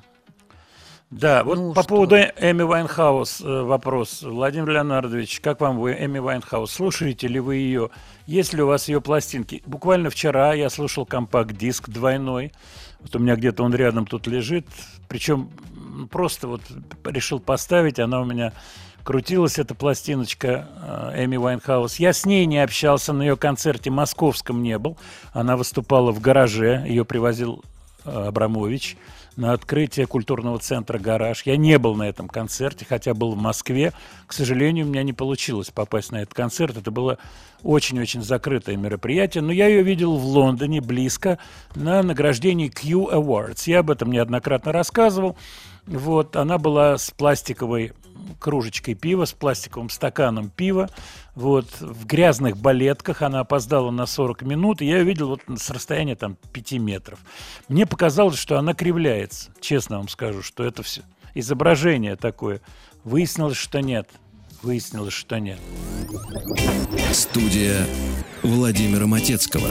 [1.11, 1.89] Да, вот Ну, по что?
[1.89, 4.21] поводу Эми Вайнхаус э, вопрос.
[4.23, 6.71] Владимир Леонардович, как вам вы Эми Вайнхаус?
[6.71, 7.89] Слушаете ли вы ее?
[8.27, 9.61] Есть ли у вас ее пластинки?
[9.65, 12.53] Буквально вчера я слушал компакт-диск двойной.
[13.01, 14.65] Вот у меня где-то он рядом тут лежит.
[15.09, 15.49] Причем
[16.09, 16.61] просто вот
[17.05, 17.99] решил поставить.
[17.99, 18.53] Она у меня
[19.03, 20.67] крутилась, эта пластиночка
[21.15, 21.97] э, Эми Вайнхаус.
[21.97, 24.97] Я с ней не общался, на ее концерте московском не был.
[25.33, 27.63] Она выступала в гараже, ее привозил
[28.05, 28.97] э, Абрамович
[29.35, 31.43] на открытие культурного центра «Гараж».
[31.45, 33.93] Я не был на этом концерте, хотя был в Москве.
[34.27, 36.77] К сожалению, у меня не получилось попасть на этот концерт.
[36.77, 37.17] Это было
[37.63, 39.41] очень-очень закрытое мероприятие.
[39.41, 41.39] Но я ее видел в Лондоне, близко,
[41.75, 43.63] на награждении Q Awards.
[43.67, 45.37] Я об этом неоднократно рассказывал.
[45.85, 47.93] Вот, она была с пластиковой
[48.39, 50.89] кружечкой пива, с пластиковым стаканом пива.
[51.35, 55.69] Вот, в грязных балетках она опоздала на 40 минут, и я ее видел вот с
[55.69, 57.19] расстояния там 5 метров.
[57.67, 59.51] Мне показалось, что она кривляется.
[59.61, 61.01] Честно вам скажу, что это все
[61.33, 62.61] изображение такое.
[63.03, 64.09] Выяснилось, что нет.
[64.61, 65.59] Выяснилось, что нет.
[67.13, 67.85] Студия
[68.43, 69.69] Владимира Матецкого.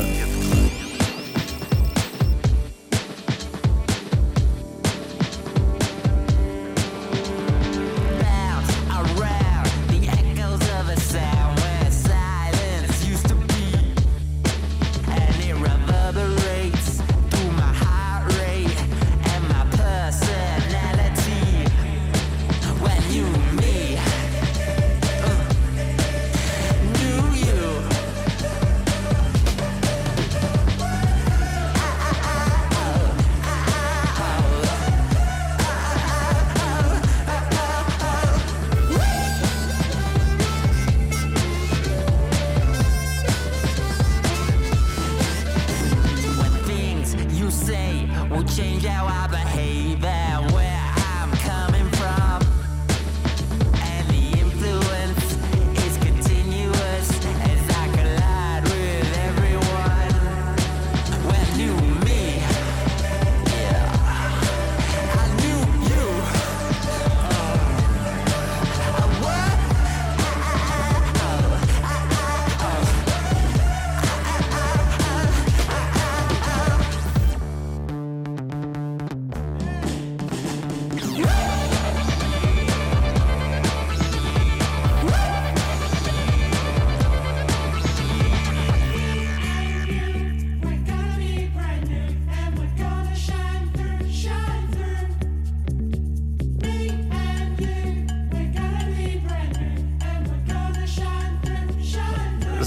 [48.51, 49.40] change how I.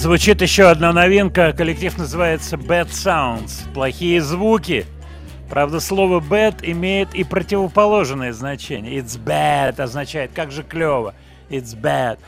[0.04, 1.54] Звучит еще одна новинка.
[1.54, 3.64] Коллектив называется Bad Sounds.
[3.74, 4.86] Плохие звуки.
[5.50, 8.98] Правда, слово bad имеет и противоположное значение.
[8.98, 11.16] It's bad означает, как же клево.
[11.50, 12.20] It's bad.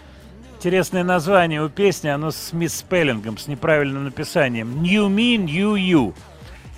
[0.56, 4.81] Интересное название у песни, оно с мисспеллингом, с неправильным написанием.
[4.81, 6.14] New me, new you.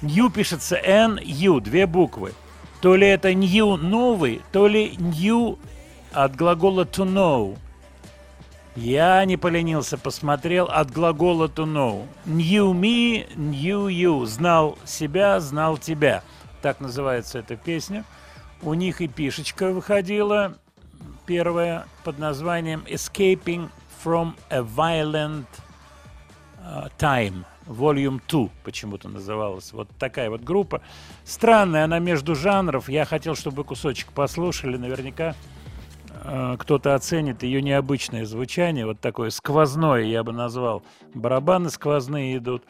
[0.02, 2.34] New пишется N-U, две буквы.
[2.82, 5.60] То ли это new новый, то ли new
[6.12, 7.56] от глагола to know.
[8.78, 12.06] Я не поленился, посмотрел от глагола to know.
[12.28, 14.24] Knew me, knew you.
[14.28, 16.22] Знал себя, знал тебя.
[16.62, 18.06] Так называется эта песня.
[18.62, 20.58] У них и пишечка выходила,
[21.26, 23.72] первая, под названием Escaping
[24.06, 25.48] from a Violent
[26.64, 27.46] uh, Time.
[27.66, 29.74] Volume 2 почему-то называлась.
[29.74, 30.84] Вот такая вот группа.
[31.26, 32.90] Странная она между жанров.
[32.90, 34.78] Я хотел, чтобы вы кусочек послушали.
[34.78, 35.57] Наверняка э,
[36.60, 38.86] кто-то оценит ее необычное звучание.
[38.86, 40.84] Вот такое сквозное, я бы назвал.
[41.14, 42.64] Барабаны сквозные идут.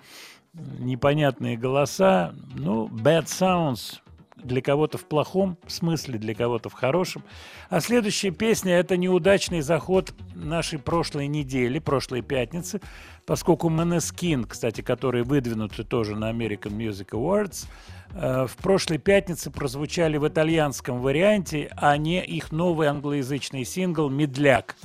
[0.53, 2.33] Непонятные голоса.
[2.55, 3.99] Ну, bad sounds
[4.43, 7.23] для кого-то в плохом смысле, для кого-то в хорошем.
[7.69, 12.81] А следующая песня– это неудачный заход нашей прошлой недели, прошлой пятницы,
[13.25, 20.17] поскольку Maneskin, кстати, которые выдвинуты тоже на American Music Awards, э, в прошлой пятнице прозвучали
[20.17, 24.75] в итальянском варианте, а не их новый англоязычный сингл «Медляк».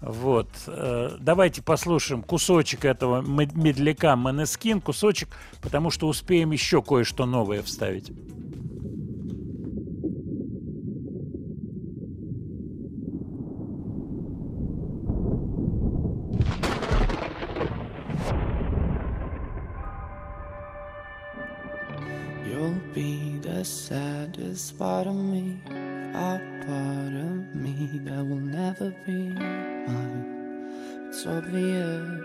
[0.00, 0.48] Вот.
[0.66, 5.28] э, Давайте послушаем кусочек этого мед- медляка Манескин, кусочек,
[5.62, 8.12] потому что успеем еще кое-что новое вставить.
[22.56, 25.60] You'll be the saddest part of me,
[26.14, 30.24] a part of me that will never be mine.
[31.08, 32.24] It's obvious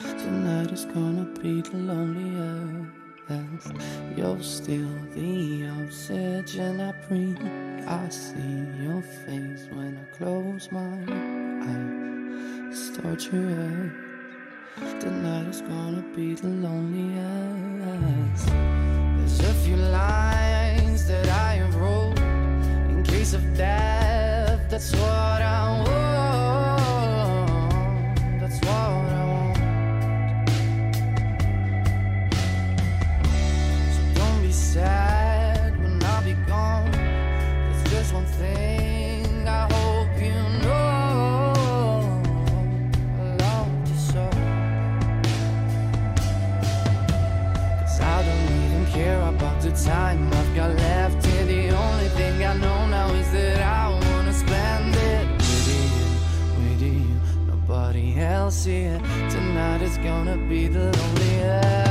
[0.00, 2.92] tonight is gonna be the loneliest.
[4.18, 7.40] You're still the oxygen I breathe.
[7.86, 11.06] I see your face when I close my
[11.64, 12.68] eyes.
[12.68, 13.92] It's torturous.
[15.00, 17.48] Tonight is gonna be the loneliest.
[19.40, 22.18] A few lines that I have wrote
[22.90, 24.60] in case of death.
[24.68, 26.07] That's what I want.
[49.84, 51.44] Time I've got left here.
[51.44, 56.06] The only thing I know now is that I wanna spend it with you,
[56.58, 57.06] with you.
[57.46, 58.98] Nobody else here.
[59.30, 61.87] Tonight is gonna be the loneliest.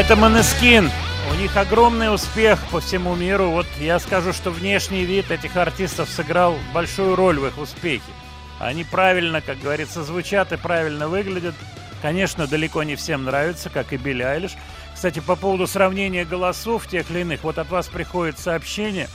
[0.00, 0.90] Это Måneskin.
[1.30, 3.50] У них огромный успех по всему миру.
[3.50, 8.10] Вот я скажу, что внешний вид этих артистов сыграл большую роль в их успехе.
[8.58, 11.54] Они правильно, как говорится, звучат и правильно выглядят.
[12.00, 14.52] Конечно, далеко не всем нравится, как и Билли Айлиш.
[14.94, 19.06] Кстати, по поводу сравнения голосов тех или иных, вот от вас приходит сообщение,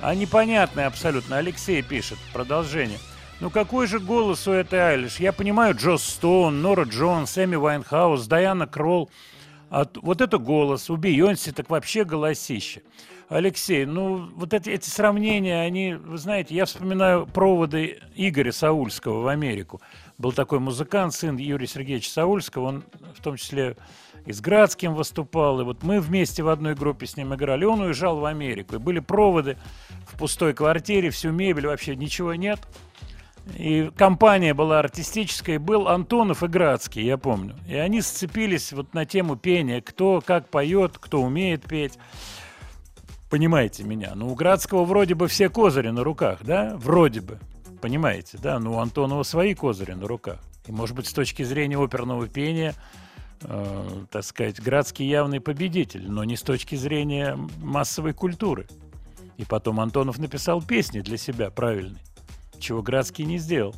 [0.00, 1.36] а непонятное абсолютно.
[1.36, 3.00] Алексей пишет, продолжение.
[3.40, 5.16] Ну какой же голос у этой Айлиш?
[5.16, 9.10] Я понимаю, Джосс Стоун, Нора Джонс, Эми Вайнхаус, Дайана Кролл.
[9.72, 10.90] А вот это голос.
[10.90, 12.82] У Бейонси так вообще голосище.
[13.30, 19.28] Алексей, ну вот эти, эти сравнения, они, вы знаете, я вспоминаю проводы Игоря Саульского в
[19.28, 19.80] Америку.
[20.18, 22.84] Был такой музыкант, сын Юрия Сергеевича Саульского, он
[23.18, 23.78] в том числе
[24.26, 27.64] и с Градским выступал, и вот мы вместе в одной группе с ним играли.
[27.64, 29.56] Он уезжал в Америку, и были проводы
[30.06, 32.60] в пустой квартире, всю мебель, вообще ничего нет.
[33.56, 37.56] И компания была артистическая, был Антонов и Градский, я помню.
[37.66, 41.98] И они сцепились вот на тему пения, кто как поет, кто умеет петь.
[43.30, 44.12] Понимаете меня?
[44.14, 46.76] Ну, у Градского вроде бы все козыри на руках, да?
[46.76, 47.38] Вроде бы.
[47.80, 48.58] Понимаете, да?
[48.58, 50.38] Ну, у Антонова свои козыри на руках.
[50.66, 52.74] И, может быть, с точки зрения оперного пения,
[53.40, 58.68] э, так сказать, Градский явный победитель, но не с точки зрения массовой культуры.
[59.36, 62.02] И потом Антонов написал песни для себя правильные,
[62.62, 63.74] чего Градский не сделал.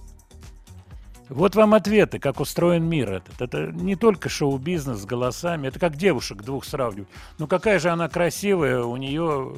[1.31, 3.41] Вот вам ответы, как устроен мир этот.
[3.41, 7.09] Это не только шоу-бизнес с голосами, это как девушек двух сравнивать.
[7.39, 9.55] Ну какая же она красивая, у нее,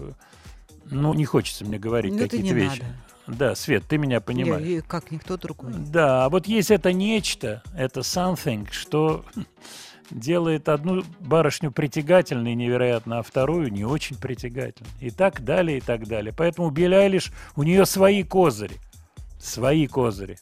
[0.91, 2.83] ну не хочется мне говорить Ну, какие-то вещи.
[3.27, 3.37] надо.
[3.39, 4.65] Да, Свет, ты меня Я- понимаешь.
[4.65, 5.73] и как никто другой.
[5.77, 9.25] Да, а вот есть это нечто, это something, что
[10.13, 14.89] делает одну барышню притягательной невероятно, а вторую не очень притягательной.
[15.01, 16.33] И так далее, и так далее.
[16.37, 18.77] Поэтому Билли Айлиш, у нее свои козыри.
[19.39, 20.39] Свои козыри.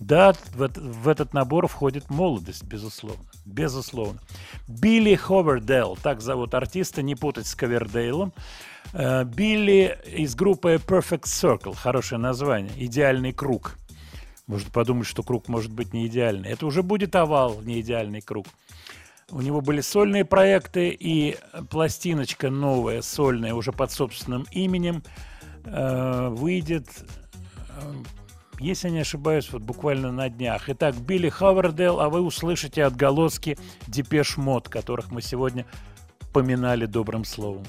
[0.00, 3.24] Да, в, в этот набор входит молодость, безусловно.
[3.44, 4.20] Безусловно.
[4.66, 8.32] Билли Ховердейл, так зовут артиста, не путать с Ковердейлом.
[8.94, 13.76] Э, Билли из группы Perfect Circle, хорошее название, идеальный круг.
[14.46, 16.48] Можно подумать, что круг может быть не идеальный.
[16.48, 18.46] Это уже будет овал, не идеальный круг.
[19.30, 21.36] У него были сольные проекты и
[21.70, 25.04] пластиночка новая, сольная, уже под собственным именем,
[25.64, 26.88] э, выйдет,
[28.58, 30.68] если не ошибаюсь, вот буквально на днях.
[30.68, 33.56] Итак, Билли Хавердейл, а вы услышите отголоски
[33.86, 35.64] Депеш Мод, которых мы сегодня
[36.32, 37.64] поминали добрым словом.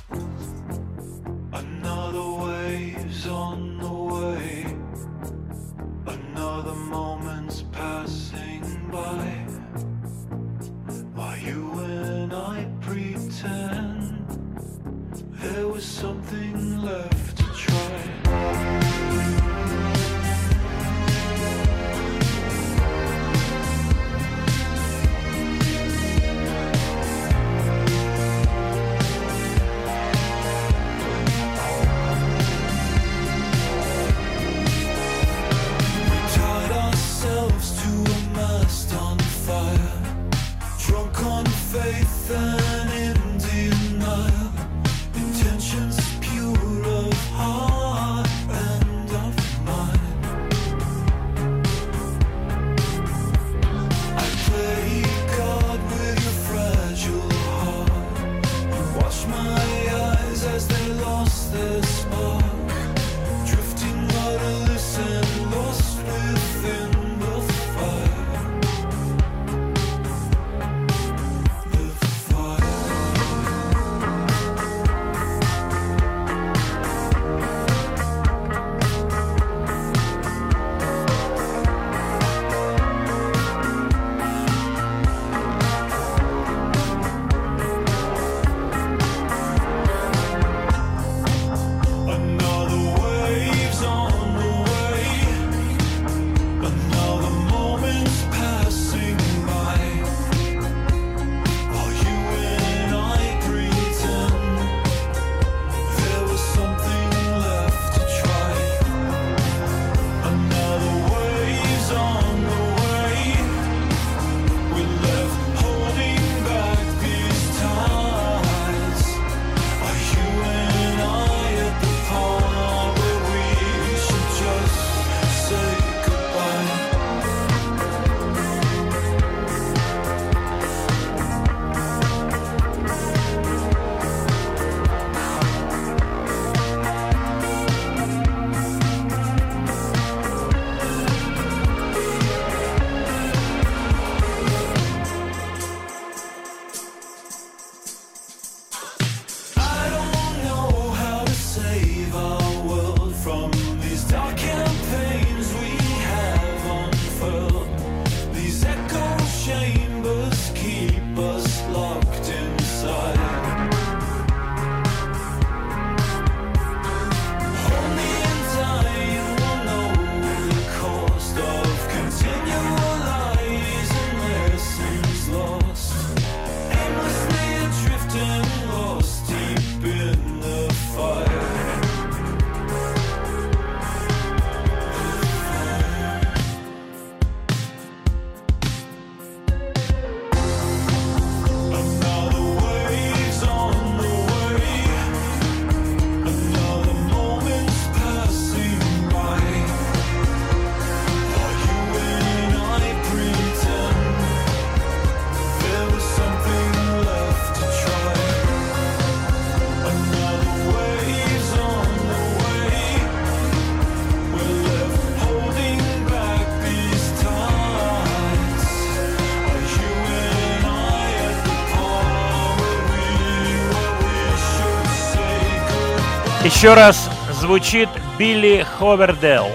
[226.44, 227.08] Еще раз
[227.40, 227.88] звучит
[228.18, 229.48] Билли Ховердел.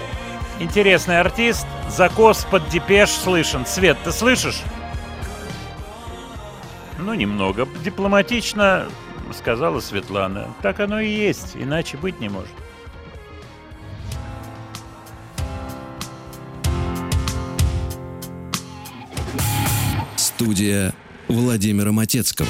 [0.61, 1.67] Интересный артист.
[1.89, 3.65] Закос под депеш слышен.
[3.65, 4.61] Свет, ты слышишь?
[6.97, 7.67] Ну, немного.
[7.83, 8.87] Дипломатично
[9.37, 10.47] сказала Светлана.
[10.61, 12.49] Так оно и есть, иначе быть не может.
[20.15, 20.93] Студия
[21.27, 22.47] Владимира Матецкого.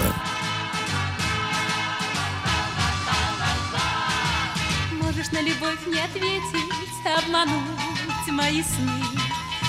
[5.88, 6.66] Не ответить,
[7.06, 9.04] обмануть мои сны.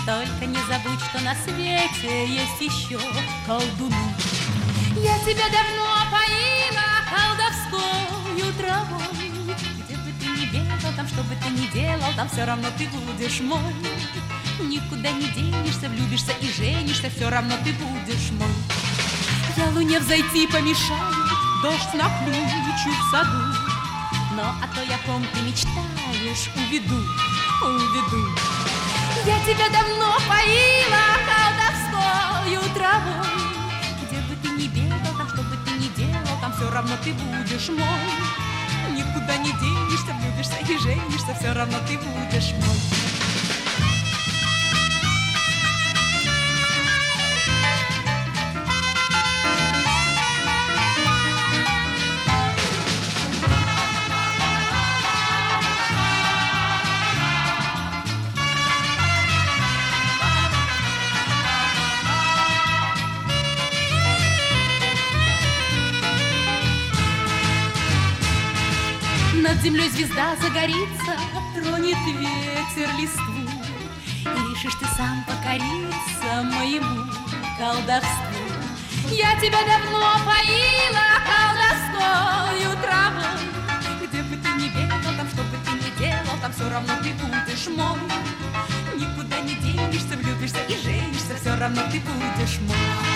[0.05, 2.99] Только не забудь, что на свете есть еще
[3.47, 3.95] колдуны.
[4.97, 9.31] Я тебя давно поила колдовскую травой.
[9.85, 12.89] Где бы ты ни бегал, там что бы ты ни делал, там все равно ты
[12.89, 13.75] будешь мой.
[14.61, 18.49] Никуда не денешься, влюбишься и женишься, все равно ты будешь мой.
[19.57, 21.29] Я луне взойти помешаю,
[21.63, 23.58] дождь наключу в саду.
[24.39, 26.95] Но о той, о ком ты мечтаешь, уведу,
[27.61, 28.29] уведу.
[29.27, 33.27] Я тебя давно поила колдовскою травой.
[34.01, 37.15] Где бы ты ни бегал, там что бы ты ни делал, там все равно ты
[37.15, 38.93] будешь мой.
[38.93, 43.18] Никуда не денешься, влюбишься и женишься, все равно ты будешь мой.
[69.59, 71.19] Над землей звезда загорится,
[71.53, 73.35] тронет ветер листву.
[74.25, 77.11] И решишь ты сам покориться моему
[77.59, 78.39] колдовству.
[79.11, 84.07] Я тебя давно поила колдовскою травой.
[84.07, 87.13] Где бы ты ни бегал, там что бы ты ни делал, там все равно ты
[87.15, 87.99] будешь мой.
[88.95, 93.08] Никуда не денешься, влюбишься и женишься, все равно ты будешь мой.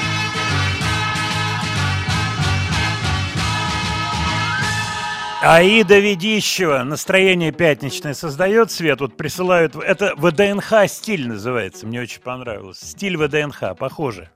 [5.42, 6.84] Аида Ведищева.
[6.84, 9.00] Настроение пятничное создает свет.
[9.00, 9.74] Вот присылают...
[9.74, 11.84] Это ВДНХ стиль называется.
[11.84, 12.78] Мне очень понравилось.
[12.78, 13.76] Стиль ВДНХ.
[13.76, 14.30] Похоже.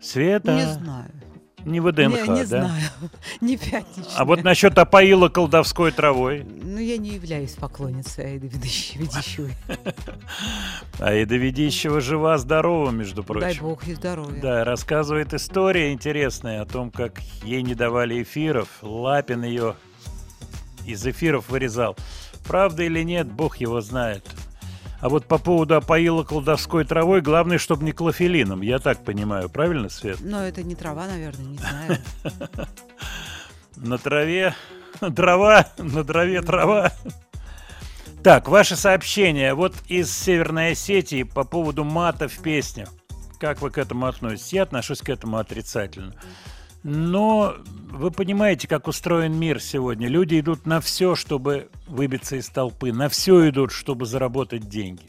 [0.00, 0.54] Света.
[0.54, 1.10] Не знаю.
[1.64, 2.44] Не ВДНХ, не, не да?
[2.44, 2.82] знаю.
[3.40, 4.14] Не пятничная.
[4.16, 6.44] А вот насчет опоила колдовской травой.
[6.44, 9.52] Ну, я не являюсь поклонницей Аиды Ведищ- Ведищевой.
[11.00, 13.48] Аида Ведищева жива-здорова, между прочим.
[13.48, 14.40] Дай бог ей здоровья.
[14.40, 18.68] Да, рассказывает история интересная о том, как ей не давали эфиров.
[18.80, 19.74] Лапин ее
[20.88, 21.96] из эфиров вырезал.
[22.46, 24.24] Правда или нет, бог его знает.
[25.00, 28.62] А вот по поводу опоила колдовской травой, главное, чтобы не клофелином.
[28.62, 30.18] Я так понимаю, правильно, Свет?
[30.20, 31.98] Но это не трава, наверное, не знаю.
[33.76, 34.54] На траве
[35.14, 36.92] трава, на траве трава.
[38.22, 39.54] Так, ваше сообщение.
[39.54, 42.88] Вот из Северной Осетии по поводу мата в песнях.
[43.38, 44.52] Как вы к этому относитесь?
[44.52, 46.14] Я отношусь к этому отрицательно.
[46.82, 47.56] Но
[47.90, 50.08] вы понимаете, как устроен мир сегодня.
[50.08, 52.92] Люди идут на все, чтобы выбиться из толпы.
[52.92, 55.06] На все идут, чтобы заработать деньги.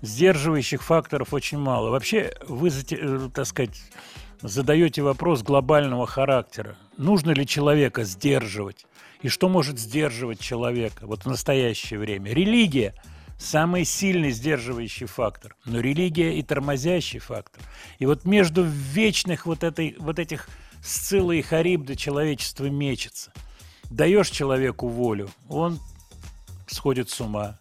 [0.00, 1.90] Сдерживающих факторов очень мало.
[1.90, 3.80] Вообще, вы, э, так сказать,
[4.40, 6.76] задаете вопрос глобального характера.
[6.96, 8.86] Нужно ли человека сдерживать?
[9.22, 12.32] И что может сдерживать человека вот в настоящее время?
[12.32, 12.94] Религия–
[13.38, 15.56] самый сильный сдерживающий фактор.
[15.64, 17.62] Но религия и тормозящий фактор.
[17.98, 20.48] И вот между вечных вот, этой, вот этих
[20.84, 23.32] Сцилла и Харибда человечество мечется.
[23.90, 25.80] Даешь человеку волю, он
[26.66, 27.58] сходит с ума.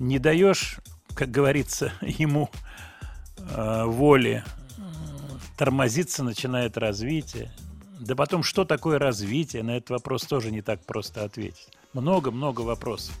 [0.00, 0.78] Не даешь,
[1.14, 2.50] как говорится, ему
[3.38, 4.44] э, воли,
[5.56, 7.52] тормозиться начинает развитие.
[8.00, 9.62] Да потом, что такое развитие?
[9.62, 11.68] На этот вопрос тоже не так просто ответить.
[11.92, 13.14] Много-много вопросов.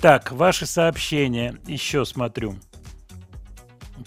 [0.00, 1.58] Так, ваши сообщения.
[1.66, 2.56] Еще смотрю.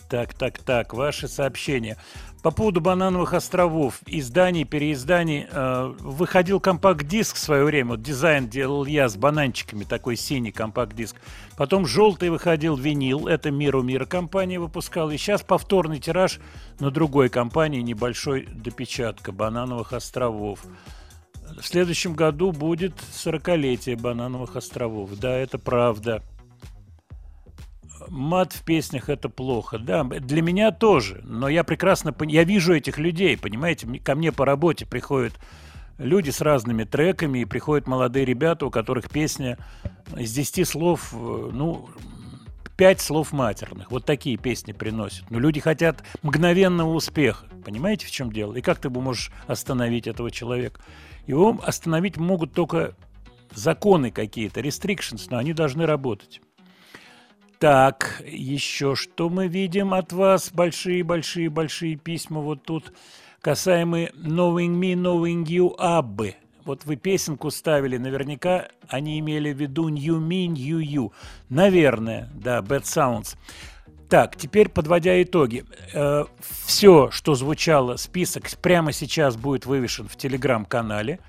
[0.10, 1.98] Так, так, так, ваши сообщения.
[2.42, 8.86] По поводу банановых островов, изданий, переизданий, э, выходил компакт-диск в свое время, вот дизайн делал
[8.86, 11.18] я с бананчиками, такой синий компакт-диск.
[11.58, 15.12] Потом желтый выходил винил, это Миру Мира компания выпускала.
[15.12, 16.40] И сейчас повторный тираж
[16.80, 20.64] на другой компании, небольшой допечатка банановых островов.
[21.60, 25.10] В следующем году будет 40-летие банановых островов.
[25.20, 26.24] Да, это правда.
[28.08, 29.78] Мат в песнях это плохо.
[29.78, 31.22] Да, для меня тоже.
[31.24, 35.34] Но я прекрасно я вижу этих людей, понимаете, ко мне по работе приходят
[35.98, 39.58] люди с разными треками, и приходят молодые ребята, у которых песня
[40.18, 41.90] из 10 слов, э, ну,
[42.78, 43.92] 5 слов матерных.
[43.92, 45.30] Вот такие песни приносят.
[45.30, 47.46] Но люди хотят мгновенного успеха.
[47.66, 48.56] Понимаете, в чем дело?
[48.56, 50.80] И как ты можешь остановить этого человека?
[51.28, 52.96] Его остановить могут только
[53.54, 56.42] законы какие-то, restrictions, но они должны работать.
[57.60, 60.50] Так, еще что мы видим от вас?
[60.54, 62.94] Большие-большие-большие письма вот тут,
[63.42, 66.36] касаемые Knowing Me, Knowing You, Аббы.
[66.64, 71.12] Вот вы песенку ставили, наверняка они имели в виду New Me, New You.
[71.50, 73.36] Наверное, да, Bad Sounds.
[74.08, 75.66] Так, теперь подводя итоги.
[76.40, 81.20] все, что звучало, список прямо сейчас будет вывешен в телеграм-канале.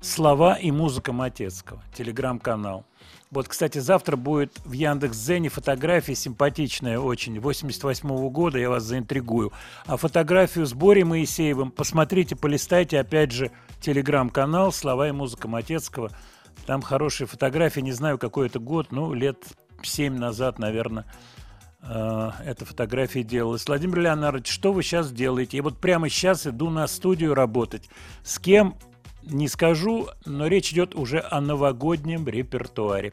[0.00, 1.82] Слова и музыка Матецкого.
[1.94, 2.84] Телеграм-канал.
[3.30, 9.52] Вот, кстати, завтра будет в Яндекс.Зене фотография симпатичная очень, 88 года, я вас заинтригую.
[9.84, 13.50] А фотографию с Борей Моисеевым посмотрите, полистайте, опять же,
[13.82, 16.10] телеграм-канал «Слова и музыка Матецкого».
[16.64, 19.44] Там хорошие фотографии, не знаю, какой это год, ну, лет
[19.82, 21.04] 7 назад, наверное,
[21.82, 23.66] э, эта фотография делалась.
[23.66, 25.58] Владимир Леонардович, что вы сейчас делаете?
[25.58, 27.90] Я вот прямо сейчас иду на студию работать.
[28.22, 28.74] С кем
[29.30, 33.12] не скажу, но речь идет уже о новогоднем репертуаре.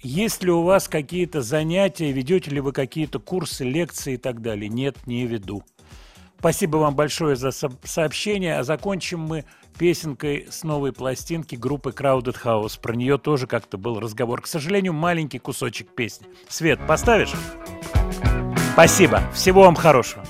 [0.00, 4.68] Есть ли у вас какие-то занятия, ведете ли вы какие-то курсы, лекции и так далее?
[4.68, 5.64] Нет, не веду.
[6.38, 8.58] Спасибо вам большое за со- сообщение.
[8.58, 9.44] А закончим мы
[9.76, 12.78] песенкой с новой пластинки группы Crowded House.
[12.80, 14.40] Про нее тоже как-то был разговор.
[14.42, 16.28] К сожалению, маленький кусочек песни.
[16.48, 17.32] Свет, поставишь?
[18.74, 19.20] Спасибо.
[19.32, 20.24] Всего вам хорошего.